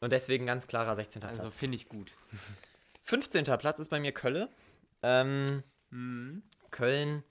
Und 0.00 0.10
deswegen 0.10 0.44
ganz 0.46 0.66
klarer 0.66 0.96
16. 0.96 1.22
also 1.22 1.42
Platz. 1.42 1.56
finde 1.56 1.76
ich 1.76 1.88
gut. 1.88 2.10
15. 3.02 3.44
Platz 3.44 3.78
ist 3.78 3.88
bei 3.88 4.00
mir 4.00 4.10
Kölle. 4.12 4.48
Ähm, 5.02 5.62
Mhm. 5.92 6.42
Köln 6.70 7.22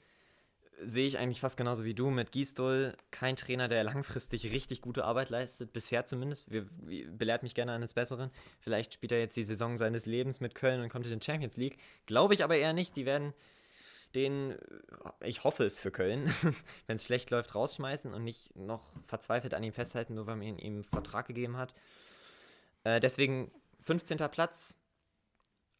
sehe 0.84 1.06
ich 1.06 1.18
eigentlich 1.20 1.42
fast 1.42 1.58
genauso 1.58 1.84
wie 1.84 1.94
du 1.94 2.10
mit 2.10 2.32
Gisdol. 2.32 2.96
Kein 3.12 3.36
Trainer, 3.36 3.68
der 3.68 3.84
langfristig 3.84 4.52
richtig 4.52 4.82
gute 4.82 5.04
Arbeit 5.04 5.30
leistet, 5.30 5.74
bisher 5.74 6.06
zumindest. 6.06 6.50
Wir, 6.50 6.66
belehrt 7.12 7.44
mich 7.44 7.54
gerne 7.54 7.74
eines 7.74 7.94
Besseren. 7.94 8.32
Vielleicht 8.60 8.94
spielt 8.94 9.12
er 9.12 9.20
jetzt 9.20 9.36
die 9.36 9.44
Saison 9.44 9.78
seines 9.78 10.06
Lebens 10.06 10.40
mit 10.40 10.56
Köln 10.56 10.82
und 10.82 10.90
kommt 10.90 11.06
in 11.06 11.12
den 11.12 11.22
Champions 11.22 11.58
League. 11.58 11.78
Glaube 12.06 12.34
ich 12.34 12.44
aber 12.44 12.56
eher 12.56 12.74
nicht. 12.74 12.96
Die 12.96 13.06
werden 13.06 13.34
den, 14.16 14.56
ich 15.22 15.44
hoffe 15.44 15.66
es 15.66 15.78
für 15.78 15.92
Köln, 15.92 16.26
wenn 16.88 16.96
es 16.96 17.06
schlecht 17.06 17.30
läuft, 17.30 17.54
rausschmeißen 17.54 18.14
und 18.14 18.24
nicht 18.24 18.56
noch 18.56 18.94
verzweifelt 19.06 19.54
an 19.54 19.64
ihm 19.64 19.74
festhalten, 19.74 20.16
nur 20.16 20.28
weil 20.28 20.36
man 20.36 20.58
ihm 20.58 20.58
einen 20.58 20.84
Vertrag 20.84 21.28
gegeben 21.28 21.58
hat. 21.58 21.76
Äh, 22.84 23.00
deswegen 23.00 23.52
15. 23.82 24.18
Platz, 24.18 24.76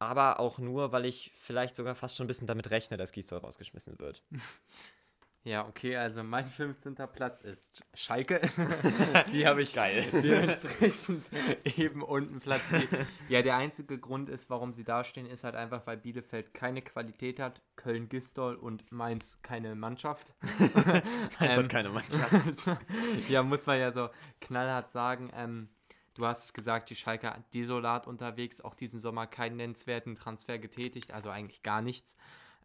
aber 0.02 0.40
auch 0.40 0.58
nur, 0.58 0.92
weil 0.92 1.06
ich 1.06 1.32
vielleicht 1.40 1.76
sogar 1.76 1.94
fast 1.94 2.18
schon 2.18 2.26
ein 2.26 2.28
bisschen 2.28 2.48
damit 2.48 2.72
rechne, 2.72 2.98
dass 2.98 3.12
Gisdol 3.12 3.40
rausgeschmissen 3.40 4.00
wird. 4.00 4.24
Ja, 5.44 5.68
okay, 5.68 5.98
also 5.98 6.24
mein 6.24 6.46
15. 6.46 6.94
Platz 7.12 7.42
ist 7.42 7.84
Schalke. 7.96 8.42
die 9.34 9.48
habe 9.48 9.64
ich 9.64 9.74
geil. 9.74 10.06
Dementsprechend 10.14 11.26
eben 11.78 12.04
unten 12.04 12.40
platziert. 12.40 12.88
Ja, 13.28 13.42
der 13.42 13.56
einzige 13.58 13.98
Grund 13.98 14.30
ist, 14.30 14.52
warum 14.52 14.72
sie 14.72 14.84
da 14.84 15.04
stehen, 15.04 15.26
ist 15.26 15.44
halt 15.44 15.56
einfach, 15.56 15.88
weil 15.88 15.98
Bielefeld 15.98 16.54
keine 16.54 16.84
Qualität 16.84 17.40
hat, 17.40 17.60
Köln 17.76 18.08
Gistol 18.08 18.54
und 18.54 18.92
Mainz 18.92 19.42
keine 19.42 19.74
Mannschaft. 19.74 20.36
Mainz 20.60 20.76
ähm, 21.40 21.64
hat 21.64 21.70
keine 21.70 21.90
Mannschaft. 21.90 22.78
ja, 23.28 23.42
muss 23.42 23.66
man 23.66 23.80
ja 23.80 23.92
so 23.92 24.12
knallhart 24.42 24.92
sagen. 24.92 25.32
Ähm, 25.34 25.70
du 26.14 26.26
hast 26.26 26.46
es 26.46 26.54
gesagt, 26.54 26.90
die 26.90 26.96
Schalke 26.96 27.34
desolat 27.54 28.08
unterwegs, 28.08 28.62
auch 28.62 28.76
diesen 28.76 29.00
Sommer 29.00 29.28
keinen 29.28 29.58
nennenswerten 29.58 30.16
Transfer 30.16 30.60
getätigt, 30.60 31.12
also 31.12 31.30
eigentlich 31.30 31.64
gar 31.64 31.82
nichts. 31.82 32.16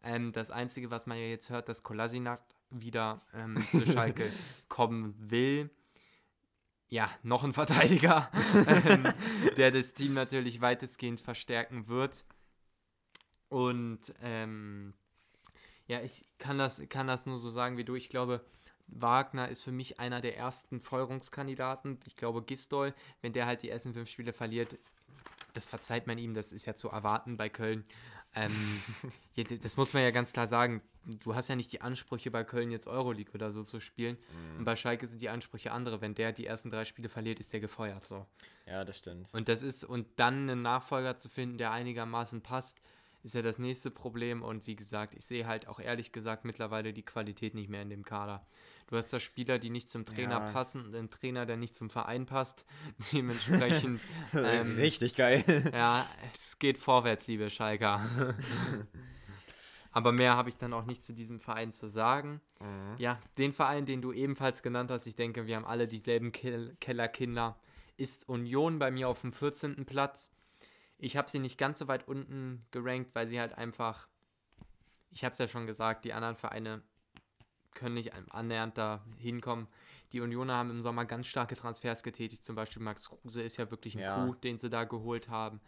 Ähm, 0.03 0.31
das 0.31 0.51
Einzige, 0.51 0.91
was 0.91 1.05
man 1.05 1.17
ja 1.17 1.25
jetzt 1.25 1.49
hört, 1.49 1.69
dass 1.69 1.83
Kolasinac 1.83 2.41
wieder 2.69 3.21
ähm, 3.33 3.57
zu 3.71 3.85
Schalke 3.91 4.31
kommen 4.67 5.15
will. 5.17 5.69
Ja, 6.89 7.09
noch 7.21 7.43
ein 7.43 7.53
Verteidiger, 7.53 8.31
ähm, 8.67 9.11
der 9.57 9.71
das 9.71 9.93
Team 9.93 10.13
natürlich 10.13 10.61
weitestgehend 10.61 11.19
verstärken 11.19 11.87
wird. 11.87 12.23
Und 13.49 14.13
ähm, 14.21 14.93
ja, 15.87 16.01
ich 16.01 16.25
kann 16.37 16.57
das, 16.57 16.81
kann 16.89 17.07
das 17.07 17.25
nur 17.25 17.39
so 17.39 17.49
sagen 17.49 17.77
wie 17.77 17.83
du. 17.83 17.95
Ich 17.95 18.09
glaube, 18.09 18.43
Wagner 18.87 19.49
ist 19.49 19.63
für 19.63 19.71
mich 19.71 19.99
einer 19.99 20.21
der 20.21 20.37
ersten 20.37 20.79
Feuerungskandidaten. 20.79 21.99
Ich 22.05 22.15
glaube, 22.15 22.41
Gistol, 22.41 22.93
wenn 23.21 23.33
der 23.33 23.45
halt 23.45 23.61
die 23.61 23.69
ersten 23.69 23.93
fünf 23.93 24.09
Spiele 24.09 24.33
verliert, 24.33 24.77
das 25.53 25.67
verzeiht 25.67 26.07
man 26.07 26.17
ihm, 26.17 26.33
das 26.33 26.51
ist 26.51 26.65
ja 26.65 26.75
zu 26.75 26.89
erwarten 26.89 27.37
bei 27.37 27.49
Köln. 27.49 27.85
Ähm, 28.35 28.53
das 29.61 29.77
muss 29.77 29.93
man 29.93 30.03
ja 30.03 30.11
ganz 30.11 30.33
klar 30.33 30.47
sagen. 30.47 30.81
Du 31.23 31.35
hast 31.35 31.47
ja 31.47 31.55
nicht 31.55 31.71
die 31.71 31.81
Ansprüche 31.81 32.31
bei 32.31 32.43
Köln 32.43 32.69
jetzt 32.69 32.87
Euroleague 32.87 33.33
oder 33.33 33.51
so 33.51 33.63
zu 33.63 33.79
spielen. 33.79 34.17
Mhm. 34.17 34.59
Und 34.59 34.65
bei 34.65 34.75
Schalke 34.75 35.07
sind 35.07 35.21
die 35.21 35.29
Ansprüche 35.29 35.71
andere. 35.71 36.01
Wenn 36.01 36.15
der 36.15 36.33
die 36.33 36.45
ersten 36.45 36.69
drei 36.69 36.83
Spiele 36.83 37.09
verliert, 37.09 37.39
ist 37.39 37.53
der 37.53 37.59
gefeuert. 37.59 38.05
So. 38.05 38.25
Ja, 38.65 38.83
das 38.83 38.97
stimmt. 38.97 39.33
Und 39.33 39.47
das 39.47 39.63
ist, 39.63 39.83
und 39.83 40.07
dann 40.17 40.49
einen 40.49 40.61
Nachfolger 40.61 41.15
zu 41.15 41.29
finden, 41.29 41.57
der 41.57 41.71
einigermaßen 41.71 42.41
passt, 42.41 42.81
ist 43.23 43.35
ja 43.35 43.41
das 43.41 43.57
nächste 43.57 43.89
Problem. 43.89 44.43
Und 44.43 44.67
wie 44.67 44.75
gesagt, 44.75 45.15
ich 45.15 45.25
sehe 45.25 45.47
halt 45.47 45.67
auch 45.67 45.79
ehrlich 45.79 46.11
gesagt 46.11 46.45
mittlerweile 46.45 46.93
die 46.93 47.03
Qualität 47.03 47.55
nicht 47.55 47.69
mehr 47.69 47.81
in 47.81 47.89
dem 47.89 48.03
Kader. 48.03 48.45
Du 48.87 48.95
hast 48.95 49.11
da 49.11 49.19
Spieler, 49.19 49.59
die 49.59 49.69
nicht 49.69 49.89
zum 49.89 50.05
Trainer 50.05 50.39
ja. 50.39 50.51
passen 50.51 50.85
und 50.85 50.95
einen 50.95 51.09
Trainer, 51.09 51.45
der 51.45 51.57
nicht 51.57 51.75
zum 51.75 51.89
Verein 51.89 52.25
passt. 52.25 52.65
Dementsprechend. 53.11 53.99
ähm, 54.33 54.75
Richtig 54.75 55.15
geil. 55.15 55.43
Ja, 55.73 56.07
es 56.33 56.57
geht 56.57 56.77
vorwärts, 56.77 57.27
liebe 57.27 57.49
Schalker. 57.49 58.01
Aber 59.91 60.11
mehr 60.11 60.35
habe 60.35 60.49
ich 60.49 60.57
dann 60.57 60.73
auch 60.73 60.85
nicht 60.85 61.03
zu 61.03 61.11
diesem 61.11 61.39
Verein 61.39 61.71
zu 61.71 61.87
sagen. 61.89 62.39
Mhm. 62.61 62.95
Ja, 62.97 63.19
den 63.37 63.51
Verein, 63.51 63.85
den 63.85 64.01
du 64.01 64.13
ebenfalls 64.13 64.63
genannt 64.63 64.89
hast, 64.89 65.05
ich 65.05 65.15
denke, 65.15 65.47
wir 65.47 65.57
haben 65.57 65.65
alle 65.65 65.87
dieselben 65.87 66.31
Kellerkinder, 66.31 67.59
ist 67.97 68.29
Union 68.29 68.79
bei 68.79 68.89
mir 68.89 69.09
auf 69.09 69.21
dem 69.21 69.33
14. 69.33 69.85
Platz. 69.85 70.31
Ich 70.97 71.17
habe 71.17 71.29
sie 71.29 71.39
nicht 71.39 71.57
ganz 71.57 71.79
so 71.79 71.87
weit 71.87 72.07
unten 72.07 72.65
gerankt, 72.71 73.15
weil 73.15 73.27
sie 73.27 73.39
halt 73.39 73.53
einfach, 73.57 74.07
ich 75.11 75.25
habe 75.25 75.33
es 75.33 75.39
ja 75.39 75.47
schon 75.47 75.67
gesagt, 75.67 76.05
die 76.05 76.13
anderen 76.13 76.35
Vereine 76.35 76.83
können 77.77 77.95
nicht 77.95 78.11
annähernd 78.31 78.77
da 78.77 79.03
hinkommen. 79.17 79.67
Die 80.11 80.21
Unioner 80.21 80.55
haben 80.55 80.71
im 80.71 80.81
Sommer 80.81 81.05
ganz 81.05 81.27
starke 81.27 81.55
Transfers 81.55 82.03
getätigt. 82.03 82.43
Zum 82.43 82.55
Beispiel 82.55 82.81
Max 82.81 83.09
Kruse 83.09 83.41
ist 83.41 83.57
ja 83.57 83.69
wirklich 83.71 83.95
ein 83.95 84.01
ja. 84.01 84.25
Coup, 84.25 84.41
den 84.41 84.57
sie 84.57 84.69
da 84.69 84.83
geholt 84.83 85.29
haben. 85.29 85.61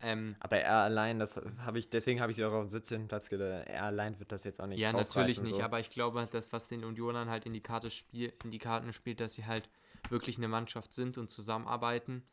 Ähm, 0.00 0.36
aber 0.40 0.58
er 0.58 0.78
allein, 0.78 1.18
das 1.18 1.40
habe 1.58 1.78
ich, 1.78 1.88
deswegen 1.88 2.20
habe 2.20 2.30
ich 2.30 2.36
sie 2.36 2.44
auch 2.44 2.52
auf 2.52 2.64
den 2.66 2.70
17. 2.70 3.08
Platz 3.08 3.30
gedacht. 3.30 3.66
Er 3.66 3.84
allein 3.84 4.18
wird 4.18 4.32
das 4.32 4.44
jetzt 4.44 4.60
auch 4.60 4.66
nicht 4.66 4.80
Ja, 4.80 4.92
natürlich 4.92 5.40
nicht, 5.40 5.56
so. 5.56 5.62
aber 5.62 5.80
ich 5.80 5.88
glaube, 5.88 6.26
das, 6.30 6.52
was 6.52 6.68
den 6.68 6.84
Unionern 6.84 7.30
halt 7.30 7.46
in 7.46 7.52
die, 7.52 7.62
Karte 7.62 7.90
spiel, 7.90 8.32
in 8.42 8.50
die 8.50 8.58
Karten 8.58 8.92
spielt, 8.92 9.20
dass 9.20 9.34
sie 9.34 9.46
halt 9.46 9.68
wirklich 10.10 10.36
eine 10.36 10.48
Mannschaft 10.48 10.92
sind 10.92 11.16
und 11.16 11.30
zusammenarbeiten 11.30 12.24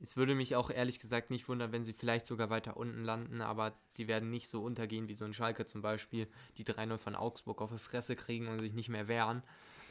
es 0.00 0.16
würde 0.16 0.34
mich 0.34 0.56
auch 0.56 0.70
ehrlich 0.70 1.00
gesagt 1.00 1.30
nicht 1.30 1.48
wundern, 1.48 1.72
wenn 1.72 1.84
sie 1.84 1.92
vielleicht 1.92 2.26
sogar 2.26 2.50
weiter 2.50 2.76
unten 2.76 3.04
landen, 3.04 3.40
aber 3.40 3.72
sie 3.86 4.08
werden 4.08 4.30
nicht 4.30 4.48
so 4.48 4.62
untergehen 4.62 5.08
wie 5.08 5.14
so 5.14 5.24
ein 5.24 5.34
Schalke 5.34 5.66
zum 5.66 5.82
Beispiel, 5.82 6.28
die 6.58 6.64
3-0 6.64 6.98
von 6.98 7.14
Augsburg 7.14 7.62
auf 7.62 7.70
die 7.70 7.78
Fresse 7.78 8.16
kriegen 8.16 8.48
und 8.48 8.60
sich 8.60 8.72
nicht 8.72 8.88
mehr 8.88 9.08
wehren. 9.08 9.42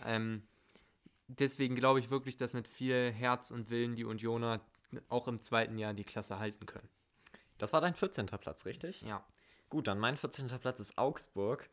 Ähm, 0.06 0.44
deswegen 1.28 1.76
glaube 1.76 2.00
ich 2.00 2.10
wirklich, 2.10 2.38
dass 2.38 2.54
mit 2.54 2.68
viel 2.68 3.12
Herz 3.12 3.52
und 3.52 3.70
Willen 3.70 3.96
die 3.96 4.06
Unioner 4.06 4.62
auch 5.10 5.28
im 5.28 5.39
zweiten 5.39 5.78
Jahr 5.78 5.94
die 5.94 6.04
Klasse 6.04 6.39
halten 6.39 6.66
können. 6.66 6.89
Das 7.58 7.74
war 7.74 7.82
dein 7.82 7.96
14. 7.96 8.28
Platz, 8.28 8.66
richtig? 8.66 9.02
Ja. 9.02 9.24
Gut, 9.70 9.88
dann 9.88 10.00
mein 10.00 10.18
14. 10.18 10.48
Platz 10.60 10.80
ist 10.80 10.98
Augsburg. 10.98 11.70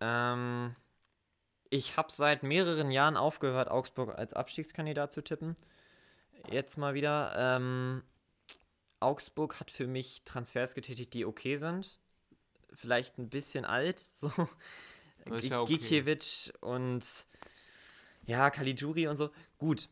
Ähm, 0.00 0.76
ich 1.70 1.96
habe 1.96 2.12
seit 2.12 2.42
mehreren 2.42 2.90
Jahren 2.90 3.16
aufgehört, 3.16 3.68
Augsburg 3.68 4.16
als 4.16 4.32
Abstiegskandidat 4.32 5.12
zu 5.12 5.22
tippen 5.22 5.56
jetzt 6.50 6.78
mal 6.78 6.94
wieder. 6.94 7.32
Ähm, 7.36 8.02
Augsburg 9.00 9.60
hat 9.60 9.70
für 9.70 9.86
mich 9.86 10.22
Transfers 10.24 10.74
getätigt, 10.74 11.14
die 11.14 11.24
okay 11.24 11.56
sind. 11.56 12.00
Vielleicht 12.72 13.18
ein 13.18 13.30
bisschen 13.30 13.64
alt, 13.64 13.98
so. 14.00 14.30
Ja 15.26 15.60
okay. 15.60 15.76
Gikiewicz 15.76 16.52
und 16.60 17.04
ja, 18.26 18.50
Kalituri 18.50 19.08
und 19.08 19.16
so. 19.16 19.30
Gut, 19.58 19.88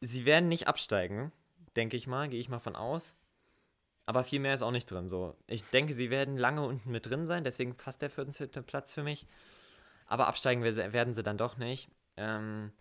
sie 0.00 0.24
werden 0.24 0.48
nicht 0.48 0.68
absteigen, 0.68 1.32
denke 1.76 1.96
ich 1.96 2.06
mal, 2.06 2.28
gehe 2.28 2.40
ich 2.40 2.48
mal 2.48 2.60
von 2.60 2.76
aus. 2.76 3.16
Aber 4.06 4.24
viel 4.24 4.40
mehr 4.40 4.54
ist 4.54 4.62
auch 4.62 4.70
nicht 4.70 4.90
drin. 4.90 5.08
So. 5.08 5.36
Ich 5.46 5.64
denke, 5.64 5.92
sie 5.92 6.08
werden 6.08 6.38
lange 6.38 6.64
unten 6.64 6.90
mit 6.90 7.04
drin 7.06 7.26
sein, 7.26 7.44
deswegen 7.44 7.76
passt 7.76 8.00
der 8.00 8.10
14. 8.10 8.50
Platz 8.64 8.94
für 8.94 9.02
mich. 9.02 9.26
Aber 10.06 10.28
absteigen 10.28 10.62
werden 10.64 11.14
sie 11.14 11.22
dann 11.22 11.36
doch 11.36 11.58
nicht. 11.58 11.90
Ähm, 12.16 12.72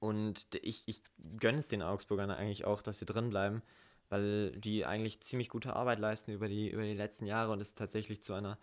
und 0.00 0.46
ich, 0.62 0.82
ich 0.86 1.02
gönne 1.38 1.58
es 1.58 1.68
den 1.68 1.82
Augsburgern 1.82 2.30
eigentlich 2.30 2.64
auch, 2.64 2.82
dass 2.82 2.98
sie 2.98 3.04
drin 3.04 3.30
bleiben, 3.30 3.62
weil 4.08 4.50
die 4.52 4.84
eigentlich 4.86 5.20
ziemlich 5.20 5.50
gute 5.50 5.76
Arbeit 5.76 5.98
leisten 5.98 6.32
über 6.32 6.48
die, 6.48 6.70
über 6.70 6.82
die 6.82 6.94
letzten 6.94 7.26
Jahre 7.26 7.52
und 7.52 7.60
es 7.60 7.74
tatsächlich 7.74 8.22
zu 8.22 8.32
einer 8.32 8.58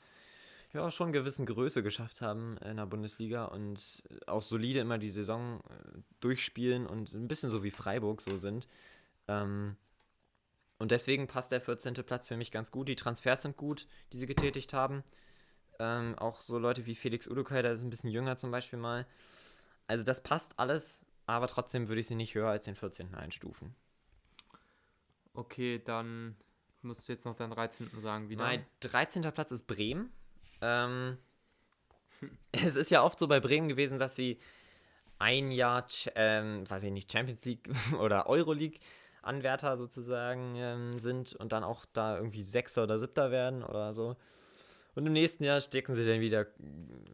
ja, 0.73 0.91
schon 0.91 1.13
gewissen 1.13 1.45
Größe 1.45 1.83
geschafft 1.83 2.21
haben 2.21 2.57
in 2.57 2.77
der 2.77 2.85
Bundesliga 2.85 3.45
und 3.45 4.03
auch 4.25 4.41
solide 4.41 4.79
immer 4.79 4.97
die 4.97 5.09
Saison 5.09 5.61
äh, 5.69 5.99
durchspielen 6.19 6.85
und 6.87 7.13
ein 7.13 7.27
bisschen 7.27 7.49
so 7.49 7.63
wie 7.63 7.71
Freiburg 7.71 8.21
so 8.21 8.37
sind. 8.37 8.67
Ähm, 9.27 9.77
und 10.79 10.91
deswegen 10.91 11.27
passt 11.27 11.51
der 11.51 11.61
14. 11.61 11.93
Platz 12.05 12.27
für 12.27 12.37
mich 12.37 12.51
ganz 12.51 12.71
gut. 12.71 12.89
Die 12.89 12.95
Transfers 12.95 13.43
sind 13.43 13.57
gut, 13.57 13.87
die 14.11 14.17
sie 14.17 14.27
getätigt 14.27 14.73
haben. 14.73 15.03
Ähm, 15.79 16.17
auch 16.17 16.41
so 16.41 16.57
Leute 16.57 16.85
wie 16.85 16.95
Felix 16.95 17.27
Udukai, 17.27 17.61
der 17.61 17.73
ist 17.73 17.81
ein 17.81 17.89
bisschen 17.89 18.09
jünger 18.09 18.35
zum 18.35 18.51
Beispiel 18.51 18.79
mal. 18.79 19.07
Also 19.87 20.03
das 20.03 20.21
passt 20.21 20.59
alles 20.59 21.01
aber 21.27 21.47
trotzdem 21.47 21.87
würde 21.87 21.99
ich 21.99 22.07
sie 22.07 22.15
nicht 22.15 22.33
höher 22.33 22.49
als 22.49 22.63
den 22.63 22.75
14. 22.75 23.13
einstufen. 23.13 23.75
Okay, 25.33 25.79
dann 25.83 26.35
musst 26.81 27.07
du 27.07 27.13
jetzt 27.13 27.25
noch 27.25 27.35
deinen 27.35 27.51
13. 27.51 27.89
sagen. 27.99 28.29
Wieder. 28.29 28.43
Mein 28.43 28.65
13. 28.79 29.21
Platz 29.33 29.51
ist 29.51 29.67
Bremen. 29.67 30.11
Ähm, 30.61 31.17
es 32.51 32.75
ist 32.75 32.89
ja 32.89 33.03
oft 33.03 33.19
so 33.19 33.27
bei 33.27 33.39
Bremen 33.39 33.67
gewesen, 33.67 33.99
dass 33.99 34.15
sie 34.15 34.39
ein 35.19 35.51
Jahr, 35.51 35.85
ähm, 36.15 36.67
weiß 36.69 36.83
ich 36.83 36.91
nicht, 36.91 37.11
Champions 37.11 37.43
League 37.45 37.69
oder 37.99 38.27
Euroleague 38.27 38.79
Anwärter 39.21 39.77
sozusagen 39.77 40.55
ähm, 40.55 40.97
sind 40.97 41.33
und 41.33 41.51
dann 41.51 41.63
auch 41.63 41.85
da 41.91 42.17
irgendwie 42.17 42.41
Sechster 42.41 42.83
oder 42.83 42.97
Siebter 42.97 43.29
werden 43.29 43.63
oder 43.63 43.91
so. 43.91 44.15
Und 44.97 45.05
im 45.05 45.13
nächsten 45.13 45.43
Jahr 45.43 45.61
stecken 45.61 45.93
sie 45.93 46.03
dann 46.03 46.21
wieder 46.21 46.47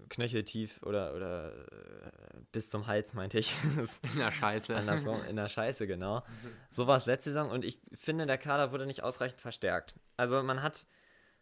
knöcheltief 0.07 0.81
oder, 0.83 1.13
oder 1.15 1.51
äh, 1.53 2.39
bis 2.53 2.69
zum 2.69 2.87
Hals, 2.87 3.13
meinte 3.13 3.37
ich. 3.37 3.57
in 4.13 4.19
der 4.19 4.31
Scheiße. 4.31 4.73
Andersrum, 4.73 5.21
in 5.25 5.35
der 5.35 5.49
Scheiße, 5.49 5.85
genau. 5.85 6.23
So 6.71 6.87
war 6.87 6.95
es 6.95 7.07
letzte 7.07 7.33
Saison 7.33 7.49
und 7.49 7.65
ich 7.65 7.77
finde, 7.93 8.25
der 8.25 8.37
Kader 8.37 8.71
wurde 8.71 8.85
nicht 8.85 9.03
ausreichend 9.03 9.41
verstärkt. 9.41 9.95
Also 10.15 10.41
man 10.43 10.63
hat, 10.63 10.87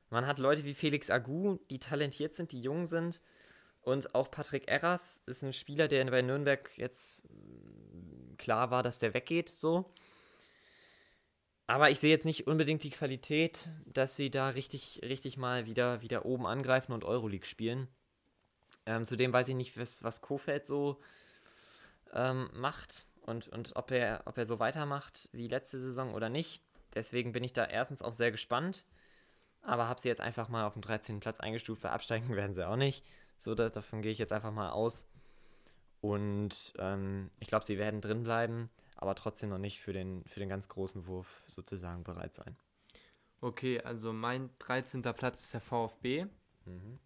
man 0.09 0.25
hat 0.25 0.39
Leute 0.39 0.65
wie 0.65 0.73
Felix 0.73 1.11
Agu, 1.11 1.59
die 1.69 1.77
talentiert 1.77 2.33
sind, 2.33 2.53
die 2.53 2.61
jung 2.63 2.87
sind. 2.87 3.21
Und 3.81 4.15
auch 4.15 4.31
Patrick 4.31 4.67
Erras 4.67 5.21
ist 5.27 5.43
ein 5.43 5.53
Spieler, 5.53 5.87
der 5.87 6.03
bei 6.05 6.23
Nürnberg 6.23 6.75
jetzt 6.75 7.21
klar 8.39 8.71
war, 8.71 8.81
dass 8.81 8.97
der 8.97 9.13
weggeht, 9.13 9.49
so. 9.49 9.93
Aber 11.71 11.89
ich 11.89 12.01
sehe 12.01 12.09
jetzt 12.09 12.25
nicht 12.25 12.47
unbedingt 12.47 12.83
die 12.83 12.89
Qualität, 12.89 13.69
dass 13.85 14.17
sie 14.17 14.29
da 14.29 14.49
richtig, 14.49 14.99
richtig 15.03 15.37
mal 15.37 15.67
wieder, 15.67 16.01
wieder 16.01 16.25
oben 16.25 16.45
angreifen 16.45 16.91
und 16.91 17.05
Euroleague 17.05 17.45
spielen. 17.45 17.87
Ähm, 18.85 19.05
zudem 19.05 19.31
weiß 19.31 19.47
ich 19.47 19.55
nicht, 19.55 19.77
was, 19.77 20.03
was 20.03 20.19
Kofeld 20.19 20.65
so 20.65 20.99
ähm, 22.11 22.49
macht 22.51 23.05
und, 23.21 23.47
und 23.47 23.77
ob, 23.77 23.91
er, 23.91 24.23
ob 24.25 24.37
er 24.37 24.43
so 24.43 24.59
weitermacht 24.59 25.29
wie 25.31 25.47
letzte 25.47 25.79
Saison 25.79 26.13
oder 26.13 26.27
nicht. 26.27 26.61
Deswegen 26.93 27.31
bin 27.31 27.45
ich 27.45 27.53
da 27.53 27.63
erstens 27.63 28.01
auch 28.01 28.11
sehr 28.11 28.31
gespannt, 28.31 28.83
aber 29.61 29.87
habe 29.87 30.01
sie 30.01 30.09
jetzt 30.09 30.19
einfach 30.19 30.49
mal 30.49 30.65
auf 30.65 30.73
den 30.73 30.81
13. 30.81 31.21
Platz 31.21 31.39
eingestuft, 31.39 31.85
weil 31.85 31.91
absteigen 31.91 32.27
werden 32.35 32.53
sie 32.53 32.67
auch 32.67 32.75
nicht. 32.75 33.05
So, 33.37 33.55
da, 33.55 33.69
davon 33.69 34.01
gehe 34.01 34.11
ich 34.11 34.17
jetzt 34.17 34.33
einfach 34.33 34.51
mal 34.51 34.71
aus. 34.71 35.07
Und 36.01 36.73
ähm, 36.79 37.31
ich 37.39 37.47
glaube, 37.47 37.63
sie 37.63 37.77
werden 37.77 38.01
drin 38.01 38.23
bleiben, 38.23 38.69
aber 39.01 39.15
trotzdem 39.15 39.49
noch 39.49 39.57
nicht 39.57 39.81
für 39.81 39.93
den, 39.93 40.23
für 40.25 40.39
den 40.39 40.47
ganz 40.47 40.69
großen 40.69 41.07
Wurf 41.07 41.43
sozusagen 41.47 42.03
bereit 42.03 42.35
sein. 42.35 42.55
Okay, 43.41 43.81
also 43.81 44.13
mein 44.13 44.51
13. 44.59 45.01
Platz 45.01 45.41
ist 45.41 45.53
der 45.53 45.61
VfB. 45.61 46.27
Mhm. 46.65 46.99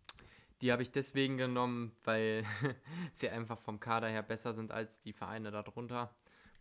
Die 0.62 0.72
habe 0.72 0.84
ich 0.84 0.92
deswegen 0.92 1.38
genommen, 1.38 1.96
weil 2.04 2.44
sie 3.14 3.30
einfach 3.30 3.60
vom 3.60 3.80
Kader 3.80 4.10
her 4.10 4.24
besser 4.24 4.54
sind 4.54 4.72
als 4.72 5.00
die 5.00 5.14
Vereine 5.14 5.52
darunter, 5.52 6.14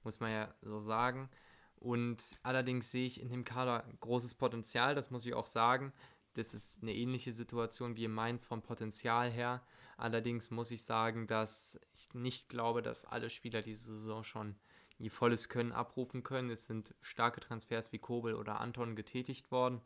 muss 0.04 0.20
man 0.20 0.30
ja 0.30 0.54
so 0.62 0.78
sagen. 0.78 1.28
Und 1.76 2.36
allerdings 2.44 2.92
sehe 2.92 3.06
ich 3.06 3.20
in 3.20 3.28
dem 3.28 3.44
Kader 3.44 3.84
großes 4.00 4.34
Potenzial, 4.34 4.94
das 4.94 5.10
muss 5.10 5.26
ich 5.26 5.34
auch 5.34 5.46
sagen. 5.46 5.92
Das 6.34 6.54
ist 6.54 6.82
eine 6.82 6.94
ähnliche 6.94 7.32
Situation 7.32 7.96
wie 7.96 8.04
in 8.04 8.12
Mainz 8.12 8.46
vom 8.46 8.62
Potenzial 8.62 9.30
her. 9.30 9.62
Allerdings 9.96 10.52
muss 10.52 10.70
ich 10.70 10.84
sagen, 10.84 11.26
dass 11.26 11.78
ich 11.92 12.14
nicht 12.14 12.48
glaube, 12.48 12.82
dass 12.82 13.04
alle 13.04 13.30
Spieler 13.30 13.62
diese 13.62 13.94
Saison 13.94 14.22
schon 14.22 14.56
ihr 14.98 15.10
volles 15.10 15.48
Können 15.48 15.72
abrufen 15.72 16.22
können. 16.22 16.50
Es 16.50 16.66
sind 16.66 16.94
starke 17.00 17.40
Transfers 17.40 17.92
wie 17.92 17.98
Kobel 17.98 18.34
oder 18.34 18.60
Anton 18.60 18.96
getätigt 18.96 19.50
worden. 19.50 19.80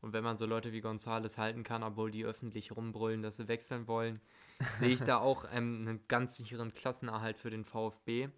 Und 0.00 0.12
wenn 0.12 0.24
man 0.24 0.36
so 0.36 0.46
Leute 0.46 0.72
wie 0.72 0.80
Gonzales 0.80 1.38
halten 1.38 1.62
kann, 1.62 1.82
obwohl 1.82 2.10
die 2.10 2.24
öffentlich 2.24 2.74
rumbrüllen, 2.74 3.22
dass 3.22 3.36
sie 3.36 3.48
wechseln 3.48 3.86
wollen, 3.86 4.18
sehe 4.78 4.90
ich 4.90 5.00
da 5.00 5.18
auch 5.18 5.44
ähm, 5.52 5.86
einen 5.86 6.08
ganz 6.08 6.36
sicheren 6.36 6.72
Klassenerhalt 6.72 7.38
für 7.38 7.50
den 7.50 7.64
VfB. 7.64 8.28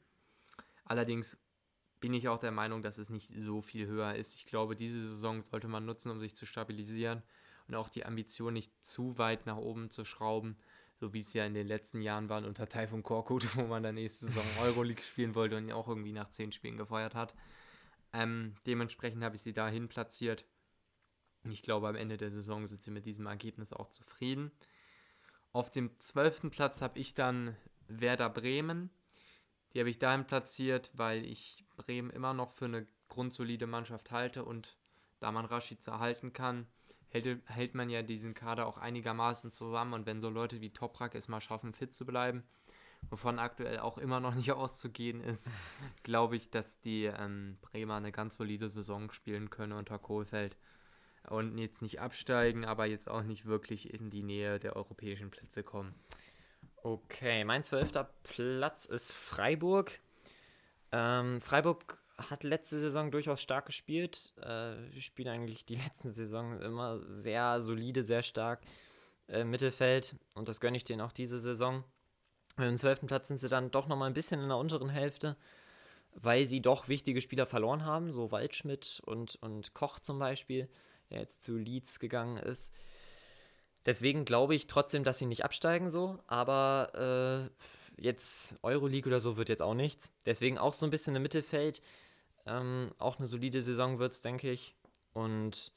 Allerdings 0.84 1.38
bin 2.00 2.12
ich 2.12 2.28
auch 2.28 2.38
der 2.38 2.52
Meinung, 2.52 2.82
dass 2.82 2.98
es 2.98 3.08
nicht 3.08 3.32
so 3.34 3.62
viel 3.62 3.86
höher 3.86 4.14
ist. 4.14 4.34
Ich 4.34 4.44
glaube, 4.44 4.76
diese 4.76 5.00
Saison 5.00 5.40
sollte 5.40 5.68
man 5.68 5.86
nutzen, 5.86 6.10
um 6.10 6.20
sich 6.20 6.34
zu 6.34 6.44
stabilisieren 6.44 7.22
und 7.66 7.74
auch 7.74 7.88
die 7.88 8.04
Ambition 8.04 8.52
nicht 8.52 8.84
zu 8.84 9.16
weit 9.16 9.46
nach 9.46 9.56
oben 9.56 9.88
zu 9.88 10.04
schrauben, 10.04 10.58
so 10.97 11.12
wie 11.12 11.20
es 11.20 11.32
ja 11.32 11.45
in 11.45 11.55
den 11.55 11.66
letzten 11.66 12.01
Jahren 12.01 12.28
war 12.28 12.45
unter 12.45 12.68
Taifun 12.68 13.03
Korkut, 13.03 13.45
wo 13.57 13.62
man 13.62 13.82
dann 13.82 13.97
nächste 13.97 14.26
Saison 14.26 14.45
Euroleague 14.62 15.03
spielen 15.03 15.34
wollte 15.34 15.57
und 15.57 15.70
auch 15.72 15.88
irgendwie 15.88 16.12
nach 16.12 16.28
zehn 16.28 16.53
Spielen 16.53 16.76
gefeuert 16.76 17.14
hat. 17.14 17.34
Ähm, 18.12 18.55
dementsprechend 18.66 19.24
habe 19.24 19.36
ich 19.36 19.42
sie 19.42 19.53
dahin 19.53 19.88
platziert. 19.88 20.45
Ich 21.51 21.62
glaube, 21.62 21.88
am 21.88 21.97
Ende 21.97 22.16
der 22.16 22.30
Saison 22.30 22.66
sind 22.66 22.82
sie 22.82 22.90
mit 22.90 23.05
diesem 23.05 23.26
Ergebnis 23.26 23.72
auch 23.72 23.88
zufrieden. 23.88 24.51
Auf 25.53 25.70
dem 25.70 25.99
zwölften 25.99 26.51
Platz 26.51 26.80
habe 26.80 26.99
ich 26.99 27.14
dann 27.14 27.57
Werder 27.86 28.30
Bremen. 28.30 28.90
Die 29.72 29.80
habe 29.80 29.90
ich 29.90 29.99
dahin 29.99 30.26
platziert, 30.26 30.90
weil 30.95 31.24
ich 31.24 31.64
Bremen 31.76 32.11
immer 32.11 32.32
noch 32.32 32.53
für 32.53 32.64
eine 32.64 32.86
grundsolide 33.09 33.66
Mannschaft 33.66 34.11
halte 34.11 34.45
und 34.45 34.76
da 35.20 35.32
man 35.32 35.45
Rashica 35.45 35.92
erhalten 35.92 36.32
kann, 36.32 36.66
hält, 37.14 37.48
hält 37.48 37.74
man 37.74 37.88
ja 37.88 38.02
diesen 38.02 38.34
Kader 38.34 38.66
auch 38.66 38.76
einigermaßen 38.76 39.52
zusammen 39.52 39.94
und 39.94 40.06
wenn 40.06 40.20
so 40.20 40.28
Leute 40.28 40.60
wie 40.60 40.70
Toprak 40.70 41.14
es 41.14 41.28
mal 41.28 41.40
schaffen, 41.40 41.72
fit 41.72 41.94
zu 41.94 42.04
bleiben, 42.04 42.42
wovon 43.08 43.38
aktuell 43.38 43.78
auch 43.78 43.98
immer 43.98 44.20
noch 44.20 44.34
nicht 44.34 44.52
auszugehen 44.52 45.22
ist, 45.22 45.54
glaube 46.02 46.36
ich, 46.36 46.50
dass 46.50 46.80
die 46.80 47.04
ähm, 47.04 47.56
Bremer 47.62 47.96
eine 47.96 48.12
ganz 48.12 48.34
solide 48.36 48.68
Saison 48.68 49.12
spielen 49.12 49.48
können 49.48 49.72
unter 49.72 49.98
Kohlfeld 49.98 50.56
und 51.28 51.56
jetzt 51.56 51.80
nicht 51.80 52.00
absteigen, 52.00 52.64
aber 52.64 52.84
jetzt 52.84 53.08
auch 53.08 53.22
nicht 53.22 53.46
wirklich 53.46 53.94
in 53.94 54.10
die 54.10 54.22
Nähe 54.22 54.58
der 54.58 54.76
europäischen 54.76 55.30
Plätze 55.30 55.62
kommen. 55.62 55.94
Okay, 56.82 57.44
mein 57.44 57.62
zwölfter 57.62 58.10
Platz 58.24 58.84
ist 58.84 59.12
Freiburg. 59.12 60.00
Ähm, 60.92 61.40
Freiburg 61.40 61.96
hat 62.16 62.44
letzte 62.44 62.78
Saison 62.78 63.10
durchaus 63.10 63.42
stark 63.42 63.66
gespielt. 63.66 64.32
Äh, 64.40 65.00
spielen 65.00 65.28
eigentlich 65.28 65.64
die 65.64 65.76
letzten 65.84 66.12
Saison 66.12 66.60
immer 66.60 67.00
sehr 67.08 67.60
solide, 67.60 68.02
sehr 68.02 68.22
stark 68.22 68.62
äh, 69.28 69.44
Mittelfeld 69.44 70.16
und 70.34 70.48
das 70.48 70.60
gönne 70.60 70.76
ich 70.76 70.84
denen 70.84 71.00
auch 71.00 71.12
diese 71.12 71.38
Saison. 71.38 71.84
Im 72.56 72.76
zwölften 72.76 73.08
Platz 73.08 73.28
sind 73.28 73.38
sie 73.38 73.48
dann 73.48 73.70
doch 73.70 73.88
nochmal 73.88 74.08
ein 74.08 74.14
bisschen 74.14 74.40
in 74.40 74.48
der 74.48 74.58
unteren 74.58 74.88
Hälfte, 74.88 75.36
weil 76.12 76.46
sie 76.46 76.60
doch 76.60 76.86
wichtige 76.86 77.20
Spieler 77.20 77.46
verloren 77.46 77.84
haben, 77.84 78.12
so 78.12 78.30
Waldschmidt 78.30 79.02
und, 79.04 79.36
und 79.42 79.74
Koch 79.74 79.98
zum 79.98 80.20
Beispiel 80.20 80.68
der 81.10 81.20
jetzt 81.20 81.42
zu 81.42 81.56
Leeds 81.56 82.00
gegangen 82.00 82.36
ist. 82.38 82.74
Deswegen 83.86 84.24
glaube 84.24 84.54
ich 84.54 84.66
trotzdem, 84.66 85.04
dass 85.04 85.18
sie 85.18 85.26
nicht 85.26 85.44
absteigen 85.44 85.90
so, 85.90 86.18
aber 86.26 87.50
äh, 87.98 88.02
jetzt 88.02 88.56
Euroleague 88.62 89.08
oder 89.08 89.20
so 89.20 89.36
wird 89.36 89.48
jetzt 89.48 89.62
auch 89.62 89.74
nichts. 89.74 90.10
Deswegen 90.24 90.58
auch 90.58 90.72
so 90.72 90.86
ein 90.86 90.90
bisschen 90.90 91.14
im 91.14 91.22
Mittelfeld. 91.22 91.82
Ähm, 92.47 92.92
auch 92.99 93.18
eine 93.18 93.26
solide 93.26 93.62
Saison 93.62 93.99
wird 93.99 94.12
es, 94.12 94.20
denke 94.20 94.51
ich. 94.51 94.74
Und 95.12 95.72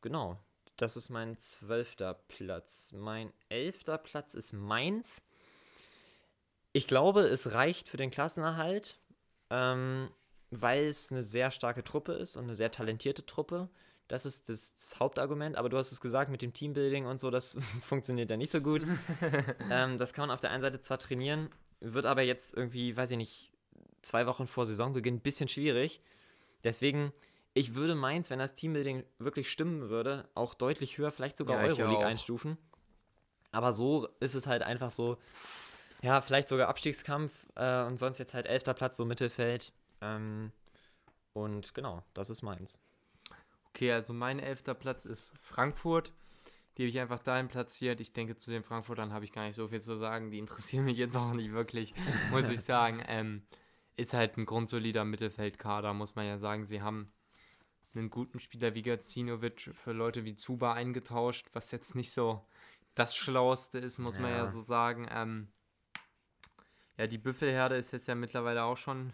genau, 0.00 0.38
das 0.76 0.96
ist 0.96 1.08
mein 1.08 1.38
zwölfter 1.38 2.14
Platz. 2.14 2.92
Mein 2.92 3.32
elfter 3.48 3.98
Platz 3.98 4.34
ist 4.34 4.52
Mainz. 4.52 5.22
Ich 6.72 6.88
glaube, 6.88 7.20
es 7.22 7.52
reicht 7.52 7.88
für 7.88 7.96
den 7.96 8.10
Klassenerhalt, 8.10 8.98
ähm, 9.50 10.10
weil 10.50 10.86
es 10.86 11.12
eine 11.12 11.22
sehr 11.22 11.50
starke 11.50 11.84
Truppe 11.84 12.12
ist 12.12 12.36
und 12.36 12.44
eine 12.44 12.54
sehr 12.54 12.72
talentierte 12.72 13.24
Truppe. 13.24 13.68
Das 14.08 14.26
ist 14.26 14.48
das, 14.48 14.96
Hauptargument, 14.98 15.56
aber 15.56 15.68
du 15.68 15.78
hast 15.78 15.92
es 15.92 16.00
gesagt, 16.00 16.30
mit 16.30 16.42
dem 16.42 16.52
Teambuilding 16.52 17.06
und 17.06 17.18
so, 17.18 17.30
das 17.30 17.56
funktioniert 17.82 18.28
ja 18.28 18.36
nicht 18.36 18.52
so 18.52 18.60
gut. 18.60 18.84
ähm, 19.70 19.96
das 19.98 20.12
kann 20.12 20.28
man 20.28 20.34
auf 20.34 20.40
der 20.40 20.50
einen 20.50 20.62
Seite 20.62 20.80
zwar 20.80 20.98
trainieren, 20.98 21.48
wird 21.80 22.06
aber 22.06 22.22
jetzt 22.22 22.54
irgendwie, 22.54 22.96
weiß 22.96 23.12
ich 23.12 23.16
nicht, 23.16 23.53
zwei 24.04 24.26
Wochen 24.26 24.46
vor 24.46 24.66
Saisonbeginn 24.66 25.16
ein 25.16 25.20
bisschen 25.20 25.48
schwierig. 25.48 26.00
Deswegen, 26.62 27.12
ich 27.52 27.74
würde 27.74 27.94
Mainz, 27.94 28.30
wenn 28.30 28.38
das 28.38 28.54
Teambuilding 28.54 29.04
wirklich 29.18 29.50
stimmen 29.50 29.88
würde, 29.88 30.28
auch 30.34 30.54
deutlich 30.54 30.98
höher, 30.98 31.12
vielleicht 31.12 31.36
sogar 31.36 31.62
ja, 31.62 31.68
Euroleague 31.68 32.06
einstufen. 32.06 32.58
Aber 33.52 33.72
so 33.72 34.08
ist 34.20 34.34
es 34.34 34.46
halt 34.46 34.62
einfach 34.62 34.90
so, 34.90 35.18
ja, 36.02 36.20
vielleicht 36.20 36.48
sogar 36.48 36.68
Abstiegskampf 36.68 37.32
äh, 37.54 37.84
und 37.84 37.98
sonst 37.98 38.18
jetzt 38.18 38.34
halt 38.34 38.46
elfter 38.46 38.74
Platz, 38.74 38.96
so 38.96 39.04
Mittelfeld. 39.04 39.72
Ähm, 40.00 40.52
und 41.32 41.74
genau, 41.74 42.02
das 42.14 42.30
ist 42.30 42.42
meins. 42.42 42.78
Okay, 43.70 43.92
also 43.92 44.12
mein 44.12 44.38
elfter 44.38 44.74
Platz 44.74 45.04
ist 45.04 45.32
Frankfurt. 45.40 46.12
Die 46.76 46.82
habe 46.82 46.88
ich 46.88 46.98
einfach 46.98 47.20
dahin 47.20 47.48
platziert. 47.48 48.00
Ich 48.00 48.12
denke, 48.12 48.34
zu 48.34 48.50
den 48.50 48.64
Frankfurtern 48.64 49.12
habe 49.12 49.24
ich 49.24 49.32
gar 49.32 49.46
nicht 49.46 49.56
so 49.56 49.68
viel 49.68 49.80
zu 49.80 49.96
sagen. 49.96 50.30
Die 50.30 50.38
interessieren 50.38 50.84
mich 50.84 50.98
jetzt 50.98 51.16
auch 51.16 51.32
nicht 51.32 51.52
wirklich, 51.52 51.94
muss 52.30 52.50
ich 52.50 52.60
sagen. 52.62 53.02
Ähm, 53.06 53.42
ist 53.96 54.14
halt 54.14 54.36
ein 54.36 54.46
grundsolider 54.46 55.04
Mittelfeldkader, 55.04 55.94
muss 55.94 56.14
man 56.14 56.26
ja 56.26 56.38
sagen. 56.38 56.64
Sie 56.64 56.82
haben 56.82 57.12
einen 57.94 58.10
guten 58.10 58.40
Spieler 58.40 58.74
wie 58.74 58.82
Gacinovic 58.82 59.72
für 59.74 59.92
Leute 59.92 60.24
wie 60.24 60.34
Zuba 60.34 60.72
eingetauscht, 60.72 61.48
was 61.52 61.70
jetzt 61.70 61.94
nicht 61.94 62.12
so 62.12 62.44
das 62.94 63.14
Schlauste 63.14 63.78
ist, 63.78 63.98
muss 63.98 64.16
ja. 64.16 64.22
man 64.22 64.30
ja 64.30 64.46
so 64.46 64.60
sagen. 64.60 65.06
Ähm, 65.10 65.48
ja, 66.96 67.06
die 67.06 67.18
Büffelherde 67.18 67.76
ist 67.76 67.92
jetzt 67.92 68.08
ja 68.08 68.14
mittlerweile 68.14 68.64
auch 68.64 68.76
schon 68.76 69.12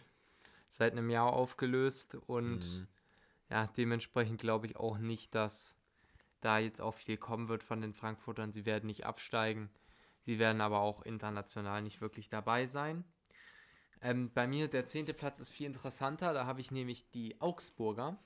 seit 0.69 0.93
einem 0.93 1.11
Jahr 1.11 1.33
aufgelöst 1.33 2.15
und 2.27 2.61
mhm 2.61 2.89
ja, 3.51 3.67
dementsprechend 3.67 4.41
glaube 4.41 4.67
ich 4.67 4.77
auch 4.77 4.99
nicht, 4.99 5.35
dass 5.35 5.77
da 6.41 6.59
jetzt 6.59 6.81
auch 6.81 6.95
viel 6.95 7.17
kommen 7.17 7.49
wird 7.49 7.63
von 7.63 7.81
den 7.81 7.93
Frankfurtern. 7.93 8.53
Sie 8.53 8.65
werden 8.65 8.87
nicht 8.87 9.05
absteigen. 9.05 9.71
Sie 10.25 10.39
werden 10.39 10.61
aber 10.61 10.81
auch 10.81 11.03
international 11.03 11.83
nicht 11.83 12.01
wirklich 12.01 12.31
dabei 12.31 12.67
sein. 12.67 13.05
Ähm, 14.03 14.31
bei 14.33 14.47
mir 14.47 14.69
der 14.69 14.85
zehnte 14.87 15.15
Platz 15.15 15.41
ist 15.41 15.51
viel 15.51 15.67
interessanter. 15.67 16.33
Da 16.33 16.47
habe 16.47 16.61
ich 16.61 16.71
nämlich 16.71 17.11
die 17.11 17.41
Augsburger. 17.41 18.19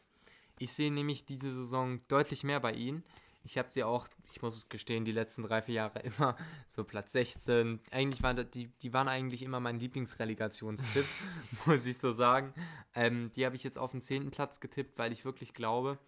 Ich 0.58 0.72
sehe 0.72 0.92
nämlich 0.92 1.26
diese 1.26 1.52
Saison 1.52 2.00
deutlich 2.08 2.44
mehr 2.44 2.60
bei 2.60 2.72
ihnen. 2.72 3.04
Ich 3.46 3.58
habe 3.58 3.68
sie 3.68 3.84
auch, 3.84 4.08
ich 4.32 4.40
muss 4.40 4.56
es 4.56 4.68
gestehen, 4.70 5.04
die 5.04 5.12
letzten 5.12 5.42
drei, 5.42 5.60
vier 5.60 5.74
Jahre 5.74 5.98
immer 6.00 6.36
so 6.66 6.84
Platz 6.84 7.12
16. 7.12 7.80
Eigentlich 7.90 8.22
waren 8.22 8.48
die, 8.52 8.68
die 8.68 8.92
waren 8.92 9.08
eigentlich 9.08 9.42
immer 9.42 9.60
mein 9.60 9.78
Lieblingsrelegationstipp, 9.78 11.04
muss 11.66 11.84
ich 11.84 11.98
so 11.98 12.12
sagen. 12.12 12.54
Ähm, 12.94 13.30
die 13.34 13.44
habe 13.44 13.56
ich 13.56 13.64
jetzt 13.64 13.78
auf 13.78 13.90
den 13.90 14.00
zehnten 14.00 14.30
Platz 14.30 14.60
getippt, 14.60 14.98
weil 14.98 15.12
ich 15.12 15.24
wirklich 15.24 15.52
glaube, 15.52 15.98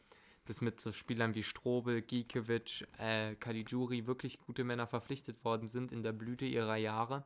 dass 0.46 0.60
mit 0.60 0.80
so 0.80 0.92
Spielern 0.92 1.34
wie 1.34 1.42
Strobel, 1.42 2.00
Gikiewicz, 2.00 2.84
äh, 2.98 3.34
Caligiuri 3.34 4.06
wirklich 4.06 4.38
gute 4.38 4.64
Männer 4.64 4.86
verpflichtet 4.86 5.44
worden 5.44 5.68
sind 5.68 5.92
in 5.92 6.02
der 6.02 6.12
Blüte 6.12 6.46
ihrer 6.46 6.76
Jahre, 6.76 7.24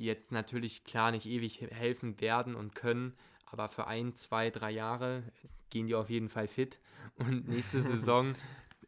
die 0.00 0.06
jetzt 0.06 0.32
natürlich 0.32 0.82
klar 0.84 1.10
nicht 1.12 1.26
ewig 1.26 1.60
helfen 1.60 2.20
werden 2.20 2.54
und 2.54 2.74
können, 2.74 3.14
aber 3.46 3.68
für 3.68 3.86
ein, 3.86 4.14
zwei, 4.16 4.50
drei 4.50 4.70
Jahre 4.70 5.22
gehen 5.68 5.86
die 5.86 5.94
auf 5.94 6.08
jeden 6.10 6.28
Fall 6.28 6.48
fit 6.48 6.80
und 7.16 7.48
nächste 7.48 7.80
Saison 7.80 8.32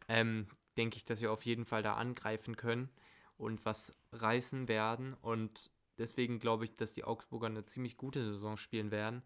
ähm, 0.08 0.46
denke 0.76 0.96
ich, 0.96 1.04
dass 1.04 1.20
wir 1.20 1.30
auf 1.30 1.44
jeden 1.44 1.64
Fall 1.64 1.82
da 1.82 1.94
angreifen 1.94 2.56
können 2.56 2.88
und 3.36 3.64
was 3.66 3.94
reißen 4.12 4.68
werden. 4.68 5.14
Und 5.20 5.70
deswegen 5.98 6.38
glaube 6.38 6.64
ich, 6.64 6.76
dass 6.76 6.94
die 6.94 7.04
Augsburger 7.04 7.46
eine 7.46 7.64
ziemlich 7.64 7.96
gute 7.96 8.24
Saison 8.24 8.56
spielen 8.56 8.90
werden. 8.90 9.22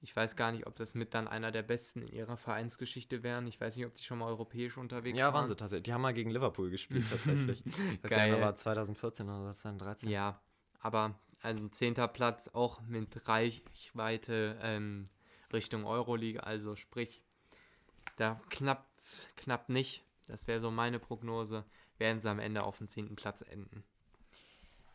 Ich 0.00 0.14
weiß 0.14 0.36
gar 0.36 0.52
nicht, 0.52 0.66
ob 0.66 0.76
das 0.76 0.94
mit 0.94 1.14
dann 1.14 1.26
einer 1.26 1.50
der 1.50 1.62
besten 1.62 2.02
in 2.02 2.08
ihrer 2.08 2.36
Vereinsgeschichte 2.36 3.22
wären. 3.22 3.46
Ich 3.46 3.60
weiß 3.60 3.76
nicht, 3.76 3.86
ob 3.86 3.94
die 3.94 4.04
schon 4.04 4.18
mal 4.18 4.26
europäisch 4.26 4.76
unterwegs 4.76 5.18
Ja, 5.18 5.26
waren. 5.26 5.34
waren 5.34 5.48
sie 5.48 5.56
tatsächlich. 5.56 5.84
Die 5.84 5.92
haben 5.92 6.02
mal 6.02 6.14
gegen 6.14 6.30
Liverpool 6.30 6.70
gespielt, 6.70 7.06
tatsächlich. 7.10 7.62
Das 8.02 8.10
Geil. 8.10 8.40
war 8.40 8.54
2014 8.54 9.28
oder 9.28 9.52
2013. 9.52 10.08
Ja, 10.08 10.40
aber 10.86 11.18
also 11.42 11.64
ein 11.64 11.72
zehnter 11.72 12.06
Platz 12.06 12.48
auch 12.52 12.80
mit 12.82 13.28
Reichweite 13.28 14.56
ähm, 14.62 15.08
Richtung 15.52 15.84
Euroleague. 15.84 16.42
Also 16.42 16.76
sprich, 16.76 17.22
da 18.16 18.40
knappt's 18.50 19.26
knapp 19.36 19.68
nicht. 19.68 20.04
Das 20.28 20.46
wäre 20.46 20.60
so 20.60 20.70
meine 20.70 21.00
Prognose. 21.00 21.64
Werden 21.98 22.20
sie 22.20 22.30
am 22.30 22.38
Ende 22.38 22.62
auf 22.62 22.78
dem 22.78 22.86
zehnten 22.86 23.16
Platz 23.16 23.42
enden. 23.42 23.82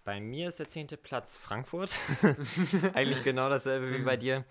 Bei 0.05 0.21
mir 0.21 0.47
ist 0.47 0.59
der 0.59 0.69
zehnte 0.69 0.95
Platz 0.95 1.35
Frankfurt. 1.35 1.99
Eigentlich 2.93 3.23
genau 3.23 3.49
dasselbe 3.49 3.93
wie 3.97 4.03
bei 4.03 4.15
dir. 4.15 4.45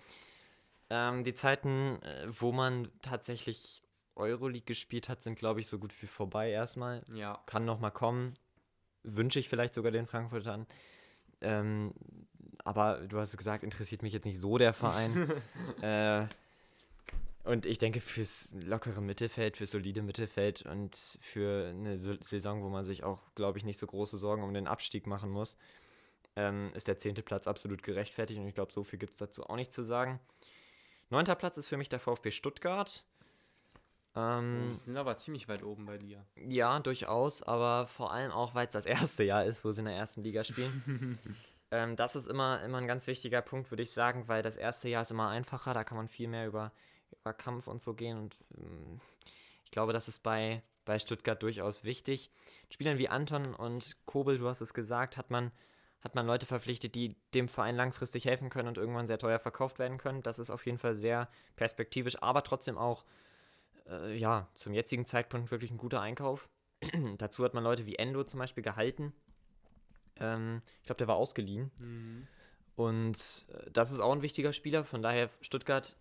Ähm, 0.91 1.23
die 1.23 1.33
Zeiten, 1.33 2.01
äh, 2.03 2.27
wo 2.29 2.51
man 2.51 2.89
tatsächlich 3.01 3.81
Euroleague 4.15 4.65
gespielt 4.65 5.09
hat, 5.09 5.23
sind, 5.23 5.39
glaube 5.39 5.59
ich, 5.59 5.67
so 5.67 5.79
gut 5.79 5.93
wie 6.01 6.07
vorbei 6.07 6.51
erstmal. 6.51 7.03
Ja, 7.13 7.41
Kann 7.47 7.65
noch 7.65 7.79
mal 7.79 7.91
kommen. 7.91 8.37
Wünsche 9.03 9.39
ich 9.39 9.49
vielleicht 9.49 9.73
sogar 9.73 9.91
den 9.91 10.05
Frankfurtern. 10.05 10.67
Ähm, 11.41 11.93
aber 12.63 12.99
du 13.07 13.17
hast 13.19 13.29
es 13.31 13.37
gesagt, 13.37 13.63
interessiert 13.63 14.03
mich 14.03 14.13
jetzt 14.13 14.25
nicht 14.25 14.39
so 14.39 14.57
der 14.57 14.73
Verein. 14.73 15.31
äh, 15.81 16.27
und 17.43 17.65
ich 17.65 17.79
denke, 17.79 18.01
fürs 18.01 18.55
lockere 18.65 19.01
Mittelfeld, 19.01 19.57
fürs 19.57 19.71
solide 19.71 20.03
Mittelfeld 20.03 20.63
und 20.67 20.95
für 21.21 21.69
eine 21.69 21.97
Sa- 21.97 22.17
Saison, 22.21 22.61
wo 22.61 22.69
man 22.69 22.85
sich 22.85 23.03
auch, 23.03 23.19
glaube 23.33 23.57
ich, 23.57 23.65
nicht 23.65 23.79
so 23.79 23.87
große 23.87 24.17
Sorgen 24.17 24.43
um 24.43 24.53
den 24.53 24.67
Abstieg 24.67 25.07
machen 25.07 25.31
muss, 25.31 25.57
ähm, 26.35 26.71
ist 26.75 26.87
der 26.87 26.97
zehnte 26.99 27.23
Platz 27.23 27.47
absolut 27.47 27.81
gerechtfertigt. 27.81 28.39
Und 28.39 28.47
ich 28.47 28.53
glaube, 28.53 28.71
so 28.71 28.83
viel 28.83 28.99
gibt 28.99 29.13
es 29.13 29.17
dazu 29.17 29.43
auch 29.43 29.55
nicht 29.55 29.73
zu 29.73 29.81
sagen. 29.83 30.19
Neunter 31.09 31.35
Platz 31.35 31.57
ist 31.57 31.67
für 31.67 31.77
mich 31.77 31.89
der 31.89 31.99
VfB 31.99 32.29
Stuttgart. 32.31 33.03
Ähm, 34.15 34.69
die 34.69 34.73
sind 34.73 34.97
aber 34.97 35.15
ziemlich 35.15 35.47
weit 35.47 35.63
oben 35.63 35.85
bei 35.85 35.97
dir. 35.97 36.25
ja, 36.35 36.79
durchaus, 36.79 37.43
aber 37.43 37.87
vor 37.87 38.11
allem 38.11 38.31
auch, 38.31 38.53
weil 38.53 38.67
es 38.67 38.73
das 38.73 38.85
erste 38.85 39.23
Jahr 39.23 39.45
ist, 39.45 39.63
wo 39.63 39.71
sie 39.71 39.79
in 39.79 39.85
der 39.85 39.95
ersten 39.95 40.21
Liga 40.21 40.43
spielen. 40.43 41.17
ähm, 41.71 41.95
das 41.95 42.15
ist 42.15 42.27
immer, 42.27 42.61
immer 42.63 42.79
ein 42.79 42.87
ganz 42.87 43.07
wichtiger 43.07 43.41
Punkt, 43.41 43.71
würde 43.71 43.83
ich 43.83 43.91
sagen, 43.91 44.27
weil 44.27 44.41
das 44.41 44.57
erste 44.57 44.89
Jahr 44.89 45.03
ist 45.03 45.11
immer 45.11 45.29
einfacher, 45.29 45.73
da 45.73 45.83
kann 45.83 45.97
man 45.97 46.09
viel 46.09 46.27
mehr 46.27 46.47
über, 46.47 46.73
über 47.21 47.33
Kampf 47.33 47.67
und 47.67 47.81
so 47.81 47.93
gehen 47.93 48.17
und 48.17 48.35
ähm, 48.57 48.99
ich 49.63 49.71
glaube, 49.71 49.93
das 49.93 50.09
ist 50.09 50.19
bei, 50.19 50.61
bei 50.83 50.99
Stuttgart 50.99 51.41
durchaus 51.41 51.85
wichtig. 51.85 52.29
Spielern 52.69 52.97
wie 52.97 53.07
Anton 53.07 53.55
und 53.55 53.95
Kobel, 54.05 54.37
du 54.37 54.49
hast 54.49 54.59
es 54.59 54.73
gesagt, 54.73 55.15
hat 55.15 55.31
man, 55.31 55.53
hat 56.01 56.13
man 56.13 56.27
Leute 56.27 56.45
verpflichtet, 56.45 56.93
die 56.93 57.15
dem 57.33 57.47
Verein 57.47 57.77
langfristig 57.77 58.25
helfen 58.25 58.49
können 58.49 58.67
und 58.67 58.77
irgendwann 58.77 59.07
sehr 59.07 59.17
teuer 59.17 59.39
verkauft 59.39 59.79
werden 59.79 59.97
können. 59.97 60.23
Das 60.23 60.39
ist 60.39 60.49
auf 60.49 60.65
jeden 60.65 60.77
Fall 60.77 60.93
sehr 60.93 61.29
perspektivisch, 61.55 62.21
aber 62.21 62.43
trotzdem 62.43 62.77
auch 62.77 63.05
äh, 63.89 64.15
ja, 64.15 64.47
zum 64.53 64.73
jetzigen 64.73 65.05
Zeitpunkt 65.05 65.51
wirklich 65.51 65.71
ein 65.71 65.77
guter 65.77 66.01
Einkauf. 66.01 66.49
Dazu 67.17 67.43
hat 67.43 67.53
man 67.53 67.63
Leute 67.63 67.85
wie 67.85 67.95
Endo 67.95 68.23
zum 68.23 68.39
Beispiel 68.39 68.63
gehalten. 68.63 69.13
Ähm, 70.17 70.61
ich 70.81 70.85
glaube, 70.85 70.97
der 70.97 71.07
war 71.07 71.15
ausgeliehen. 71.15 71.71
Und 72.75 73.47
äh, 73.49 73.71
das 73.71 73.91
ist 73.91 73.99
auch 73.99 74.11
ein 74.11 74.21
wichtiger 74.21 74.53
Spieler. 74.53 74.83
Von 74.83 75.01
daher 75.01 75.29
Stuttgart 75.41 75.95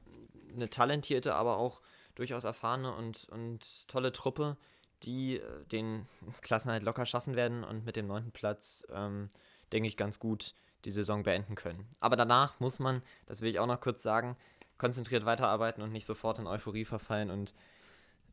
eine 0.53 0.70
talentierte, 0.70 1.35
aber 1.35 1.59
auch 1.59 1.81
durchaus 2.14 2.45
erfahrene 2.45 2.95
und, 2.95 3.28
und 3.31 3.89
tolle 3.89 4.12
Truppe, 4.12 4.57
die 5.03 5.37
äh, 5.37 5.64
den 5.66 6.07
Klassenhalt 6.43 6.83
locker 6.83 7.07
schaffen 7.07 7.37
werden 7.37 7.64
und 7.64 7.85
mit 7.85 7.97
dem 7.97 8.07
neunten 8.07 8.33
Platz, 8.33 8.87
ähm, 8.93 9.31
denke 9.72 9.89
ich, 9.89 9.97
ganz 9.97 10.18
gut 10.18 10.55
die 10.85 10.91
Saison 10.91 11.22
beenden 11.22 11.55
können. 11.55 11.87
Aber 12.01 12.16
danach 12.16 12.59
muss 12.59 12.78
man, 12.78 13.03
das 13.26 13.43
will 13.43 13.51
ich 13.51 13.59
auch 13.59 13.66
noch 13.66 13.81
kurz 13.81 14.03
sagen, 14.03 14.37
konzentriert 14.81 15.26
weiterarbeiten 15.26 15.83
und 15.83 15.93
nicht 15.93 16.07
sofort 16.07 16.39
in 16.39 16.47
Euphorie 16.47 16.87
verfallen 16.87 17.31
und 17.31 17.55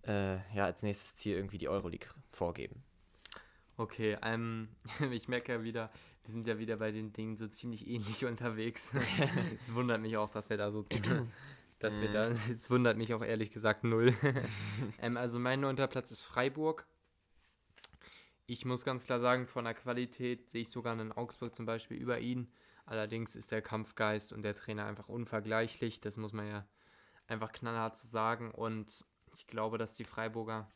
äh, 0.03 0.35
ja, 0.55 0.63
als 0.63 0.81
nächstes 0.81 1.17
Ziel 1.17 1.35
irgendwie 1.35 1.57
die 1.57 1.67
Euroleague 1.67 2.07
vorgeben. 2.31 2.83
Okay, 3.75 4.17
ähm, 4.23 4.69
ich 5.11 5.27
merke 5.27 5.51
ja 5.51 5.63
wieder, 5.63 5.91
wir 6.23 6.31
sind 6.31 6.47
ja 6.47 6.57
wieder 6.57 6.77
bei 6.77 6.91
den 6.93 7.11
Dingen 7.11 7.35
so 7.35 7.49
ziemlich 7.49 7.85
ähnlich 7.85 8.23
unterwegs. 8.25 8.93
es 9.61 9.73
wundert 9.73 9.99
mich 9.99 10.15
auch, 10.15 10.29
dass 10.29 10.49
wir 10.49 10.55
da 10.55 10.71
so, 10.71 10.85
dass 11.79 11.99
wir 11.99 12.11
da, 12.13 12.29
es 12.49 12.69
wundert 12.69 12.95
mich 12.95 13.13
auch 13.13 13.23
ehrlich 13.23 13.51
gesagt 13.51 13.83
null. 13.83 14.15
ähm, 15.01 15.17
also 15.17 15.39
mein 15.39 15.59
neunter 15.59 15.87
Platz 15.87 16.11
ist 16.11 16.23
Freiburg. 16.23 16.87
Ich 18.45 18.63
muss 18.63 18.85
ganz 18.85 19.05
klar 19.05 19.19
sagen, 19.19 19.47
von 19.47 19.65
der 19.65 19.73
Qualität 19.73 20.47
sehe 20.47 20.61
ich 20.61 20.69
sogar 20.69 20.93
einen 20.93 21.11
Augsburg 21.11 21.53
zum 21.53 21.65
Beispiel 21.65 21.97
über 21.97 22.19
ihn. 22.19 22.49
Allerdings 22.87 23.35
ist 23.35 23.51
der 23.51 23.61
Kampfgeist 23.61 24.31
und 24.31 24.43
der 24.43 24.55
Trainer 24.55 24.85
einfach 24.85 25.09
unvergleichlich. 25.09 25.99
Das 25.99 26.15
muss 26.15 26.31
man 26.31 26.47
ja 26.47 26.65
einfach 27.27 27.51
knallhart 27.51 27.97
zu 27.97 28.07
sagen. 28.07 28.51
Und 28.51 29.05
ich 29.35 29.45
glaube, 29.45 29.77
dass 29.77 29.95
die 29.95 30.05
Freiburger 30.05 30.71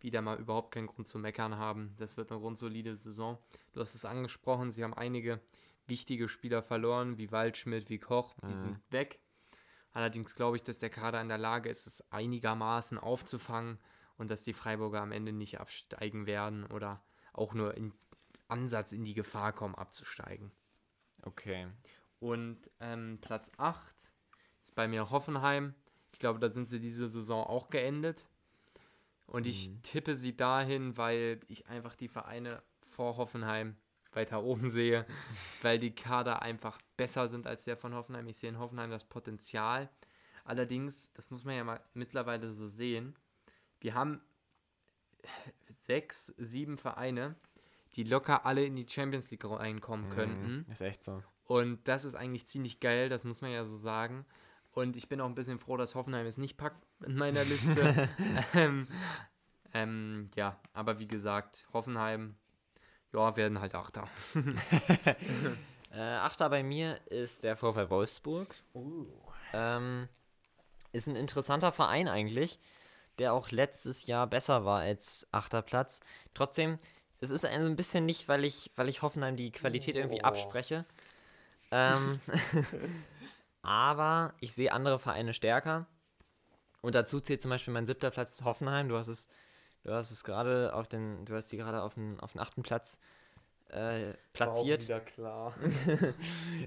wieder 0.00 0.22
mal 0.22 0.38
überhaupt 0.38 0.72
keinen 0.72 0.86
Grund 0.86 1.06
zu 1.06 1.18
meckern 1.18 1.58
haben. 1.58 1.94
Das 1.98 2.16
wird 2.16 2.32
eine 2.32 2.40
grundsolide 2.40 2.96
Saison. 2.96 3.36
Du 3.72 3.80
hast 3.80 3.94
es 3.94 4.06
angesprochen, 4.06 4.70
sie 4.70 4.82
haben 4.82 4.94
einige 4.94 5.40
wichtige 5.86 6.28
Spieler 6.28 6.62
verloren, 6.62 7.18
wie 7.18 7.30
Waldschmidt, 7.30 7.90
wie 7.90 7.98
Koch, 7.98 8.32
die 8.42 8.52
Mhm. 8.52 8.56
sind 8.56 8.78
weg. 8.90 9.20
Allerdings 9.92 10.34
glaube 10.34 10.56
ich, 10.56 10.62
dass 10.62 10.78
der 10.78 10.88
Kader 10.88 11.20
in 11.20 11.28
der 11.28 11.36
Lage 11.36 11.68
ist, 11.68 11.86
es 11.86 12.10
einigermaßen 12.10 12.96
aufzufangen 12.96 13.78
und 14.16 14.30
dass 14.30 14.42
die 14.44 14.54
Freiburger 14.54 15.02
am 15.02 15.12
Ende 15.12 15.32
nicht 15.32 15.60
absteigen 15.60 16.26
werden 16.26 16.64
oder 16.66 17.02
auch 17.34 17.52
nur 17.52 17.76
in 17.76 17.92
Ansatz 18.48 18.92
in 18.92 19.04
die 19.04 19.14
Gefahr 19.14 19.52
kommen, 19.52 19.74
abzusteigen. 19.74 20.52
Okay. 21.22 21.68
Und 22.18 22.70
ähm, 22.80 23.18
Platz 23.20 23.50
8 23.56 24.12
ist 24.60 24.74
bei 24.74 24.88
mir 24.88 25.10
Hoffenheim. 25.10 25.74
Ich 26.12 26.18
glaube, 26.18 26.38
da 26.38 26.50
sind 26.50 26.66
sie 26.66 26.80
diese 26.80 27.08
Saison 27.08 27.44
auch 27.44 27.70
geendet. 27.70 28.26
Und 29.26 29.46
ich 29.46 29.70
Mhm. 29.70 29.82
tippe 29.82 30.14
sie 30.16 30.36
dahin, 30.36 30.96
weil 30.96 31.40
ich 31.48 31.68
einfach 31.68 31.94
die 31.96 32.08
Vereine 32.08 32.62
vor 32.80 33.16
Hoffenheim 33.16 33.76
weiter 34.12 34.42
oben 34.42 34.68
sehe, 34.68 35.06
weil 35.62 35.78
die 35.78 35.94
Kader 35.94 36.42
einfach 36.42 36.78
besser 36.96 37.28
sind 37.28 37.46
als 37.46 37.64
der 37.64 37.76
von 37.76 37.94
Hoffenheim. 37.94 38.26
Ich 38.26 38.38
sehe 38.38 38.50
in 38.50 38.58
Hoffenheim 38.58 38.90
das 38.90 39.04
Potenzial. 39.04 39.88
Allerdings, 40.44 41.12
das 41.12 41.30
muss 41.30 41.44
man 41.44 41.54
ja 41.54 41.64
mal 41.64 41.80
mittlerweile 41.94 42.50
so 42.50 42.66
sehen, 42.66 43.14
wir 43.78 43.94
haben 43.94 44.20
sechs, 45.68 46.26
sieben 46.38 46.76
Vereine, 46.76 47.36
die 47.96 48.04
locker 48.04 48.46
alle 48.46 48.64
in 48.64 48.76
die 48.76 48.86
Champions 48.88 49.30
League 49.30 49.44
reinkommen 49.44 50.10
könnten. 50.10 50.64
Mhm, 50.66 50.72
Ist 50.72 50.80
echt 50.80 51.04
so. 51.04 51.22
Und 51.44 51.86
das 51.88 52.04
ist 52.04 52.14
eigentlich 52.14 52.46
ziemlich 52.46 52.80
geil, 52.80 53.08
das 53.08 53.24
muss 53.24 53.40
man 53.40 53.50
ja 53.50 53.64
so 53.64 53.76
sagen. 53.76 54.24
Und 54.72 54.96
ich 54.96 55.08
bin 55.08 55.20
auch 55.20 55.26
ein 55.26 55.34
bisschen 55.34 55.58
froh, 55.58 55.76
dass 55.76 55.96
Hoffenheim 55.96 56.26
es 56.26 56.38
nicht 56.38 56.56
packt 56.56 56.86
in 57.04 57.16
meiner 57.16 57.44
Liste. 57.44 58.08
ähm, 58.54 58.86
ähm, 59.74 60.30
ja, 60.36 60.60
aber 60.72 60.98
wie 61.00 61.08
gesagt, 61.08 61.66
Hoffenheim, 61.72 62.36
ja, 63.12 63.36
werden 63.36 63.60
halt 63.60 63.74
Achter. 63.74 64.08
Äh, 65.92 66.00
Achter 66.00 66.48
bei 66.50 66.62
mir 66.62 67.00
ist 67.06 67.42
der 67.42 67.56
VfL 67.56 67.90
Wolfsburg. 67.90 68.46
Ähm, 69.52 70.08
ist 70.92 71.08
ein 71.08 71.16
interessanter 71.16 71.72
Verein 71.72 72.06
eigentlich, 72.06 72.60
der 73.18 73.32
auch 73.32 73.50
letztes 73.50 74.06
Jahr 74.06 74.28
besser 74.28 74.64
war 74.64 74.78
als 74.80 75.26
achter 75.32 75.62
Platz. 75.62 75.98
Trotzdem, 76.32 76.78
es 77.20 77.30
ist 77.30 77.44
ein 77.44 77.76
bisschen 77.76 78.06
nicht, 78.06 78.28
weil 78.28 78.44
ich, 78.44 78.70
weil 78.76 78.88
ich 78.88 79.02
Hoffenheim 79.02 79.36
die 79.36 79.52
Qualität 79.52 79.96
irgendwie 79.96 80.20
Oh. 80.22 80.26
abspreche. 80.26 80.84
Ähm, 81.70 82.20
aber 83.62 84.34
ich 84.40 84.52
sehe 84.54 84.72
andere 84.72 84.98
Vereine 84.98 85.34
stärker. 85.34 85.86
Und 86.82 86.94
dazu 86.94 87.20
zählt 87.20 87.42
zum 87.42 87.50
Beispiel 87.50 87.74
mein 87.74 87.86
siebter 87.86 88.10
Platz 88.10 88.42
Hoffenheim. 88.44 88.88
Du 88.88 88.96
hast 88.96 89.08
es, 89.08 89.28
du 89.84 89.92
hast 89.92 90.10
es 90.10 90.24
gerade 90.24 90.72
auf 90.74 90.88
den, 90.88 91.24
du 91.26 91.34
hast 91.34 91.52
die 91.52 91.58
gerade 91.58 91.82
auf 91.82 91.94
den, 91.94 92.18
auf 92.20 92.32
den 92.32 92.40
achten 92.40 92.62
Platz 92.62 92.98
äh, 93.68 94.14
platziert. 94.32 94.84
Wieder 94.84 95.00
klar. 95.00 95.54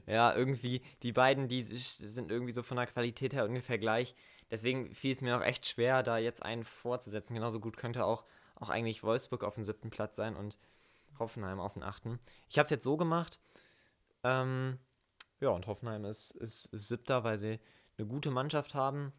Ja, 0.06 0.36
irgendwie, 0.36 0.82
die 1.02 1.12
beiden, 1.12 1.48
die 1.48 1.64
sind 1.64 2.32
irgendwie 2.32 2.52
so 2.54 2.64
von 2.64 2.78
der 2.78 2.88
Qualität 2.88 3.34
her 3.34 3.46
ungefähr 3.46 3.78
gleich. 3.78 4.16
Deswegen 4.52 4.94
fiel 4.94 5.12
es 5.14 5.22
mir 5.22 5.36
auch 5.36 5.42
echt 5.44 5.66
schwer, 5.66 6.04
da 6.04 6.18
jetzt 6.20 6.44
einen 6.44 6.64
vorzusetzen. 6.64 7.34
Genauso 7.34 7.60
gut 7.60 7.76
könnte 7.76 8.06
auch, 8.06 8.24
auch 8.64 8.70
eigentlich 8.70 9.04
Wolfsburg 9.04 9.44
auf 9.44 9.56
dem 9.56 9.64
siebten 9.64 9.90
Platz 9.90 10.16
sein 10.16 10.36
und 10.36 10.58
Hoffenheim 11.20 11.60
auf 11.60 11.74
dem 11.74 11.84
achten. 11.84 12.20
Ich 12.50 12.58
habe 12.58 12.64
es 12.64 12.70
jetzt 12.70 12.84
so 12.84 12.98
gemacht. 12.98 13.40
Ähm, 14.24 14.80
ja, 15.40 15.50
und 15.50 15.68
Hoffenheim 15.68 16.06
ist, 16.06 16.32
ist, 16.32 16.70
siebter, 16.72 17.24
weil 17.24 17.38
sie 17.38 17.60
eine 17.98 18.08
gute 18.08 18.32
Mannschaft 18.32 18.74
haben. 18.74 19.14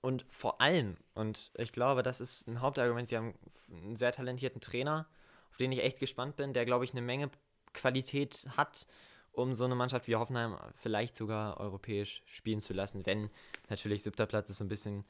Und 0.00 0.26
vor 0.28 0.60
allem, 0.60 0.96
und 1.14 1.52
ich 1.56 1.72
glaube, 1.72 2.02
das 2.02 2.20
ist 2.20 2.46
ein 2.46 2.60
Hauptargument, 2.60 3.08
sie 3.08 3.16
haben 3.16 3.34
einen 3.70 3.96
sehr 3.96 4.12
talentierten 4.12 4.60
Trainer, 4.60 5.06
auf 5.50 5.56
den 5.56 5.72
ich 5.72 5.82
echt 5.82 5.98
gespannt 5.98 6.36
bin, 6.36 6.52
der, 6.52 6.66
glaube 6.66 6.84
ich, 6.84 6.90
eine 6.90 7.00
Menge 7.00 7.30
Qualität 7.72 8.46
hat, 8.56 8.86
um 9.32 9.54
so 9.54 9.64
eine 9.64 9.74
Mannschaft 9.74 10.06
wie 10.06 10.16
Hoffenheim 10.16 10.58
vielleicht 10.74 11.16
sogar 11.16 11.58
europäisch 11.58 12.22
spielen 12.26 12.60
zu 12.60 12.74
lassen. 12.74 13.06
Wenn 13.06 13.30
natürlich 13.70 14.02
siebter 14.02 14.26
Platz 14.26 14.50
ist 14.50 14.60
ein 14.60 14.68
bisschen 14.68 15.04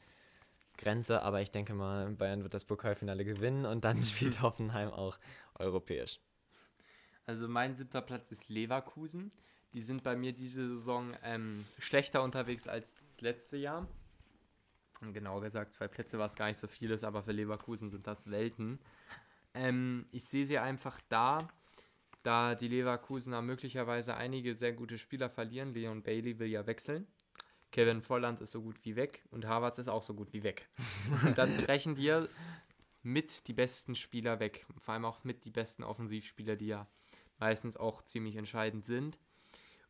Grenze, 0.77 1.23
aber 1.23 1.41
ich 1.41 1.51
denke 1.51 1.75
mal, 1.75 2.11
Bayern 2.11 2.43
wird 2.43 2.55
das 2.55 2.65
Pokalfinale 2.65 3.25
gewinnen 3.25 3.67
und 3.67 3.85
dann 3.85 4.03
spielt 4.05 4.43
Hoffenheim 4.43 4.91
auch 4.91 5.19
europäisch. 5.59 6.21
Also 7.27 7.49
mein 7.49 7.75
siebter 7.75 8.03
Platz 8.03 8.31
ist 8.31 8.49
Leverkusen. 8.49 9.33
Die 9.73 9.81
sind 9.81 10.03
bei 10.05 10.15
mir 10.15 10.33
diese 10.33 10.69
Saison 10.69 11.17
ähm, 11.23 11.65
schlechter 11.79 12.23
unterwegs 12.23 12.69
als 12.69 12.93
das 12.95 13.21
letzte 13.21 13.57
Jahr. 13.57 13.89
Und 15.01 15.13
Genau 15.13 15.41
gesagt, 15.41 15.73
zwei 15.73 15.89
Plätze, 15.89 16.19
was 16.19 16.37
gar 16.37 16.47
nicht 16.47 16.59
so 16.59 16.69
viel 16.69 16.91
ist, 16.91 17.05
aber 17.05 17.23
für 17.23 17.33
Leverkusen 17.33 17.91
sind 17.91 18.07
das 18.07 18.31
Welten. 18.31 18.79
Ähm, 19.53 20.07
ich 20.13 20.27
sehe 20.27 20.47
sie 20.47 20.59
einfach 20.59 21.01
da, 21.09 21.49
da 22.23 22.55
die 22.55 22.69
Leverkusener 22.69 23.43
möglicherweise 23.43 24.15
einige 24.17 24.55
sehr 24.55 24.73
gute 24.73 24.99
Spieler 24.99 25.29
verlieren. 25.29 25.75
Leon 25.75 26.03
Bailey 26.03 26.39
will 26.39 26.49
ja 26.49 26.67
wechseln. 26.67 27.07
Kevin 27.75 28.03
Volland 28.03 28.41
ist 28.41 28.53
so 28.53 28.63
gut 28.63 28.77
wie 28.85 28.95
weg 28.95 29.25
und 29.33 29.49
Havertz 29.49 29.79
ist 29.79 29.89
auch 29.89 30.05
so 30.05 30.15
gut 30.15 30.33
wie 30.33 30.45
weg. 30.45 30.69
Und 31.25 31.37
dann 31.37 31.57
brechen 31.67 31.97
dir 31.97 32.29
mit 33.03 33.49
die 33.49 33.53
besten 33.53 33.97
Spieler 33.97 34.39
weg. 34.39 34.65
Vor 34.79 34.95
allem 34.95 35.05
auch 35.05 35.25
mit 35.25 35.45
die 35.45 35.51
besten 35.51 35.83
Offensivspieler, 35.83 36.55
die 36.55 36.69
ja 36.69 36.87
meistens 37.41 37.77
auch 37.77 38.03
ziemlich 38.03 38.37
entscheidend 38.37 38.87
sind. 38.87 39.19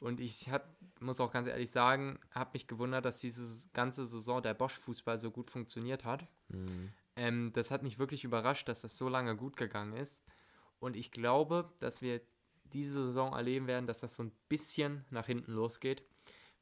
Und 0.01 0.19
ich 0.19 0.49
hab, 0.49 0.67
muss 1.01 1.21
auch 1.21 1.31
ganz 1.31 1.47
ehrlich 1.47 1.71
sagen, 1.71 2.19
habe 2.31 2.53
mich 2.55 2.69
gewundert, 2.69 3.05
dass 3.05 3.19
diese 3.19 3.69
ganze 3.75 4.07
Saison 4.07 4.43
der 4.43 4.55
Bosch-Fußball 4.55 5.19
so 5.19 5.31
gut 5.31 5.51
funktioniert 5.51 6.07
hat. 6.07 6.27
Ähm, 7.17 7.53
das 7.53 7.71
hat 7.71 7.83
mich 7.83 7.99
wirklich 7.99 8.25
überrascht, 8.25 8.67
dass 8.67 8.81
das 8.81 8.97
so 8.97 9.11
lange 9.11 9.37
gut 9.37 9.59
gegangen 9.59 9.93
ist. 9.93 10.23
Und 10.79 10.97
ich 10.97 11.11
glaube, 11.11 11.71
dass 11.81 12.01
wir 12.01 12.23
diese 12.73 13.05
Saison 13.05 13.35
erleben 13.35 13.67
werden, 13.67 13.87
dass 13.87 14.01
das 14.01 14.15
so 14.15 14.23
ein 14.23 14.33
bisschen 14.49 15.05
nach 15.11 15.27
hinten 15.27 15.53
losgeht, 15.53 16.03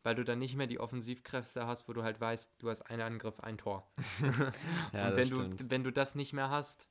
weil 0.03 0.15
du 0.15 0.25
dann 0.25 0.39
nicht 0.39 0.57
mehr 0.57 0.67
die 0.67 0.81
Offensivkräfte 0.81 1.67
hast, 1.67 1.89
wo 1.89 1.93
du 1.93 2.03
halt 2.03 2.21
weißt, 2.21 2.55
du 2.59 2.71
hast 2.71 2.83
einen 2.83 3.03
Angriff, 3.03 3.41
ein 3.41 3.59
Tor. 3.59 3.91
Ja, 4.93 5.09
und 5.09 5.17
wenn 5.17 5.27
stimmt. 5.27 5.61
du, 5.61 5.71
wenn 5.71 5.85
du 5.85 5.93
das 5.93 6.15
nicht 6.15 6.33
mehr 6.33 6.51
hast, 6.51 6.89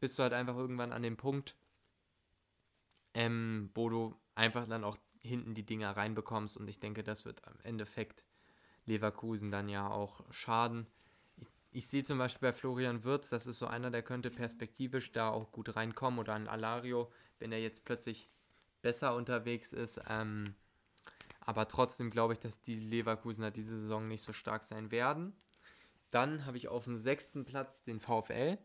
bist 0.00 0.18
du 0.18 0.22
halt 0.22 0.32
einfach 0.32 0.56
irgendwann 0.56 0.92
an 0.92 1.02
dem 1.02 1.16
Punkt, 1.16 1.56
ähm, 3.14 3.70
wo 3.74 3.88
du 3.88 4.16
einfach 4.34 4.66
dann 4.68 4.84
auch 4.84 4.96
hinten 5.22 5.54
die 5.54 5.66
Dinger 5.66 5.96
reinbekommst. 5.96 6.56
Und 6.56 6.68
ich 6.68 6.78
denke, 6.78 7.02
das 7.02 7.24
wird 7.24 7.46
am 7.46 7.58
Endeffekt 7.62 8.24
Leverkusen 8.86 9.50
dann 9.50 9.68
ja 9.68 9.90
auch 9.90 10.22
schaden. 10.30 10.86
Ich, 11.36 11.48
ich 11.72 11.86
sehe 11.88 12.04
zum 12.04 12.18
Beispiel 12.18 12.48
bei 12.48 12.52
Florian 12.52 13.04
Wirtz, 13.04 13.28
das 13.28 13.46
ist 13.46 13.58
so 13.58 13.66
einer, 13.66 13.90
der 13.90 14.02
könnte 14.02 14.30
perspektivisch 14.30 15.12
da 15.12 15.28
auch 15.30 15.50
gut 15.50 15.74
reinkommen. 15.74 16.20
Oder 16.20 16.34
an 16.34 16.48
Alario, 16.48 17.12
wenn 17.38 17.52
er 17.52 17.60
jetzt 17.60 17.84
plötzlich 17.84 18.30
besser 18.80 19.16
unterwegs 19.16 19.72
ist. 19.72 20.00
Ähm, 20.08 20.54
aber 21.48 21.66
trotzdem 21.66 22.10
glaube 22.10 22.34
ich, 22.34 22.40
dass 22.40 22.60
die 22.60 22.74
Leverkusener 22.74 23.50
diese 23.50 23.80
Saison 23.80 24.06
nicht 24.06 24.22
so 24.22 24.34
stark 24.34 24.64
sein 24.64 24.90
werden. 24.90 25.32
Dann 26.10 26.44
habe 26.44 26.58
ich 26.58 26.68
auf 26.68 26.84
dem 26.84 26.98
sechsten 26.98 27.46
Platz 27.46 27.82
den 27.82 28.00
VfL. 28.00 28.58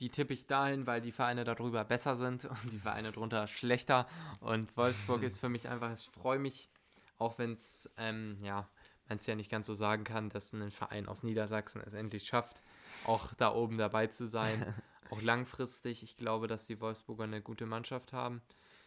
Die 0.00 0.10
tippe 0.10 0.34
ich 0.34 0.46
dahin, 0.46 0.86
weil 0.86 1.00
die 1.00 1.10
Vereine 1.10 1.44
darüber 1.44 1.86
besser 1.86 2.14
sind 2.14 2.44
und 2.62 2.70
die 2.70 2.78
Vereine 2.78 3.12
darunter 3.12 3.46
schlechter. 3.46 4.06
Und 4.40 4.76
Wolfsburg 4.76 5.22
ist 5.22 5.38
für 5.38 5.48
mich 5.48 5.70
einfach, 5.70 5.90
ich 5.90 6.10
freue 6.10 6.38
mich, 6.38 6.68
auch 7.16 7.38
wenn 7.38 7.54
es, 7.54 7.90
ähm, 7.96 8.36
ja, 8.42 8.68
man 9.08 9.16
es 9.16 9.24
ja 9.24 9.34
nicht 9.34 9.50
ganz 9.50 9.64
so 9.64 9.72
sagen 9.72 10.04
kann, 10.04 10.28
dass 10.28 10.52
ein 10.52 10.70
Verein 10.72 11.08
aus 11.08 11.22
Niedersachsen 11.22 11.80
es 11.80 11.94
endlich 11.94 12.26
schafft, 12.26 12.62
auch 13.06 13.32
da 13.32 13.54
oben 13.54 13.78
dabei 13.78 14.06
zu 14.06 14.28
sein. 14.28 14.74
auch 15.10 15.22
langfristig. 15.22 16.02
Ich 16.02 16.18
glaube, 16.18 16.46
dass 16.46 16.66
die 16.66 16.78
Wolfsburger 16.78 17.24
eine 17.24 17.40
gute 17.40 17.64
Mannschaft 17.64 18.12
haben. 18.12 18.42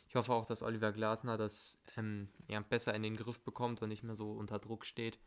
Ich 0.10 0.16
hoffe 0.16 0.34
auch, 0.34 0.46
dass 0.46 0.64
Oliver 0.64 0.92
Glasner 0.92 1.38
das 1.38 1.80
ähm, 1.96 2.28
ja, 2.48 2.60
besser 2.62 2.96
in 2.96 3.04
den 3.04 3.16
Griff 3.16 3.40
bekommt 3.42 3.84
und 3.84 3.90
nicht 3.90 4.02
mehr 4.02 4.16
so 4.16 4.32
unter 4.32 4.58
Druck 4.58 4.84
steht 4.84 5.20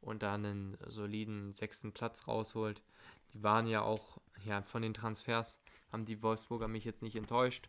und 0.00 0.22
da 0.22 0.34
einen 0.34 0.78
soliden 0.86 1.52
sechsten 1.54 1.92
Platz 1.92 2.28
rausholt. 2.28 2.80
Die 3.34 3.42
waren 3.42 3.66
ja 3.66 3.82
auch, 3.82 4.18
ja, 4.44 4.62
von 4.62 4.82
den 4.82 4.94
Transfers 4.94 5.60
haben 5.90 6.04
die 6.04 6.22
Wolfsburger 6.22 6.68
mich 6.68 6.84
jetzt 6.84 7.02
nicht 7.02 7.16
enttäuscht, 7.16 7.68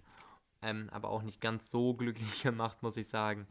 ähm, 0.62 0.90
aber 0.92 1.10
auch 1.10 1.24
nicht 1.24 1.42
ganz 1.42 1.72
so 1.72 1.96
glücklich 1.96 2.44
gemacht, 2.44 2.84
muss 2.84 2.98
ich 2.98 3.08
sagen. 3.08 3.48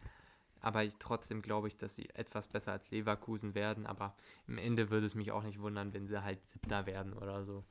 Aber 0.61 0.85
ich, 0.85 0.95
trotzdem 1.01 1.43
glaube 1.43 1.67
ich, 1.67 1.77
dass 1.77 1.97
sie 1.97 2.09
etwas 2.11 2.47
besser 2.47 2.71
als 2.71 2.89
Leverkusen 2.91 3.57
werden, 3.57 3.85
aber 3.85 4.15
im 4.47 4.59
Ende 4.59 4.91
würde 4.91 5.07
es 5.07 5.17
mich 5.17 5.33
auch 5.33 5.43
nicht 5.43 5.61
wundern, 5.61 5.93
wenn 5.93 6.07
sie 6.07 6.23
halt 6.23 6.47
Siebter 6.47 6.87
werden 6.87 7.15
oder 7.15 7.45
so. 7.45 7.65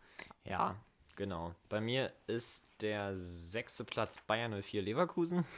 Ja, 0.43 0.75
genau. 1.18 1.53
Bei 1.68 1.82
mir 1.82 2.13
ist 2.28 2.65
der 2.80 3.18
sechste 3.18 3.84
Platz 3.84 4.15
Bayern 4.28 4.53
04 4.61 4.82
Leverkusen. 4.82 5.43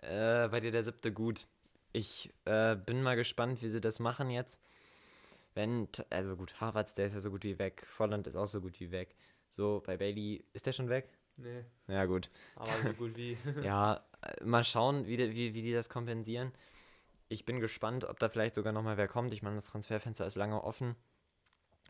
Äh, 0.00 0.46
bei 0.46 0.60
dir 0.60 0.70
der 0.70 0.84
siebte 0.84 1.12
gut. 1.12 1.48
Ich 1.92 2.32
äh, 2.44 2.76
bin 2.76 3.02
mal 3.02 3.16
gespannt, 3.16 3.60
wie 3.62 3.68
sie 3.68 3.80
das 3.80 3.98
machen 3.98 4.30
jetzt. 4.30 4.60
Wenn, 5.54 5.88
also 6.08 6.36
gut, 6.36 6.60
Havertz, 6.60 6.94
der 6.94 7.08
ist 7.08 7.14
ja 7.14 7.20
so 7.20 7.32
gut 7.32 7.42
wie 7.42 7.58
weg. 7.58 7.84
Volland 7.84 8.28
ist 8.28 8.36
auch 8.36 8.46
so 8.46 8.60
gut 8.60 8.78
wie 8.78 8.92
weg. 8.92 9.16
So, 9.50 9.82
bei 9.84 9.96
Bailey, 9.96 10.44
ist 10.52 10.66
der 10.66 10.72
schon 10.72 10.88
weg? 10.88 11.08
Nee, 11.36 11.64
Ja, 11.88 12.04
gut. 12.04 12.30
aber 12.54 12.70
so 12.80 12.92
gut 12.92 13.16
wie. 13.16 13.36
Ja, 13.64 14.04
mal 14.44 14.62
schauen, 14.62 15.04
wie, 15.08 15.18
wie, 15.18 15.54
wie 15.54 15.62
die 15.62 15.72
das 15.72 15.88
kompensieren. 15.88 16.52
Ich 17.28 17.44
bin 17.44 17.58
gespannt, 17.58 18.04
ob 18.04 18.20
da 18.20 18.28
vielleicht 18.28 18.54
sogar 18.54 18.72
nochmal 18.72 18.98
wer 18.98 19.08
kommt. 19.08 19.32
Ich 19.32 19.42
meine, 19.42 19.56
das 19.56 19.66
Transferfenster 19.66 20.26
ist 20.28 20.36
lange 20.36 20.62
offen. 20.62 20.94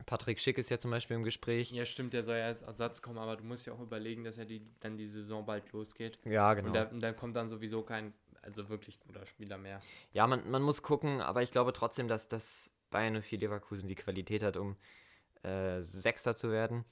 Patrick 0.06 0.40
Schick 0.40 0.58
ist 0.58 0.70
ja 0.70 0.78
zum 0.78 0.90
Beispiel 0.90 1.16
im 1.16 1.22
Gespräch. 1.22 1.70
Ja, 1.70 1.84
stimmt, 1.84 2.12
der 2.12 2.22
soll 2.22 2.36
ja 2.36 2.46
als 2.46 2.62
Ersatz 2.62 3.02
kommen, 3.02 3.18
aber 3.18 3.36
du 3.36 3.44
musst 3.44 3.66
ja 3.66 3.72
auch 3.72 3.80
überlegen, 3.80 4.24
dass 4.24 4.36
ja 4.36 4.44
die, 4.44 4.62
dann 4.80 4.96
die 4.96 5.06
Saison 5.06 5.44
bald 5.44 5.70
losgeht. 5.72 6.20
Ja, 6.24 6.54
genau. 6.54 6.68
Und, 6.68 6.74
da, 6.74 6.84
und 6.84 7.00
dann 7.00 7.16
kommt 7.16 7.36
dann 7.36 7.48
sowieso 7.48 7.82
kein, 7.82 8.14
also 8.42 8.68
wirklich 8.68 9.00
guter 9.00 9.26
Spieler 9.26 9.58
mehr. 9.58 9.80
Ja, 10.12 10.26
man, 10.26 10.48
man 10.50 10.62
muss 10.62 10.82
gucken, 10.82 11.20
aber 11.20 11.42
ich 11.42 11.50
glaube 11.50 11.72
trotzdem, 11.72 12.08
dass 12.08 12.28
das 12.28 12.70
Bayern 12.90 13.20
04 13.20 13.38
Leverkusen 13.38 13.88
die 13.88 13.94
Qualität 13.94 14.42
hat, 14.42 14.56
um 14.56 14.76
äh, 15.42 15.80
Sechster 15.80 16.34
zu 16.34 16.50
werden. 16.50 16.84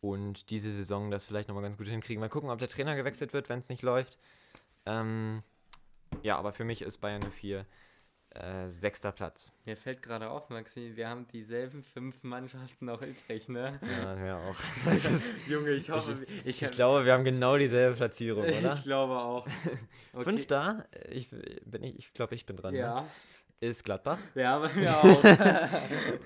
Und 0.00 0.50
diese 0.50 0.70
Saison 0.70 1.10
das 1.10 1.26
vielleicht 1.26 1.48
nochmal 1.48 1.64
ganz 1.64 1.76
gut 1.76 1.88
hinkriegen. 1.88 2.20
Mal 2.20 2.28
gucken, 2.28 2.50
ob 2.50 2.58
der 2.58 2.68
Trainer 2.68 2.94
gewechselt 2.94 3.32
wird, 3.32 3.48
wenn 3.48 3.58
es 3.58 3.68
nicht 3.68 3.82
läuft. 3.82 4.18
Ähm, 4.84 5.42
ja, 6.22 6.36
aber 6.36 6.52
für 6.52 6.64
mich 6.64 6.82
ist 6.82 6.98
Bayern 6.98 7.22
04 7.22 7.66
äh, 8.36 8.68
sechster 8.68 9.12
Platz. 9.12 9.50
Mir 9.64 9.76
fällt 9.76 10.02
gerade 10.02 10.28
auf, 10.28 10.48
Maxi, 10.50 10.92
wir 10.94 11.08
haben 11.08 11.26
dieselben 11.28 11.82
fünf 11.82 12.22
Mannschaften 12.22 12.86
noch 12.86 13.02
übrig, 13.02 13.48
ne? 13.48 13.78
Ja, 13.82 14.14
mir 14.14 14.36
auch. 14.36 14.56
Ist, 14.92 15.32
Junge, 15.48 15.70
ich 15.70 15.90
hoffe, 15.90 16.26
ich, 16.44 16.62
ich 16.62 16.70
glaube, 16.70 17.04
wir 17.04 17.12
haben 17.12 17.24
genau 17.24 17.56
dieselbe 17.56 17.96
Platzierung, 17.96 18.44
oder? 18.44 18.74
ich 18.74 18.82
glaube 18.82 19.14
auch. 19.14 19.46
Okay. 20.12 20.24
Fünfter, 20.24 20.86
ich, 21.08 21.30
bin 21.64 21.82
ich, 21.82 21.98
ich 21.98 22.12
glaube, 22.12 22.34
ich 22.34 22.44
bin 22.46 22.56
dran. 22.56 22.74
Ne? 22.74 22.80
Ja, 22.80 23.06
Ist 23.60 23.84
Gladbach. 23.84 24.18
ja, 24.34 24.58
bei 24.58 24.72
mir 24.74 24.96
auch. 24.96 25.22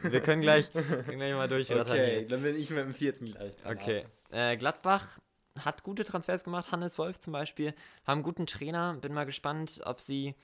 Wir 0.02 0.20
können 0.20 0.42
gleich, 0.42 0.72
können 0.72 1.18
gleich 1.18 1.34
mal 1.34 1.48
durchrattern. 1.48 1.92
okay, 1.92 2.18
hier. 2.20 2.28
dann 2.28 2.42
bin 2.42 2.56
ich 2.56 2.70
mit 2.70 2.80
dem 2.80 2.94
vierten 2.94 3.26
gleich 3.26 3.56
dran. 3.56 3.76
Okay. 3.76 4.04
Äh, 4.30 4.56
Gladbach 4.56 5.20
hat 5.64 5.82
gute 5.82 6.04
Transfers 6.04 6.44
gemacht, 6.44 6.72
Hannes 6.72 6.98
Wolf 6.98 7.18
zum 7.18 7.32
Beispiel, 7.32 7.74
haben 8.06 8.18
einen 8.18 8.22
guten 8.22 8.46
Trainer. 8.46 8.94
Bin 8.94 9.12
mal 9.12 9.26
gespannt, 9.26 9.80
ob 9.84 10.00
sie 10.00 10.34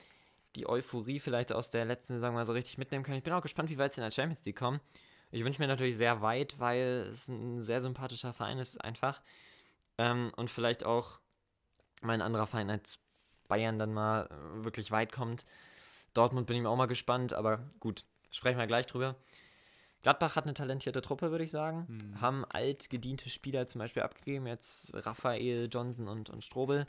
die 0.55 0.67
Euphorie 0.67 1.19
vielleicht 1.19 1.51
aus 1.51 1.69
der 1.69 1.85
letzten 1.85 2.13
Saison 2.13 2.33
mal 2.33 2.45
so 2.45 2.53
richtig 2.53 2.77
mitnehmen 2.77 3.03
können. 3.03 3.17
Ich 3.17 3.23
bin 3.23 3.33
auch 3.33 3.41
gespannt, 3.41 3.69
wie 3.69 3.77
weit 3.77 3.93
sie 3.93 4.01
in 4.01 4.05
der 4.05 4.11
Champions 4.11 4.43
League 4.45 4.57
kommen. 4.57 4.79
Ich 5.31 5.43
wünsche 5.43 5.61
mir 5.61 5.67
natürlich 5.67 5.97
sehr 5.97 6.21
weit, 6.21 6.59
weil 6.59 7.07
es 7.09 7.27
ein 7.27 7.61
sehr 7.61 7.81
sympathischer 7.81 8.33
Verein 8.33 8.59
ist, 8.59 8.81
einfach. 8.83 9.21
Ähm, 9.97 10.31
und 10.35 10.49
vielleicht 10.49 10.85
auch 10.85 11.19
mal 12.01 12.13
ein 12.13 12.21
anderer 12.21 12.47
Verein 12.47 12.69
als 12.69 12.99
Bayern 13.47 13.79
dann 13.79 13.93
mal 13.93 14.25
äh, 14.25 14.63
wirklich 14.63 14.91
weit 14.91 15.11
kommt. 15.11 15.45
Dortmund 16.13 16.47
bin 16.47 16.55
ich 16.55 16.61
mir 16.61 16.69
auch 16.69 16.77
mal 16.77 16.85
gespannt, 16.87 17.33
aber 17.33 17.69
gut, 17.79 18.05
sprechen 18.31 18.57
wir 18.57 18.67
gleich 18.67 18.87
drüber. 18.87 19.15
Gladbach 20.03 20.35
hat 20.35 20.45
eine 20.45 20.53
talentierte 20.53 21.01
Truppe, 21.01 21.31
würde 21.31 21.43
ich 21.43 21.51
sagen. 21.51 21.87
Hm. 21.87 22.21
Haben 22.21 22.45
altgediente 22.45 23.29
Spieler 23.29 23.67
zum 23.67 23.79
Beispiel 23.79 24.03
abgegeben, 24.03 24.47
jetzt 24.47 24.93
Raphael, 24.93 25.67
Johnson 25.71 26.07
und, 26.07 26.29
und 26.29 26.43
Strobel. 26.43 26.87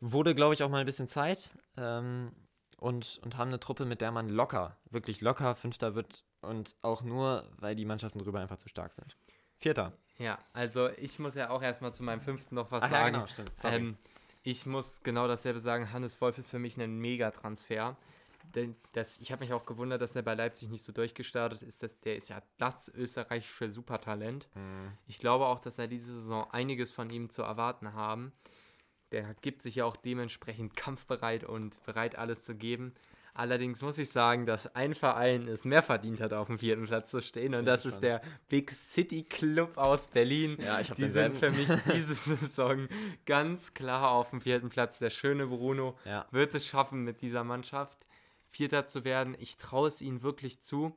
Wurde, 0.00 0.34
glaube 0.34 0.54
ich, 0.54 0.62
auch 0.62 0.68
mal 0.68 0.78
ein 0.78 0.86
bisschen 0.86 1.08
Zeit. 1.08 1.50
Ähm, 1.76 2.32
und, 2.78 3.18
und 3.24 3.36
haben 3.36 3.48
eine 3.48 3.60
Truppe, 3.60 3.84
mit 3.84 4.00
der 4.00 4.12
man 4.12 4.28
locker, 4.28 4.76
wirklich 4.90 5.20
locker 5.20 5.54
Fünfter 5.54 5.94
wird. 5.94 6.24
Und 6.40 6.76
auch 6.82 7.02
nur, 7.02 7.50
weil 7.58 7.74
die 7.74 7.84
Mannschaften 7.84 8.20
drüber 8.20 8.40
einfach 8.40 8.58
zu 8.58 8.68
stark 8.68 8.92
sind. 8.92 9.16
Vierter. 9.56 9.92
Ja, 10.18 10.38
also 10.52 10.88
ich 10.90 11.18
muss 11.18 11.34
ja 11.34 11.50
auch 11.50 11.62
erstmal 11.62 11.92
zu 11.92 12.04
meinem 12.04 12.20
fünften 12.20 12.54
noch 12.54 12.70
was 12.70 12.84
Ach 12.84 12.90
ja, 12.90 12.98
sagen. 12.98 13.14
genau, 13.14 13.26
stimmt. 13.26 13.52
Ähm, 13.64 13.96
ich 14.42 14.66
muss 14.66 15.02
genau 15.02 15.26
dasselbe 15.26 15.58
sagen. 15.58 15.92
Hannes 15.92 16.20
Wolf 16.20 16.38
ist 16.38 16.50
für 16.50 16.58
mich 16.60 16.76
ein 16.76 16.98
Megatransfer. 16.98 17.96
Denn 18.54 18.76
das, 18.92 19.18
ich 19.18 19.30
habe 19.32 19.44
mich 19.44 19.52
auch 19.52 19.66
gewundert, 19.66 20.00
dass 20.00 20.16
er 20.16 20.22
bei 20.22 20.34
Leipzig 20.34 20.70
nicht 20.70 20.82
so 20.82 20.92
durchgestartet 20.92 21.62
ist. 21.62 21.82
Dass, 21.82 22.00
der 22.00 22.16
ist 22.16 22.30
ja 22.30 22.40
das 22.56 22.88
österreichische 22.88 23.68
Supertalent. 23.68 24.48
Hm. 24.54 24.92
Ich 25.06 25.18
glaube 25.18 25.46
auch, 25.46 25.58
dass 25.58 25.78
er 25.78 25.88
diese 25.88 26.14
Saison 26.14 26.48
einiges 26.50 26.90
von 26.90 27.10
ihm 27.10 27.28
zu 27.28 27.42
erwarten 27.42 27.92
haben. 27.92 28.32
Der 29.12 29.34
gibt 29.40 29.62
sich 29.62 29.76
ja 29.76 29.84
auch 29.84 29.96
dementsprechend 29.96 30.76
kampfbereit 30.76 31.44
und 31.44 31.82
bereit, 31.84 32.16
alles 32.16 32.44
zu 32.44 32.54
geben. 32.54 32.94
Allerdings 33.34 33.82
muss 33.82 33.98
ich 33.98 34.10
sagen, 34.10 34.46
dass 34.46 34.74
ein 34.74 34.94
Verein 34.94 35.46
es 35.46 35.64
mehr 35.64 35.82
verdient 35.82 36.20
hat, 36.20 36.32
auf 36.32 36.48
dem 36.48 36.58
vierten 36.58 36.86
Platz 36.86 37.10
zu 37.10 37.20
stehen. 37.20 37.54
Und 37.54 37.60
bin 37.60 37.66
das 37.66 37.86
ist 37.86 38.00
der 38.00 38.20
Big 38.48 38.72
City 38.72 39.22
Club 39.22 39.78
aus 39.78 40.08
Berlin. 40.08 40.56
Ja, 40.60 40.80
ich 40.80 40.90
Die 40.90 41.06
sind 41.06 41.36
für 41.36 41.52
mich 41.52 41.68
diese 41.94 42.14
Saison 42.14 42.88
ganz 43.26 43.74
klar 43.74 44.10
auf 44.10 44.30
dem 44.30 44.40
vierten 44.40 44.70
Platz. 44.70 44.98
Der 44.98 45.10
schöne 45.10 45.46
Bruno 45.46 45.96
Ja. 46.04 46.26
wird 46.32 46.52
es 46.56 46.66
schaffen, 46.66 47.04
mit 47.04 47.22
dieser 47.22 47.44
Mannschaft 47.44 48.08
Vierter 48.50 48.84
zu 48.84 49.04
werden. 49.04 49.36
Ich 49.38 49.56
traue 49.56 49.86
es 49.86 50.00
ihnen 50.02 50.22
wirklich 50.22 50.60
zu. 50.60 50.96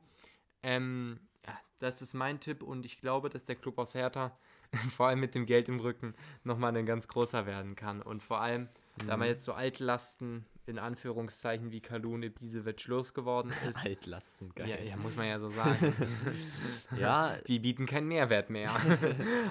Ähm, 0.64 1.20
ja, 1.46 1.56
das 1.78 2.02
ist 2.02 2.12
mein 2.12 2.40
Tipp 2.40 2.64
und 2.64 2.84
ich 2.84 2.98
glaube, 3.00 3.28
dass 3.28 3.44
der 3.44 3.54
Club 3.56 3.78
aus 3.78 3.94
Hertha, 3.94 4.36
vor 4.96 5.08
allem 5.08 5.20
mit 5.20 5.34
dem 5.34 5.46
Geld 5.46 5.68
im 5.68 5.80
Rücken, 5.80 6.14
nochmal 6.44 6.76
ein 6.76 6.86
ganz 6.86 7.08
großer 7.08 7.46
werden 7.46 7.76
kann. 7.76 8.02
Und 8.02 8.22
vor 8.22 8.40
allem, 8.40 8.68
da 9.06 9.16
man 9.16 9.28
jetzt 9.28 9.44
so 9.44 9.52
Altlasten 9.52 10.46
in 10.66 10.78
Anführungszeichen 10.78 11.72
wie 11.72 11.80
Kalun 11.80 12.22
Ibisevic 12.22 12.86
losgeworden 12.86 13.52
ist. 13.68 13.84
Altlasten, 13.84 14.54
geil. 14.54 14.68
Ja, 14.68 14.76
ja, 14.80 14.96
muss 14.96 15.16
man 15.16 15.26
ja 15.26 15.38
so 15.38 15.50
sagen. 15.50 15.94
Ja, 16.98 17.36
die 17.46 17.58
bieten 17.58 17.86
keinen 17.86 18.06
Mehrwert 18.06 18.50
mehr. 18.50 18.70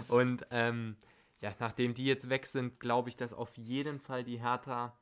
Und 0.08 0.46
ähm, 0.52 0.96
ja, 1.42 1.54
nachdem 1.60 1.94
die 1.94 2.06
jetzt 2.06 2.30
weg 2.30 2.46
sind, 2.46 2.80
glaube 2.80 3.10
ich, 3.10 3.18
dass 3.18 3.34
auf 3.34 3.58
jeden 3.58 4.00
Fall 4.00 4.24
die 4.24 4.40
Hertha 4.40 4.96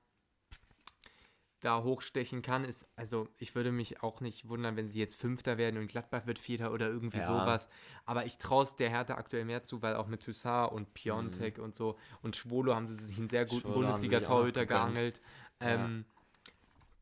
da 1.59 1.83
hochstechen 1.83 2.41
kann. 2.41 2.63
Ist, 2.65 2.87
also 2.95 3.27
ich 3.37 3.55
würde 3.55 3.71
mich 3.71 4.01
auch 4.03 4.21
nicht 4.21 4.47
wundern, 4.47 4.75
wenn 4.75 4.87
sie 4.87 4.99
jetzt 4.99 5.15
Fünfter 5.15 5.57
werden 5.57 5.77
und 5.79 5.87
Gladbach 5.87 6.25
wird 6.25 6.39
Vierter 6.39 6.71
oder 6.71 6.87
irgendwie 6.87 7.17
Ja. 7.19 7.25
sowas. 7.25 7.67
Aber 8.05 8.25
ich 8.25 8.37
traue 8.37 8.63
es 8.63 8.75
der 8.75 8.89
Hertha 8.89 9.15
aktuell 9.15 9.45
mehr 9.45 9.61
zu, 9.63 9.81
weil 9.81 9.95
auch 9.95 10.07
mit 10.07 10.23
Toussaint 10.23 10.71
und 10.71 10.93
Piontek 10.93 11.57
Mhm. 11.57 11.63
und 11.65 11.73
so 11.73 11.97
und 12.21 12.35
Schwolo 12.35 12.73
haben 12.75 12.87
sie 12.87 12.95
sich 12.95 13.17
einen 13.17 13.29
sehr 13.29 13.45
guten 13.45 13.73
Bundesliga-Torhüter 13.73 14.65
geangelt. 14.65 15.21
Ja. 15.61 15.67
Ähm, 15.75 16.05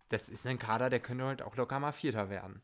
Das 0.10 0.30
ist 0.30 0.48
ein 0.48 0.58
Kader, 0.58 0.90
der 0.90 1.02
könnte 1.02 1.26
halt 1.26 1.42
auch 1.42 1.56
locker 1.58 1.80
mal 1.80 1.92
Vierter 1.92 2.30
werden. 2.30 2.62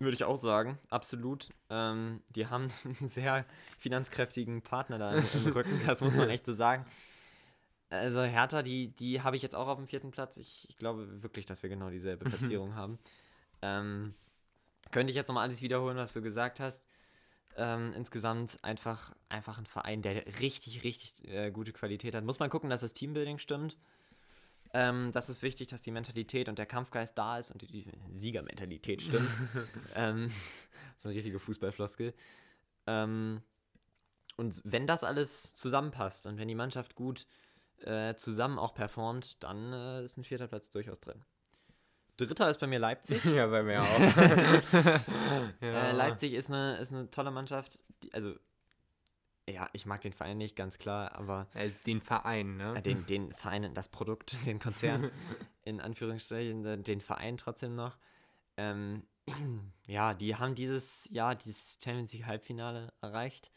Würde 0.00 0.14
ich 0.14 0.22
auch 0.22 0.36
sagen, 0.36 0.78
absolut. 0.90 1.48
Ähm, 1.70 2.22
die 2.28 2.46
haben 2.46 2.68
einen 2.84 3.08
sehr 3.08 3.44
finanzkräftigen 3.80 4.62
Partner 4.62 4.98
da 4.98 5.14
im, 5.14 5.24
im 5.34 5.52
Rücken, 5.52 5.80
das 5.86 6.00
muss 6.00 6.16
man 6.16 6.28
echt 6.30 6.46
so 6.46 6.52
sagen. 6.52 6.86
Also 7.90 8.22
Hertha, 8.22 8.62
die, 8.62 8.88
die 8.88 9.22
habe 9.22 9.36
ich 9.36 9.42
jetzt 9.42 9.54
auch 9.54 9.66
auf 9.66 9.78
dem 9.78 9.86
vierten 9.86 10.10
Platz. 10.10 10.36
Ich, 10.36 10.66
ich 10.68 10.76
glaube 10.76 11.22
wirklich, 11.22 11.46
dass 11.46 11.62
wir 11.62 11.70
genau 11.70 11.90
dieselbe 11.90 12.24
Platzierung 12.28 12.74
haben. 12.74 12.98
Ähm, 13.62 14.14
könnte 14.90 15.10
ich 15.10 15.16
jetzt 15.16 15.28
nochmal 15.28 15.44
alles 15.44 15.62
wiederholen, 15.62 15.96
was 15.96 16.12
du 16.12 16.22
gesagt 16.22 16.60
hast. 16.60 16.84
Ähm, 17.56 17.92
insgesamt 17.94 18.62
einfach, 18.62 19.12
einfach 19.28 19.58
ein 19.58 19.66
Verein, 19.66 20.02
der 20.02 20.26
richtig, 20.40 20.84
richtig 20.84 21.26
äh, 21.28 21.50
gute 21.50 21.72
Qualität 21.72 22.14
hat. 22.14 22.24
Muss 22.24 22.38
man 22.38 22.50
gucken, 22.50 22.70
dass 22.70 22.82
das 22.82 22.92
Teambuilding 22.92 23.38
stimmt. 23.38 23.76
Ähm, 24.74 25.10
das 25.12 25.28
ist 25.28 25.42
wichtig, 25.42 25.68
dass 25.68 25.82
die 25.82 25.90
Mentalität 25.90 26.48
und 26.48 26.58
der 26.58 26.66
Kampfgeist 26.66 27.16
da 27.16 27.38
ist 27.38 27.50
und 27.50 27.62
die, 27.62 27.66
die 27.66 27.92
Siegermentalität 28.12 29.02
stimmt. 29.02 29.30
ähm, 29.94 30.30
so 30.98 31.08
eine 31.08 31.16
richtige 31.16 31.38
Fußballfloskel. 31.38 32.12
Ähm, 32.86 33.40
und 34.36 34.60
wenn 34.64 34.86
das 34.86 35.04
alles 35.04 35.54
zusammenpasst 35.54 36.26
und 36.26 36.38
wenn 36.38 36.48
die 36.48 36.54
Mannschaft 36.54 36.94
gut 36.94 37.26
äh, 37.84 38.14
zusammen 38.16 38.58
auch 38.58 38.74
performt, 38.74 39.42
dann 39.42 39.72
äh, 39.72 40.04
ist 40.04 40.16
ein 40.16 40.24
vierter 40.24 40.46
Platz 40.48 40.70
durchaus 40.70 41.00
drin. 41.00 41.24
Dritter 42.16 42.50
ist 42.50 42.58
bei 42.58 42.66
mir 42.66 42.78
Leipzig. 42.80 43.24
ja, 43.26 43.46
bei 43.46 43.62
mir 43.62 43.82
auch. 43.82 43.86
Äh, 45.60 45.92
Leipzig 45.92 46.34
ist 46.34 46.48
eine, 46.48 46.76
ist 46.78 46.92
eine 46.92 47.10
tolle 47.10 47.30
Mannschaft. 47.30 47.78
Die, 48.02 48.12
also, 48.14 48.34
ja, 49.48 49.68
ich 49.72 49.86
mag 49.86 50.00
den 50.02 50.12
Verein 50.12 50.38
nicht, 50.38 50.56
ganz 50.56 50.78
klar, 50.78 51.14
aber 51.14 51.46
Also 51.54 51.76
den 51.86 52.00
Verein, 52.00 52.56
ne? 52.56 52.80
den, 52.82 53.06
den 53.06 53.32
Verein, 53.32 53.72
das 53.74 53.88
Produkt, 53.88 54.32
den 54.46 54.58
Konzern, 54.58 55.10
in 55.64 55.80
Anführungsstrichen, 55.80 56.62
den- 56.62 56.82
den 56.82 57.00
Verein 57.00 57.36
trotzdem 57.36 57.74
noch. 57.74 57.96
Ähm, 58.56 59.04
ja, 59.86 60.14
die 60.14 60.36
haben 60.36 60.54
dieses 60.54 61.08
Jahr 61.10 61.34
dieses 61.34 61.78
Champions 61.82 62.12
League 62.12 62.26
Halbfinale 62.26 62.92
erreicht. 63.00 63.52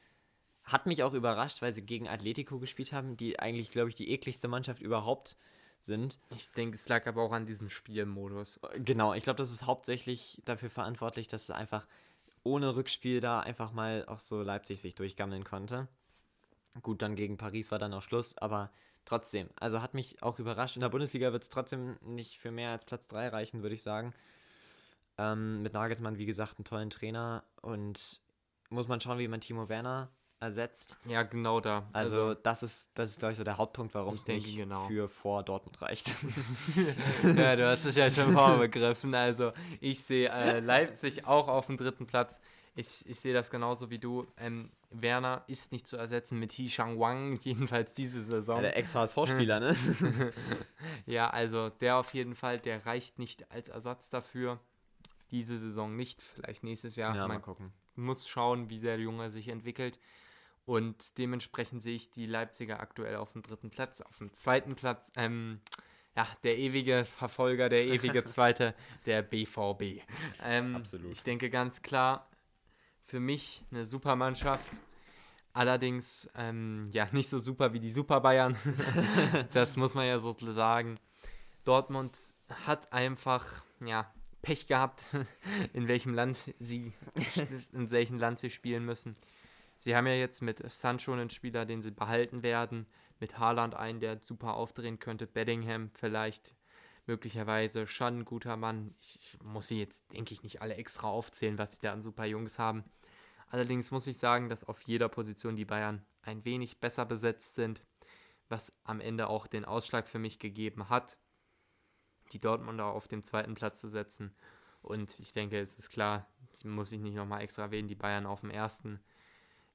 Hat 0.72 0.86
mich 0.86 1.04
auch 1.04 1.14
überrascht, 1.14 1.62
weil 1.62 1.74
sie 1.74 1.86
gegen 1.86 2.08
Atletico 2.08 2.60
gespielt 2.60 2.94
haben, 2.94 3.18
die 3.18 3.40
eigentlich, 3.40 3.72
glaube 3.72 3.90
ich, 3.90 3.96
die 3.96 4.12
ekligste 4.12 4.48
Mannschaft 4.48 4.82
überhaupt 4.82 5.36
sind. 5.82 6.20
Ich 6.30 6.52
denke, 6.52 6.76
es 6.76 6.88
lag 6.88 7.08
aber 7.08 7.24
auch 7.24 7.32
an 7.32 7.46
diesem 7.46 7.70
Spielmodus. 7.70 8.60
Genau, 8.76 9.14
ich 9.14 9.24
glaube, 9.24 9.38
das 9.38 9.52
ist 9.52 9.66
hauptsächlich 9.66 10.42
dafür 10.46 10.70
verantwortlich, 10.70 11.28
dass 11.28 11.44
es 11.44 11.52
einfach 11.52 11.88
ohne 12.44 12.76
Rückspiel 12.76 13.20
da 13.20 13.40
einfach 13.40 13.72
mal 13.72 14.06
auch 14.06 14.20
so 14.20 14.42
Leipzig 14.42 14.82
sich 14.82 14.96
durchgammeln 14.96 15.44
konnte. 15.44 15.88
Gut, 16.82 17.02
dann 17.02 17.16
gegen 17.16 17.38
Paris 17.38 17.72
war 17.72 17.80
dann 17.80 17.94
auch 17.94 18.02
Schluss, 18.02 18.38
aber 18.38 18.72
trotzdem, 19.06 19.50
also 19.60 19.82
hat 19.82 19.94
mich 19.94 20.24
auch 20.24 20.40
überrascht. 20.40 20.78
In 20.78 20.82
der 20.82 20.90
Bundesliga 20.90 21.34
wird 21.34 21.44
es 21.44 21.50
trotzdem 21.50 21.98
nicht 22.02 22.40
für 22.40 22.52
mehr 22.52 22.72
als 22.72 22.86
Platz 22.86 23.08
3 23.08 23.28
reichen, 23.30 23.62
würde 23.62 23.76
ich 23.76 23.84
sagen. 23.84 24.14
Ähm, 25.18 25.62
mit 25.62 25.74
Nagelsmann, 25.74 26.18
wie 26.18 26.26
gesagt, 26.26 26.58
einen 26.58 26.66
tollen 26.66 26.90
Trainer 26.90 27.44
und 27.62 28.22
muss 28.70 28.88
man 28.88 29.02
schauen, 29.02 29.20
wie 29.20 29.28
man 29.28 29.42
Timo 29.42 29.68
Werner 29.68 30.10
ersetzt. 30.42 30.98
Ja, 31.06 31.24
genau 31.24 31.62
da. 31.62 31.88
Also, 31.94 32.34
das 32.34 32.64
ist, 32.64 32.90
das 32.96 33.12
ist 33.12 33.20
glaube 33.20 33.34
ich, 33.34 33.38
so 33.38 33.44
der 33.44 33.58
Hauptpunkt, 33.58 33.94
warum 33.94 34.14
es 34.14 34.28
nicht 34.28 34.56
genau. 34.56 34.86
für 34.86 35.08
vor 35.08 35.44
Dortmund 35.44 35.82
reicht. 35.82 36.10
ja, 37.24 37.56
du 37.56 37.70
hast 37.70 37.86
es 37.86 37.96
ja 37.96 38.10
schon 38.10 38.34
vorbegriffen. 38.34 39.14
Also 39.14 39.54
ich 39.80 40.04
sehe 40.04 40.30
äh, 40.30 40.60
Leipzig 40.60 41.26
auch 41.26 41.48
auf 41.48 41.68
dem 41.68 41.78
dritten 41.78 42.08
Platz. 42.08 42.40
Ich, 42.74 43.06
ich 43.06 43.20
sehe 43.20 43.34
das 43.34 43.52
genauso 43.52 43.90
wie 43.90 44.00
du. 44.00 44.26
Ähm, 44.38 44.72
Werner 44.90 45.44
ist 45.48 45.72
nicht 45.72 45.86
zu 45.86 45.98
ersetzen 45.98 46.40
mit 46.40 46.52
He 46.54 46.70
Shang 46.70 47.00
Wang, 47.00 47.38
jedenfalls 47.42 47.94
diese 47.94 48.22
Saison. 48.22 48.62
der 48.62 48.78
Ex-HSV-Spieler, 48.78 49.60
ne? 49.60 49.76
Ja, 51.06 51.30
also 51.30 51.70
der 51.70 51.98
auf 51.98 52.14
jeden 52.14 52.36
Fall, 52.36 52.60
der 52.60 52.86
reicht 52.86 53.20
nicht 53.20 53.52
als 53.52 53.70
Ersatz 53.70 54.10
dafür. 54.10 54.60
Diese 55.30 55.58
Saison 55.58 55.96
nicht, 55.96 56.22
vielleicht 56.22 56.64
nächstes 56.64 56.96
Jahr. 56.98 57.16
Ja, 57.16 57.28
mal 57.28 57.40
gucken. 57.40 57.72
muss 57.96 58.28
schauen, 58.28 58.70
wie 58.70 58.80
der 58.80 59.00
Junge 59.00 59.30
sich 59.30 59.48
entwickelt. 59.48 59.98
Und 60.72 61.18
dementsprechend 61.18 61.84
sehe 61.84 61.96
ich 61.96 62.12
die 62.12 62.26
Leipziger 62.26 62.80
aktuell 62.80 63.18
auf 63.18 63.34
dem 63.34 63.42
dritten 63.42 63.72
Platz. 63.72 64.00
Auf 64.00 64.20
dem 64.20 64.34
zweiten 64.34 64.78
Platz, 64.78 65.12
ähm, 65.18 65.60
ja, 66.16 66.26
der 66.44 66.58
ewige 66.58 67.04
Verfolger, 67.04 67.68
der 67.68 67.86
ewige 67.88 68.24
Zweite, 68.24 68.74
der 69.06 69.22
BVB. 69.22 70.02
Ähm, 70.42 70.78
Absolut. 70.78 71.12
Ich 71.12 71.24
denke 71.24 71.50
ganz 71.50 71.82
klar, 71.82 72.30
für 73.02 73.20
mich 73.20 73.66
eine 73.70 73.84
super 73.84 74.16
Mannschaft. 74.16 74.80
Allerdings, 75.52 76.30
ähm, 76.38 76.88
ja, 76.94 77.06
nicht 77.12 77.28
so 77.28 77.40
super 77.40 77.74
wie 77.74 77.82
die 77.82 77.92
Super 77.92 78.22
Bayern. 78.22 78.56
das 79.52 79.76
muss 79.76 79.94
man 79.94 80.08
ja 80.08 80.20
so 80.20 80.34
sagen. 80.40 81.02
Dortmund 81.66 82.18
hat 82.66 82.94
einfach, 82.94 83.46
ja, 83.82 84.10
Pech 84.42 84.68
gehabt, 84.68 85.04
in 85.74 85.90
welchem 85.90 86.14
Land 86.14 86.40
sie, 86.60 86.94
in 87.74 87.92
welchem 87.92 88.20
Land 88.20 88.40
sie 88.40 88.50
spielen 88.50 88.86
müssen. 88.86 89.18
Sie 89.82 89.96
haben 89.96 90.06
ja 90.06 90.14
jetzt 90.14 90.44
mit 90.44 90.62
Sancho 90.72 91.12
einen 91.12 91.32
Spieler, 91.32 91.66
den 91.66 91.82
sie 91.82 91.90
behalten 91.90 92.44
werden, 92.44 92.86
mit 93.20 93.40
Haaland 93.40 93.74
einen, 93.74 94.00
der 94.00 94.22
super 94.22 94.54
aufdrehen 94.54 95.00
könnte, 95.00 95.26
Bellingham 95.26 95.90
vielleicht, 95.96 96.54
möglicherweise 97.08 97.88
schon 97.88 98.20
ein 98.20 98.26
guter 98.26 98.58
Mann. 98.58 98.94
Ich, 99.00 99.40
muss 99.44 99.70
sie 99.70 99.80
jetzt, 99.80 100.14
denke 100.14 100.36
ich, 100.36 100.44
nicht 100.44 100.62
alle 100.62 100.76
extra 100.76 101.08
aufzählen, 101.08 101.58
was 101.58 101.74
sie 101.74 101.80
da 101.82 101.94
an 101.94 102.00
super 102.00 102.26
Jungs 102.26 102.60
haben. 102.60 102.84
Allerdings 103.48 103.90
muss 103.90 104.06
ich 104.06 104.20
sagen, 104.20 104.50
dass 104.50 104.64
auf 104.64 104.84
jeder 104.84 105.10
Position 105.10 105.56
die 105.56 105.66
Bayern 105.66 106.06
ein 106.22 106.46
wenig 106.46 106.80
besser 106.80 107.06
besetzt 107.06 107.56
sind, 107.56 107.82
was 108.50 108.72
am 108.84 109.02
Ende 109.02 109.30
auch 109.30 109.48
den 109.48 109.66
Ausschlag 109.66 110.08
für 110.08 110.20
mich 110.20 110.38
gegeben 110.38 110.90
hat, 110.90 111.18
die 112.34 112.40
Dortmunder 112.40 112.86
auf 112.86 113.08
den 113.08 113.24
zweiten 113.24 113.56
Platz 113.56 113.82
zu 113.82 113.88
setzen. 113.88 114.36
Und 114.84 115.20
ich 115.20 115.32
denke, 115.32 115.60
es 115.60 115.74
ist 115.74 115.90
klar, 115.90 116.28
muss 116.64 116.92
ich 116.92 117.02
nicht 117.02 117.16
nochmal 117.16 117.42
extra 117.42 117.64
erwähnen, 117.64 117.88
die 117.88 117.96
Bayern 117.96 118.28
auf 118.28 118.42
dem 118.42 118.52
ersten. 118.52 119.00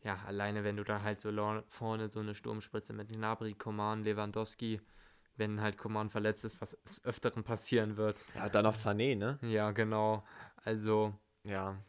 Ja, 0.07 0.21
alleine 0.25 0.63
wenn 0.63 0.77
du 0.77 0.85
da 0.85 1.03
halt 1.03 1.21
so 1.21 1.33
vorne 1.67 2.09
so 2.09 2.21
eine 2.21 2.37
Sturmspritze 2.37 2.93
mit 2.93 3.09
Gnabry, 3.09 3.55
Coman, 3.55 4.05
Lewandowski, 4.05 4.81
wenn 5.37 5.61
halt 5.61 5.79
Coman 5.79 6.11
verletzt 6.11 6.45
ist, 6.45 6.61
was 6.61 6.81
des 6.85 7.05
Öfteren 7.05 7.43
passieren 7.43 7.97
wird. 7.97 8.25
Ja, 8.37 8.49
dann 8.49 8.63
noch 8.63 8.77
Sané, 8.77 9.17
ne? 9.17 9.41
Ja, 9.43 9.73
genau. 9.73 10.25
Also 10.63 11.13
Ja. 11.43 11.83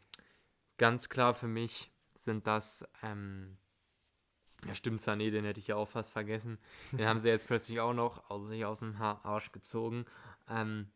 ganz 0.78 1.08
klar 1.08 1.32
für 1.32 1.46
mich 1.46 1.92
sind 2.12 2.48
das, 2.48 2.84
ähm, 3.04 3.56
ja 4.66 4.74
stimmt, 4.74 4.98
Sané, 5.00 5.30
den 5.30 5.44
hätte 5.44 5.60
ich 5.60 5.68
ja 5.68 5.76
auch 5.76 5.88
fast 5.88 6.12
vergessen. 6.12 6.58
Den 6.90 7.06
haben 7.06 7.20
sie 7.20 7.28
jetzt 7.28 7.46
plötzlich 7.46 7.78
auch 7.78 7.94
noch 7.94 8.28
aus 8.30 8.48
sich 8.48 8.64
aus 8.64 8.80
dem 8.80 9.00
Arsch 9.00 9.52
gezogen. 9.52 10.06
Ähm, 10.48 10.90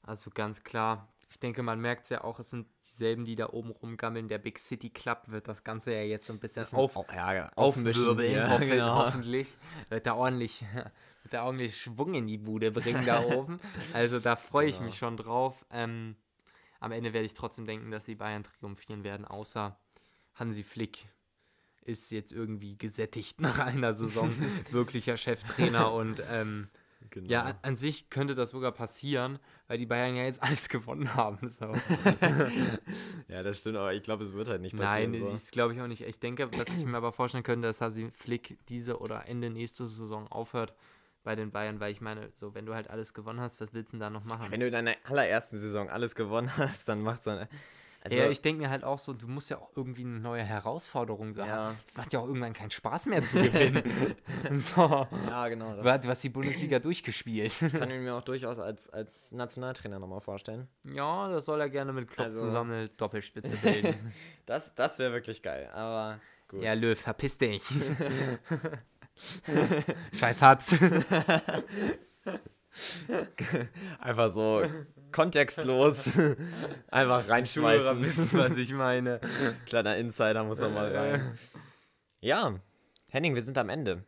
also 0.00 0.30
ganz 0.30 0.64
klar, 0.64 1.13
ich 1.34 1.40
denke, 1.40 1.64
man 1.64 1.80
merkt 1.80 2.04
es 2.04 2.10
ja 2.10 2.22
auch, 2.22 2.38
es 2.38 2.50
sind 2.50 2.68
dieselben, 2.84 3.24
die 3.24 3.34
da 3.34 3.48
oben 3.50 3.70
rumgammeln. 3.72 4.28
Der 4.28 4.38
Big 4.38 4.56
City 4.60 4.88
Club 4.88 5.22
wird 5.26 5.48
das 5.48 5.64
Ganze 5.64 5.92
ja 5.92 6.02
jetzt 6.02 6.26
so 6.26 6.32
ein 6.32 6.38
bisschen 6.38 6.64
auf, 6.72 6.96
Au- 6.96 7.04
ja, 7.12 7.34
ja, 7.34 7.50
aufwirbeln, 7.56 8.32
ja, 8.32 8.50
hoffe, 8.50 8.66
genau. 8.68 9.06
hoffentlich. 9.06 9.48
Wird 9.88 10.06
da 10.06 10.14
ordentlich, 10.14 10.64
wird 11.24 11.34
da 11.34 11.44
ordentlich 11.44 11.76
Schwung 11.80 12.14
in 12.14 12.28
die 12.28 12.38
Bude 12.38 12.70
bringen 12.70 13.04
da 13.04 13.20
oben. 13.34 13.58
Also 13.92 14.20
da 14.20 14.36
freue 14.36 14.68
ich 14.68 14.76
Genau. 14.76 14.84
mich 14.86 14.96
schon 14.96 15.16
drauf. 15.16 15.66
Ähm, 15.72 16.14
am 16.78 16.92
Ende 16.92 17.12
werde 17.12 17.26
ich 17.26 17.34
trotzdem 17.34 17.66
denken, 17.66 17.90
dass 17.90 18.04
die 18.04 18.14
Bayern 18.14 18.44
triumphieren 18.44 19.02
werden, 19.02 19.24
außer 19.24 19.76
Hansi 20.34 20.62
Flick 20.62 21.08
ist 21.82 22.12
jetzt 22.12 22.30
irgendwie 22.32 22.78
gesättigt 22.78 23.40
nach 23.40 23.58
einer 23.58 23.92
Saison, 23.92 24.32
wirklicher 24.70 25.16
Cheftrainer 25.16 25.92
und 25.92 26.22
ähm, 26.30 26.68
Genau. 27.10 27.30
ja, 27.30 27.42
an, 27.42 27.54
an 27.62 27.76
sich 27.76 28.10
könnte 28.10 28.34
das 28.34 28.50
sogar 28.50 28.72
passieren, 28.72 29.38
weil 29.68 29.78
die 29.78 29.86
Bayern 29.86 30.16
ja 30.16 30.24
jetzt 30.24 30.42
alles 30.42 30.68
gewonnen 30.70 31.14
haben. 31.14 31.48
So. 31.48 31.66
ja, 33.28 33.42
das 33.42 33.58
stimmt, 33.58 33.76
aber 33.76 33.92
ich 33.94 34.02
glaube, 34.02 34.24
es 34.24 34.32
wird 34.32 34.48
halt 34.48 34.62
nicht 34.62 34.74
Nein, 34.74 35.12
passieren. 35.12 35.28
so. 35.28 35.32
das 35.32 35.50
glaube 35.50 35.74
ich 35.74 35.80
auch 35.80 35.86
nicht. 35.86 36.02
Ich 36.02 36.20
denke, 36.20 36.50
was 36.56 36.68
ich 36.68 36.84
mir 36.84 36.96
aber 36.96 37.12
vorstellen 37.12 37.44
könnte, 37.44 37.68
dass 37.68 37.80
Hansi 37.80 38.10
Flick 38.10 38.58
diese 38.68 38.98
oder 38.98 39.28
Ende 39.28 39.50
nächste 39.50 39.86
Saison 39.86 40.26
aufhört 40.28 40.74
bei 41.24 41.34
den 41.34 41.50
Bayern, 41.50 41.80
weil 41.80 41.90
ich 41.90 42.00
meine, 42.00 42.30
so 42.32 42.54
wenn 42.54 42.66
du 42.66 42.74
halt 42.74 42.90
alles 42.90 43.14
gewonnen 43.14 43.40
hast, 43.40 43.60
was 43.60 43.72
willst 43.72 43.92
du 43.92 43.96
denn 43.96 44.00
da 44.00 44.10
noch 44.10 44.24
machen? 44.24 44.50
Wenn 44.50 44.60
du 44.60 44.66
in 44.66 44.72
deiner 44.72 44.94
allerersten 45.04 45.58
Saison 45.58 45.88
alles 45.88 46.14
gewonnen 46.14 46.50
hast, 46.56 46.88
dann 46.88 47.00
macht's 47.02 47.24
dann. 47.24 47.48
Also, 48.06 48.18
ja, 48.18 48.28
ich 48.28 48.42
denke 48.42 48.60
mir 48.62 48.68
halt 48.68 48.84
auch 48.84 48.98
so, 48.98 49.14
du 49.14 49.26
musst 49.26 49.48
ja 49.48 49.56
auch 49.56 49.70
irgendwie 49.74 50.02
eine 50.04 50.20
neue 50.20 50.42
Herausforderung 50.44 51.32
sagen. 51.32 51.48
Ja. 51.48 51.74
Es 51.88 51.96
macht 51.96 52.12
ja 52.12 52.20
auch 52.20 52.26
irgendwann 52.26 52.52
keinen 52.52 52.70
Spaß 52.70 53.06
mehr 53.06 53.24
zu 53.24 53.36
gewinnen. 53.42 53.82
so. 54.52 55.06
ja, 55.26 55.48
genau. 55.48 55.74
Du 55.74 55.82
hast, 55.90 56.04
du 56.04 56.08
hast 56.10 56.22
die 56.22 56.28
Bundesliga 56.28 56.78
durchgespielt. 56.80 57.54
kann 57.72 57.90
ich 57.90 58.00
mir 58.02 58.14
auch 58.14 58.22
durchaus 58.22 58.58
als, 58.58 58.90
als 58.90 59.32
Nationaltrainer 59.32 59.98
nochmal 59.98 60.20
vorstellen. 60.20 60.68
ja, 60.84 61.28
das 61.30 61.46
soll 61.46 61.58
er 61.62 61.70
gerne 61.70 61.94
mit 61.94 62.08
Klopp 62.10 62.26
Also- 62.26 62.40
zusammen 62.44 62.72
eine 62.72 62.88
Doppelspitze 62.90 63.56
bilden. 63.62 64.12
Das, 64.44 64.74
das 64.74 64.98
wäre 64.98 65.12
wirklich 65.14 65.40
geil, 65.42 65.70
aber 65.72 66.20
gut. 66.48 66.62
ja, 66.62 66.74
Löw, 66.74 67.00
verpiss 67.00 67.38
dich. 67.38 67.62
Scheiß 70.12 70.42
Hatz. 70.42 70.74
Einfach 73.98 74.30
so 74.30 74.62
kontextlos 75.14 76.10
einfach 76.90 77.28
reinschmeißen. 77.28 78.02
wissen, 78.02 78.28
was 78.38 78.56
ich 78.56 78.72
meine. 78.72 79.20
Kleiner 79.66 79.96
Insider 79.96 80.44
muss 80.44 80.58
noch 80.58 80.70
mal 80.70 80.94
rein. 80.94 81.38
Ja, 82.20 82.58
Henning, 83.10 83.34
wir 83.34 83.42
sind 83.42 83.56
am 83.58 83.68
Ende. 83.68 84.04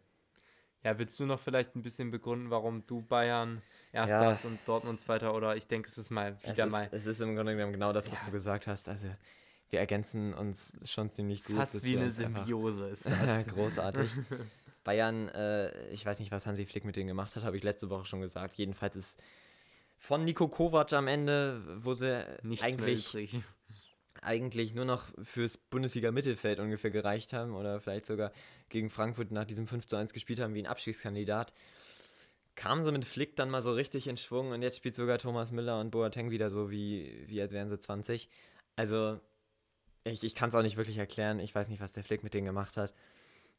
Ja, 0.82 0.98
willst 0.98 1.18
du 1.18 1.26
noch 1.26 1.40
vielleicht 1.40 1.74
ein 1.76 1.82
bisschen 1.82 2.10
begründen, 2.10 2.50
warum 2.50 2.86
du 2.86 3.02
Bayern 3.02 3.62
erster 3.92 4.30
Ja. 4.30 4.50
und 4.50 4.58
Dortmund 4.66 5.00
zweiter? 5.00 5.34
Oder 5.34 5.56
ich 5.56 5.66
denke, 5.66 5.88
es 5.88 5.96
ist 5.98 6.10
mal 6.10 6.36
Es 6.42 6.52
wieder 6.52 6.66
ist, 6.66 6.72
mal 6.72 6.88
es 6.92 7.06
ist 7.06 7.20
im 7.20 7.34
Grunde 7.34 7.54
genommen 7.56 7.72
genau 7.72 7.92
das, 7.92 8.10
was 8.10 8.20
Ja. 8.20 8.26
du 8.26 8.32
gesagt 8.32 8.66
hast. 8.66 8.88
Also 8.88 9.06
wir 9.70 9.80
ergänzen 9.80 10.32
uns 10.34 10.78
schon 10.84 11.10
ziemlich 11.10 11.42
gut. 11.44 11.56
fast 11.56 11.84
wie 11.84 11.96
eine 11.96 12.10
Symbiose 12.10 12.88
ist 12.88 13.06
das. 13.26 13.46
Großartig. 13.48 14.10
Bayern, 14.84 15.28
äh, 15.30 15.88
ich 15.88 16.06
weiß 16.06 16.20
nicht, 16.20 16.30
was 16.30 16.46
Hansi 16.46 16.64
Flick 16.66 16.84
mit 16.84 16.94
denen 16.94 17.08
gemacht 17.08 17.34
hat, 17.34 17.42
habe 17.42 17.56
ich 17.56 17.64
letzte 17.64 17.90
Woche 17.90 18.04
schon 18.04 18.20
gesagt. 18.20 18.56
Jedenfalls 18.56 18.94
ist 18.94 19.20
von 19.98 20.24
Nico 20.24 20.48
Kovac 20.48 20.92
am 20.92 21.08
Ende, 21.08 21.62
wo 21.84 21.94
sie 21.94 22.24
Nichts 22.42 22.64
eigentlich, 22.64 23.38
eigentlich 24.22 24.74
nur 24.74 24.84
noch 24.84 25.08
fürs 25.22 25.56
Bundesliga-Mittelfeld 25.56 26.60
ungefähr 26.60 26.90
gereicht 26.90 27.32
haben 27.32 27.54
oder 27.54 27.80
vielleicht 27.80 28.06
sogar 28.06 28.32
gegen 28.68 28.90
Frankfurt 28.90 29.30
nach 29.30 29.44
diesem 29.44 29.66
5 29.66 29.86
zu 29.86 29.96
1 29.96 30.12
gespielt 30.12 30.40
haben 30.40 30.54
wie 30.54 30.60
ein 30.62 30.66
Abstiegskandidat. 30.66 31.52
Kamen 32.54 32.84
sie 32.84 32.92
mit 32.92 33.04
Flick 33.04 33.36
dann 33.36 33.50
mal 33.50 33.62
so 33.62 33.72
richtig 33.72 34.06
in 34.06 34.16
Schwung 34.16 34.50
und 34.50 34.62
jetzt 34.62 34.78
spielt 34.78 34.94
sogar 34.94 35.18
Thomas 35.18 35.52
Müller 35.52 35.78
und 35.78 35.90
Boateng 35.90 36.30
wieder 36.30 36.50
so, 36.50 36.70
wie, 36.70 37.24
wie 37.26 37.40
als 37.40 37.52
wären 37.52 37.68
sie 37.68 37.78
20. 37.78 38.28
Also, 38.76 39.20
ich, 40.04 40.24
ich 40.24 40.34
kann 40.34 40.48
es 40.48 40.54
auch 40.54 40.62
nicht 40.62 40.76
wirklich 40.76 40.96
erklären. 40.96 41.38
Ich 41.38 41.54
weiß 41.54 41.68
nicht, 41.68 41.80
was 41.80 41.92
der 41.92 42.04
Flick 42.04 42.22
mit 42.22 42.32
denen 42.32 42.46
gemacht 42.46 42.76
hat. 42.76 42.94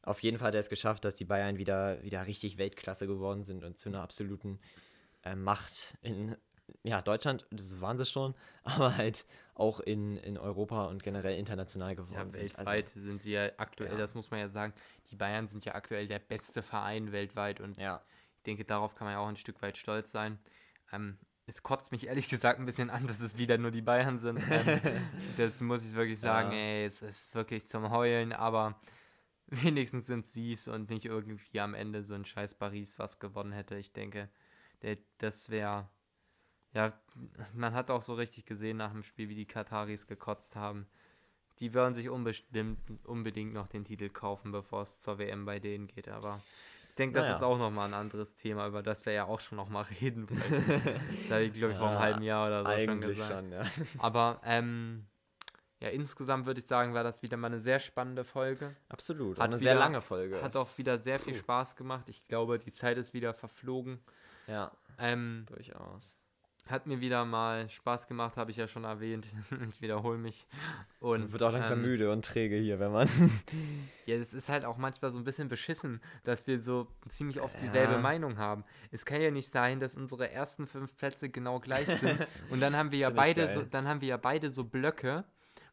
Auf 0.02 0.22
jeden 0.22 0.38
Fall 0.38 0.48
hat 0.48 0.54
er 0.54 0.60
es 0.60 0.68
geschafft, 0.68 1.04
dass 1.04 1.16
die 1.16 1.24
Bayern 1.24 1.58
wieder, 1.58 2.02
wieder 2.02 2.26
richtig 2.26 2.58
Weltklasse 2.58 3.06
geworden 3.06 3.44
sind 3.44 3.62
und 3.62 3.78
zu 3.78 3.88
einer 3.88 4.00
absoluten 4.00 4.58
äh, 5.32 5.36
Macht 5.36 5.96
in 6.02 6.36
ja, 6.82 7.00
Deutschland, 7.02 7.46
das 7.50 7.80
waren 7.80 7.98
sie 7.98 8.04
schon, 8.04 8.34
aber 8.62 8.96
halt 8.96 9.26
auch 9.54 9.80
in, 9.80 10.16
in 10.18 10.38
Europa 10.38 10.86
und 10.86 11.02
generell 11.02 11.36
international 11.38 11.96
geworden 11.96 12.14
Ja, 12.14 12.30
sind. 12.30 12.56
weltweit 12.56 12.88
sind 12.90 13.20
sie 13.20 13.32
ja 13.32 13.50
aktuell, 13.56 13.92
ja. 13.92 13.98
das 13.98 14.14
muss 14.14 14.30
man 14.30 14.40
ja 14.40 14.48
sagen, 14.48 14.72
die 15.10 15.16
Bayern 15.16 15.46
sind 15.46 15.64
ja 15.64 15.74
aktuell 15.74 16.06
der 16.06 16.18
beste 16.20 16.62
Verein 16.62 17.10
weltweit 17.12 17.60
und 17.60 17.70
Also, 17.70 17.80
ja, 17.80 18.02
ich 18.36 18.42
denke, 18.44 18.64
darauf 18.64 18.94
kann 18.94 19.06
man 19.06 19.14
ja 19.14 19.18
auch 19.20 19.28
ein 19.28 19.36
Stück 19.36 19.60
weit 19.62 19.76
stolz 19.76 20.12
sein. 20.12 20.38
Ähm, 20.92 21.18
es 21.46 21.62
kotzt 21.62 21.90
mich 21.92 22.06
ehrlich 22.06 22.28
gesagt 22.28 22.60
ein 22.60 22.66
bisschen 22.66 22.90
an, 22.90 23.06
dass 23.06 23.20
es 23.20 23.36
wieder 23.38 23.58
nur 23.58 23.70
die 23.70 23.82
Bayern 23.82 24.18
sind. 24.18 24.38
Ähm, 24.50 24.80
das 25.36 25.60
muss 25.60 25.84
ich 25.84 25.94
wirklich 25.94 26.20
sagen, 26.20 26.52
Ja. 26.52 26.58
ey, 26.58 26.84
es 26.84 27.02
ist 27.02 27.34
wirklich 27.34 27.66
zum 27.66 27.90
Heulen, 27.90 28.32
aber 28.32 28.78
wenigstens 29.46 30.06
sind 30.06 30.24
sie 30.26 30.52
es 30.52 30.68
und 30.68 30.90
nicht 30.90 31.06
irgendwie 31.06 31.58
am 31.60 31.74
Ende 31.74 32.04
so 32.04 32.14
ein 32.14 32.24
scheiß 32.24 32.54
Paris, 32.54 32.98
was 32.98 33.18
gewonnen 33.18 33.52
hätte. 33.52 33.76
Ich 33.76 33.92
denke, 33.92 34.28
der, 34.82 34.98
das 35.18 35.50
wäre, 35.50 35.88
ja, 36.72 36.92
man 37.54 37.74
hat 37.74 37.90
auch 37.90 38.02
so 38.02 38.14
richtig 38.14 38.44
gesehen 38.46 38.76
nach 38.76 38.92
dem 38.92 39.02
Spiel, 39.02 39.28
wie 39.28 39.34
die 39.34 39.46
Kataris 39.46 40.06
gekotzt 40.06 40.56
haben. 40.56 40.86
Die 41.58 41.74
werden 41.74 41.94
sich 41.94 42.08
unbestimmt, 42.08 42.78
unbedingt 43.04 43.52
noch 43.52 43.66
den 43.66 43.84
Titel 43.84 44.08
kaufen, 44.08 44.52
bevor 44.52 44.82
es 44.82 45.00
zur 45.00 45.18
WM 45.18 45.44
bei 45.44 45.58
denen 45.58 45.88
geht, 45.88 46.08
aber 46.08 46.40
ich 46.88 46.94
denke, 46.94 47.14
das 47.14 47.26
Naja. 47.26 47.36
ist 47.36 47.42
auch 47.42 47.58
nochmal 47.58 47.88
ein 47.88 47.94
anderes 47.94 48.34
Thema, 48.34 48.66
über 48.66 48.82
das 48.82 49.06
wir 49.06 49.12
ja 49.12 49.24
auch 49.24 49.40
schon 49.40 49.56
nochmal 49.56 49.84
reden 50.00 50.28
wollten. 50.30 50.64
das 51.22 51.30
habe 51.30 51.44
ich, 51.44 51.52
glaube 51.52 51.72
ich, 51.72 51.78
vor 51.78 51.88
einem 51.88 51.96
Ja, 51.96 52.00
halben 52.00 52.22
Jahr 52.22 52.46
oder 52.48 52.64
so 52.64 52.84
schon 52.84 53.00
gesagt. 53.00 53.30
schon, 53.30 53.52
ja. 53.52 53.66
Aber 53.98 54.40
ähm, 54.44 55.06
ja, 55.80 55.88
insgesamt 55.90 56.46
würde 56.46 56.60
ich 56.60 56.66
sagen, 56.66 56.92
war 56.94 57.04
das 57.04 57.22
wieder 57.22 57.36
mal 57.36 57.46
eine 57.48 57.60
sehr 57.60 57.78
spannende 57.80 58.24
Folge. 58.24 58.74
Absolut. 58.88 59.38
Hat 59.38 59.44
eine 59.44 59.58
sehr 59.58 59.72
wieder- 59.74 59.80
lange 59.80 60.00
Folge. 60.00 60.42
Hat 60.42 60.56
auch 60.56 60.68
wieder 60.76 60.98
sehr 60.98 61.18
viel 61.18 61.34
Spaß 61.34 61.76
gemacht. 61.76 62.08
Ich 62.08 62.24
glaube, 62.26 62.58
die 62.58 62.72
Zeit 62.72 62.98
ist 62.98 63.14
wieder 63.14 63.32
verflogen. 63.34 64.00
Ja, 64.46 64.72
Ähm, 64.98 65.44
durchaus. 65.46 66.16
hat 66.68 66.86
mir 66.86 67.00
wieder 67.00 67.24
mal 67.24 67.70
Spaß 67.70 68.08
gemacht, 68.08 68.36
habe 68.36 68.50
ich 68.50 68.56
ja 68.56 68.66
schon 68.68 68.84
erwähnt. 68.84 69.26
ich 69.72 69.80
wiederhole 69.80 70.18
mich. 70.18 70.46
Und 71.00 71.20
Man 71.20 71.32
wird 71.32 71.42
auch 71.44 71.52
langsam 71.52 71.78
ähm, 71.78 71.82
müde 71.84 72.10
und 72.10 72.24
träge 72.24 72.56
hier, 72.56 72.78
wenn 72.80 72.92
man. 72.92 73.08
Ja, 74.06 74.16
es 74.16 74.32
ist 74.32 74.48
halt 74.48 74.64
auch 74.64 74.78
manchmal 74.78 75.10
so 75.10 75.18
ein 75.18 75.24
bisschen 75.24 75.48
beschissen, 75.50 76.00
dass 76.24 76.46
wir 76.46 76.58
so 76.58 76.88
ziemlich 77.08 77.40
oft 77.42 77.60
dieselbe 77.60 77.92
Ja. 77.94 77.98
Meinung 78.00 78.38
haben. 78.38 78.64
Es 78.90 79.04
kann 79.04 79.20
ja 79.20 79.30
nicht 79.30 79.50
sein, 79.50 79.80
dass 79.80 79.96
unsere 79.98 80.30
ersten 80.30 80.66
fünf 80.66 80.96
Plätze 80.96 81.28
genau 81.28 81.60
gleich 81.60 81.86
sind. 81.88 82.26
Und 82.50 82.60
dann 82.60 82.74
haben 82.74 82.90
wir 82.90 82.98
ja 82.98 83.10
beide 83.10 83.44
geil. 83.44 83.54
so, 83.54 83.62
dann 83.62 83.86
haben 83.86 84.00
wir 84.00 84.08
ja 84.08 84.16
beide 84.16 84.50
so 84.50 84.64
Blöcke, 84.64 85.24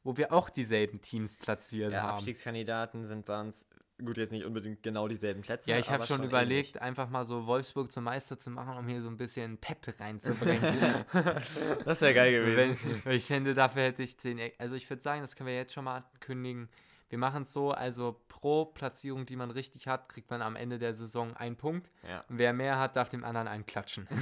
wo 0.05 0.15
wir 0.15 0.31
auch 0.31 0.49
dieselben 0.49 1.01
Teams 1.01 1.35
platziert 1.35 1.91
Ja, 1.91 2.03
haben. 2.03 2.09
Abstiegskandidaten 2.17 3.05
sind 3.05 3.25
bei 3.25 3.39
uns, 3.41 3.67
gut, 4.03 4.17
jetzt 4.17 4.31
nicht 4.31 4.45
unbedingt 4.45 4.83
genau 4.83 5.07
dieselben 5.07 5.41
Plätze. 5.41 5.69
Ja, 5.71 5.79
ich 5.79 5.89
habe 5.89 6.05
schon 6.05 6.17
ähnlich. 6.17 6.29
überlegt, 6.29 6.81
einfach 6.81 7.09
mal 7.09 7.25
so 7.25 7.47
Wolfsburg 7.47 7.91
zum 7.91 8.03
Meister 8.05 8.37
zu 8.39 8.51
machen, 8.51 8.77
um 8.77 8.87
hier 8.87 9.01
so 9.01 9.09
ein 9.09 9.17
bisschen 9.17 9.57
Pep 9.57 9.79
reinzubringen. 9.99 11.03
Das 11.85 12.01
wäre 12.01 12.13
geil 12.13 12.31
gewesen. 12.31 13.01
Wenn, 13.03 13.13
ich 13.13 13.25
finde, 13.25 13.53
dafür 13.55 13.81
hätte 13.83 14.03
ich 14.03 14.17
10. 14.19 14.37
Eck- 14.37 14.55
Also 14.59 14.75
ich 14.75 14.87
würde 14.89 15.01
sagen, 15.01 15.21
das 15.21 15.35
können 15.35 15.47
wir 15.47 15.55
jetzt 15.55 15.73
schon 15.73 15.83
mal 15.85 16.03
ankündigen. 16.13 16.69
Wir 17.09 17.17
machen 17.17 17.41
es 17.43 17.51
so, 17.53 17.71
also 17.71 18.21
pro 18.27 18.65
Platzierung, 18.65 19.25
die 19.25 19.35
man 19.35 19.49
richtig 19.51 19.87
hat, 19.87 20.09
kriegt 20.09 20.29
man 20.29 20.41
am 20.41 20.55
Ende 20.55 20.77
der 20.79 20.93
Saison 20.93 21.35
einen 21.35 21.55
Punkt. 21.55 21.89
Ja. 22.07 22.23
Und 22.29 22.37
wer 22.37 22.53
mehr 22.53 22.77
hat, 22.79 22.95
darf 22.95 23.09
dem 23.09 23.23
anderen 23.23 23.47
einen 23.47 23.65
klatschen. 23.65 24.07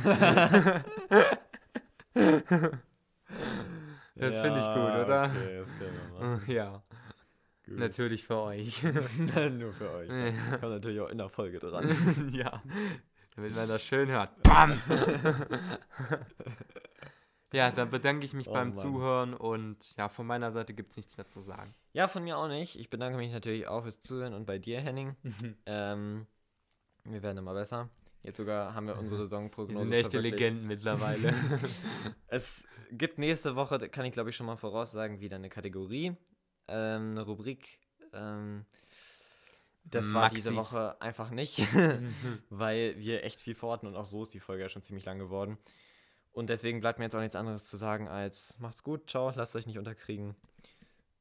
Das 4.16 4.38
finde 4.40 4.60
ich 4.60 4.66
gut, 4.66 5.06
oder? 5.06 5.24
Okay, 5.26 5.58
das 5.58 5.78
können 5.78 5.96
wir 5.96 6.20
machen. 6.20 6.44
ja, 6.52 6.84
Gut. 7.66 7.78
natürlich 7.80 8.24
für 8.24 8.38
euch. 8.42 8.84
Nur 9.52 9.74
für 9.74 9.90
euch. 9.92 10.10
Kommt 10.60 10.62
natürlich 10.62 11.00
auch 11.02 11.10
in 11.10 11.18
der 11.18 11.30
Folge 11.30 11.60
dran. 11.60 12.30
ja, 12.32 12.62
damit 13.36 13.56
man 13.56 13.68
das 13.68 13.84
schön 13.84 14.10
hört. 14.10 14.44
Bam! 14.44 14.80
ja, 17.54 17.72
dann 17.72 17.90
bedanke 17.90 18.26
ich 18.26 18.34
mich 18.34 18.48
Oh 18.50 18.54
beim 18.54 18.68
Mann. 18.70 18.74
Zuhören 18.74 19.34
und 19.34 19.96
ja, 19.98 20.10
von 20.10 20.28
meiner 20.28 20.52
Seite 20.52 20.74
gibt 20.74 20.92
es 20.92 20.98
nichts 20.98 21.18
mehr 21.18 21.26
zu 21.26 21.42
sagen. 21.42 21.74
Ja, 21.94 22.08
von 22.08 22.24
mir 22.24 22.38
auch 22.38 22.48
nicht. 22.48 22.80
Ich 22.80 22.90
bedanke 22.90 23.18
mich 23.18 23.32
natürlich 23.32 23.68
auch 23.68 23.82
fürs 23.82 24.02
Zuhören 24.02 24.34
und 24.34 24.46
bei 24.46 24.58
dir, 24.60 24.80
Henning. 24.82 25.16
Ähm, 25.66 26.28
wir 27.06 27.24
werden 27.24 27.38
immer 27.38 27.54
besser. 27.54 27.90
Jetzt 28.24 28.38
sogar 28.38 28.74
haben 28.74 28.88
wir 28.88 28.98
unsere 28.98 29.20
Wir 29.22 29.26
Saisonprognose 29.26 29.84
sind 29.84 29.94
echte. 29.94 30.20
Legenden 30.20 30.68
mittlerweile. 30.68 31.34
Es 32.28 32.66
gibt 32.92 33.18
nächste 33.20 33.56
Woche, 33.56 33.78
kann 33.90 34.06
ich 34.06 34.14
glaube 34.14 34.30
ich 34.30 34.36
schon 34.36 34.46
mal 34.46 34.56
voraussagen, 34.56 35.20
wieder 35.20 35.36
eine 35.36 35.50
Kategorie, 35.50 36.16
ähm, 36.68 37.12
eine 37.12 37.22
Rubrik. 37.22 37.80
Ähm, 38.14 38.66
das 39.86 40.14
war 40.14 40.30
diese 40.30 40.52
Maxis. 40.52 40.74
Woche 40.74 41.02
einfach 41.02 41.30
nicht, 41.30 41.60
weil 42.50 42.98
wir 42.98 43.24
echt 43.24 43.42
viel 43.42 43.56
vorhatten 43.56 43.88
und 43.88 43.96
auch 43.96 44.06
so 44.06 44.24
ist 44.24 44.34
die 44.34 44.40
Folge 44.40 44.64
ja 44.64 44.70
schon 44.70 44.82
ziemlich 44.82 45.06
lang 45.06 45.20
geworden. 45.20 45.58
Und 46.32 46.50
deswegen 46.50 46.80
bleibt 46.80 47.00
mir 47.00 47.06
jetzt 47.06 47.16
auch 47.16 47.20
nichts 47.20 47.36
anderes 47.36 47.66
zu 47.66 47.78
sagen 47.78 48.08
als 48.08 48.58
macht's 48.60 48.84
gut, 48.84 49.10
ciao, 49.10 49.32
lasst 49.36 49.56
euch 49.56 49.68
nicht 49.68 49.78
unterkriegen 49.78 50.36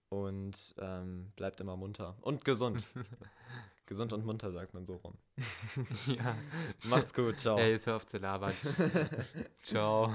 und 0.08 0.74
ähm, 0.78 1.32
bleibt 1.36 1.60
immer 1.60 1.76
munter 1.76 2.16
und 2.20 2.44
gesund. 2.44 2.84
gesund 3.92 4.12
und 4.14 4.24
munter 4.24 4.50
sagt 4.52 4.72
man 4.72 4.86
so 4.86 4.96
rum. 4.96 5.18
ja. 6.06 6.34
Macht's 6.88 7.12
gut, 7.12 7.38
ciao. 7.38 7.58
Ey, 7.58 7.72
jetzt 7.72 7.86
hör 7.86 7.96
auf 7.96 8.06
zu 8.06 8.16
labern. 8.16 8.54
Ciao. 9.62 10.10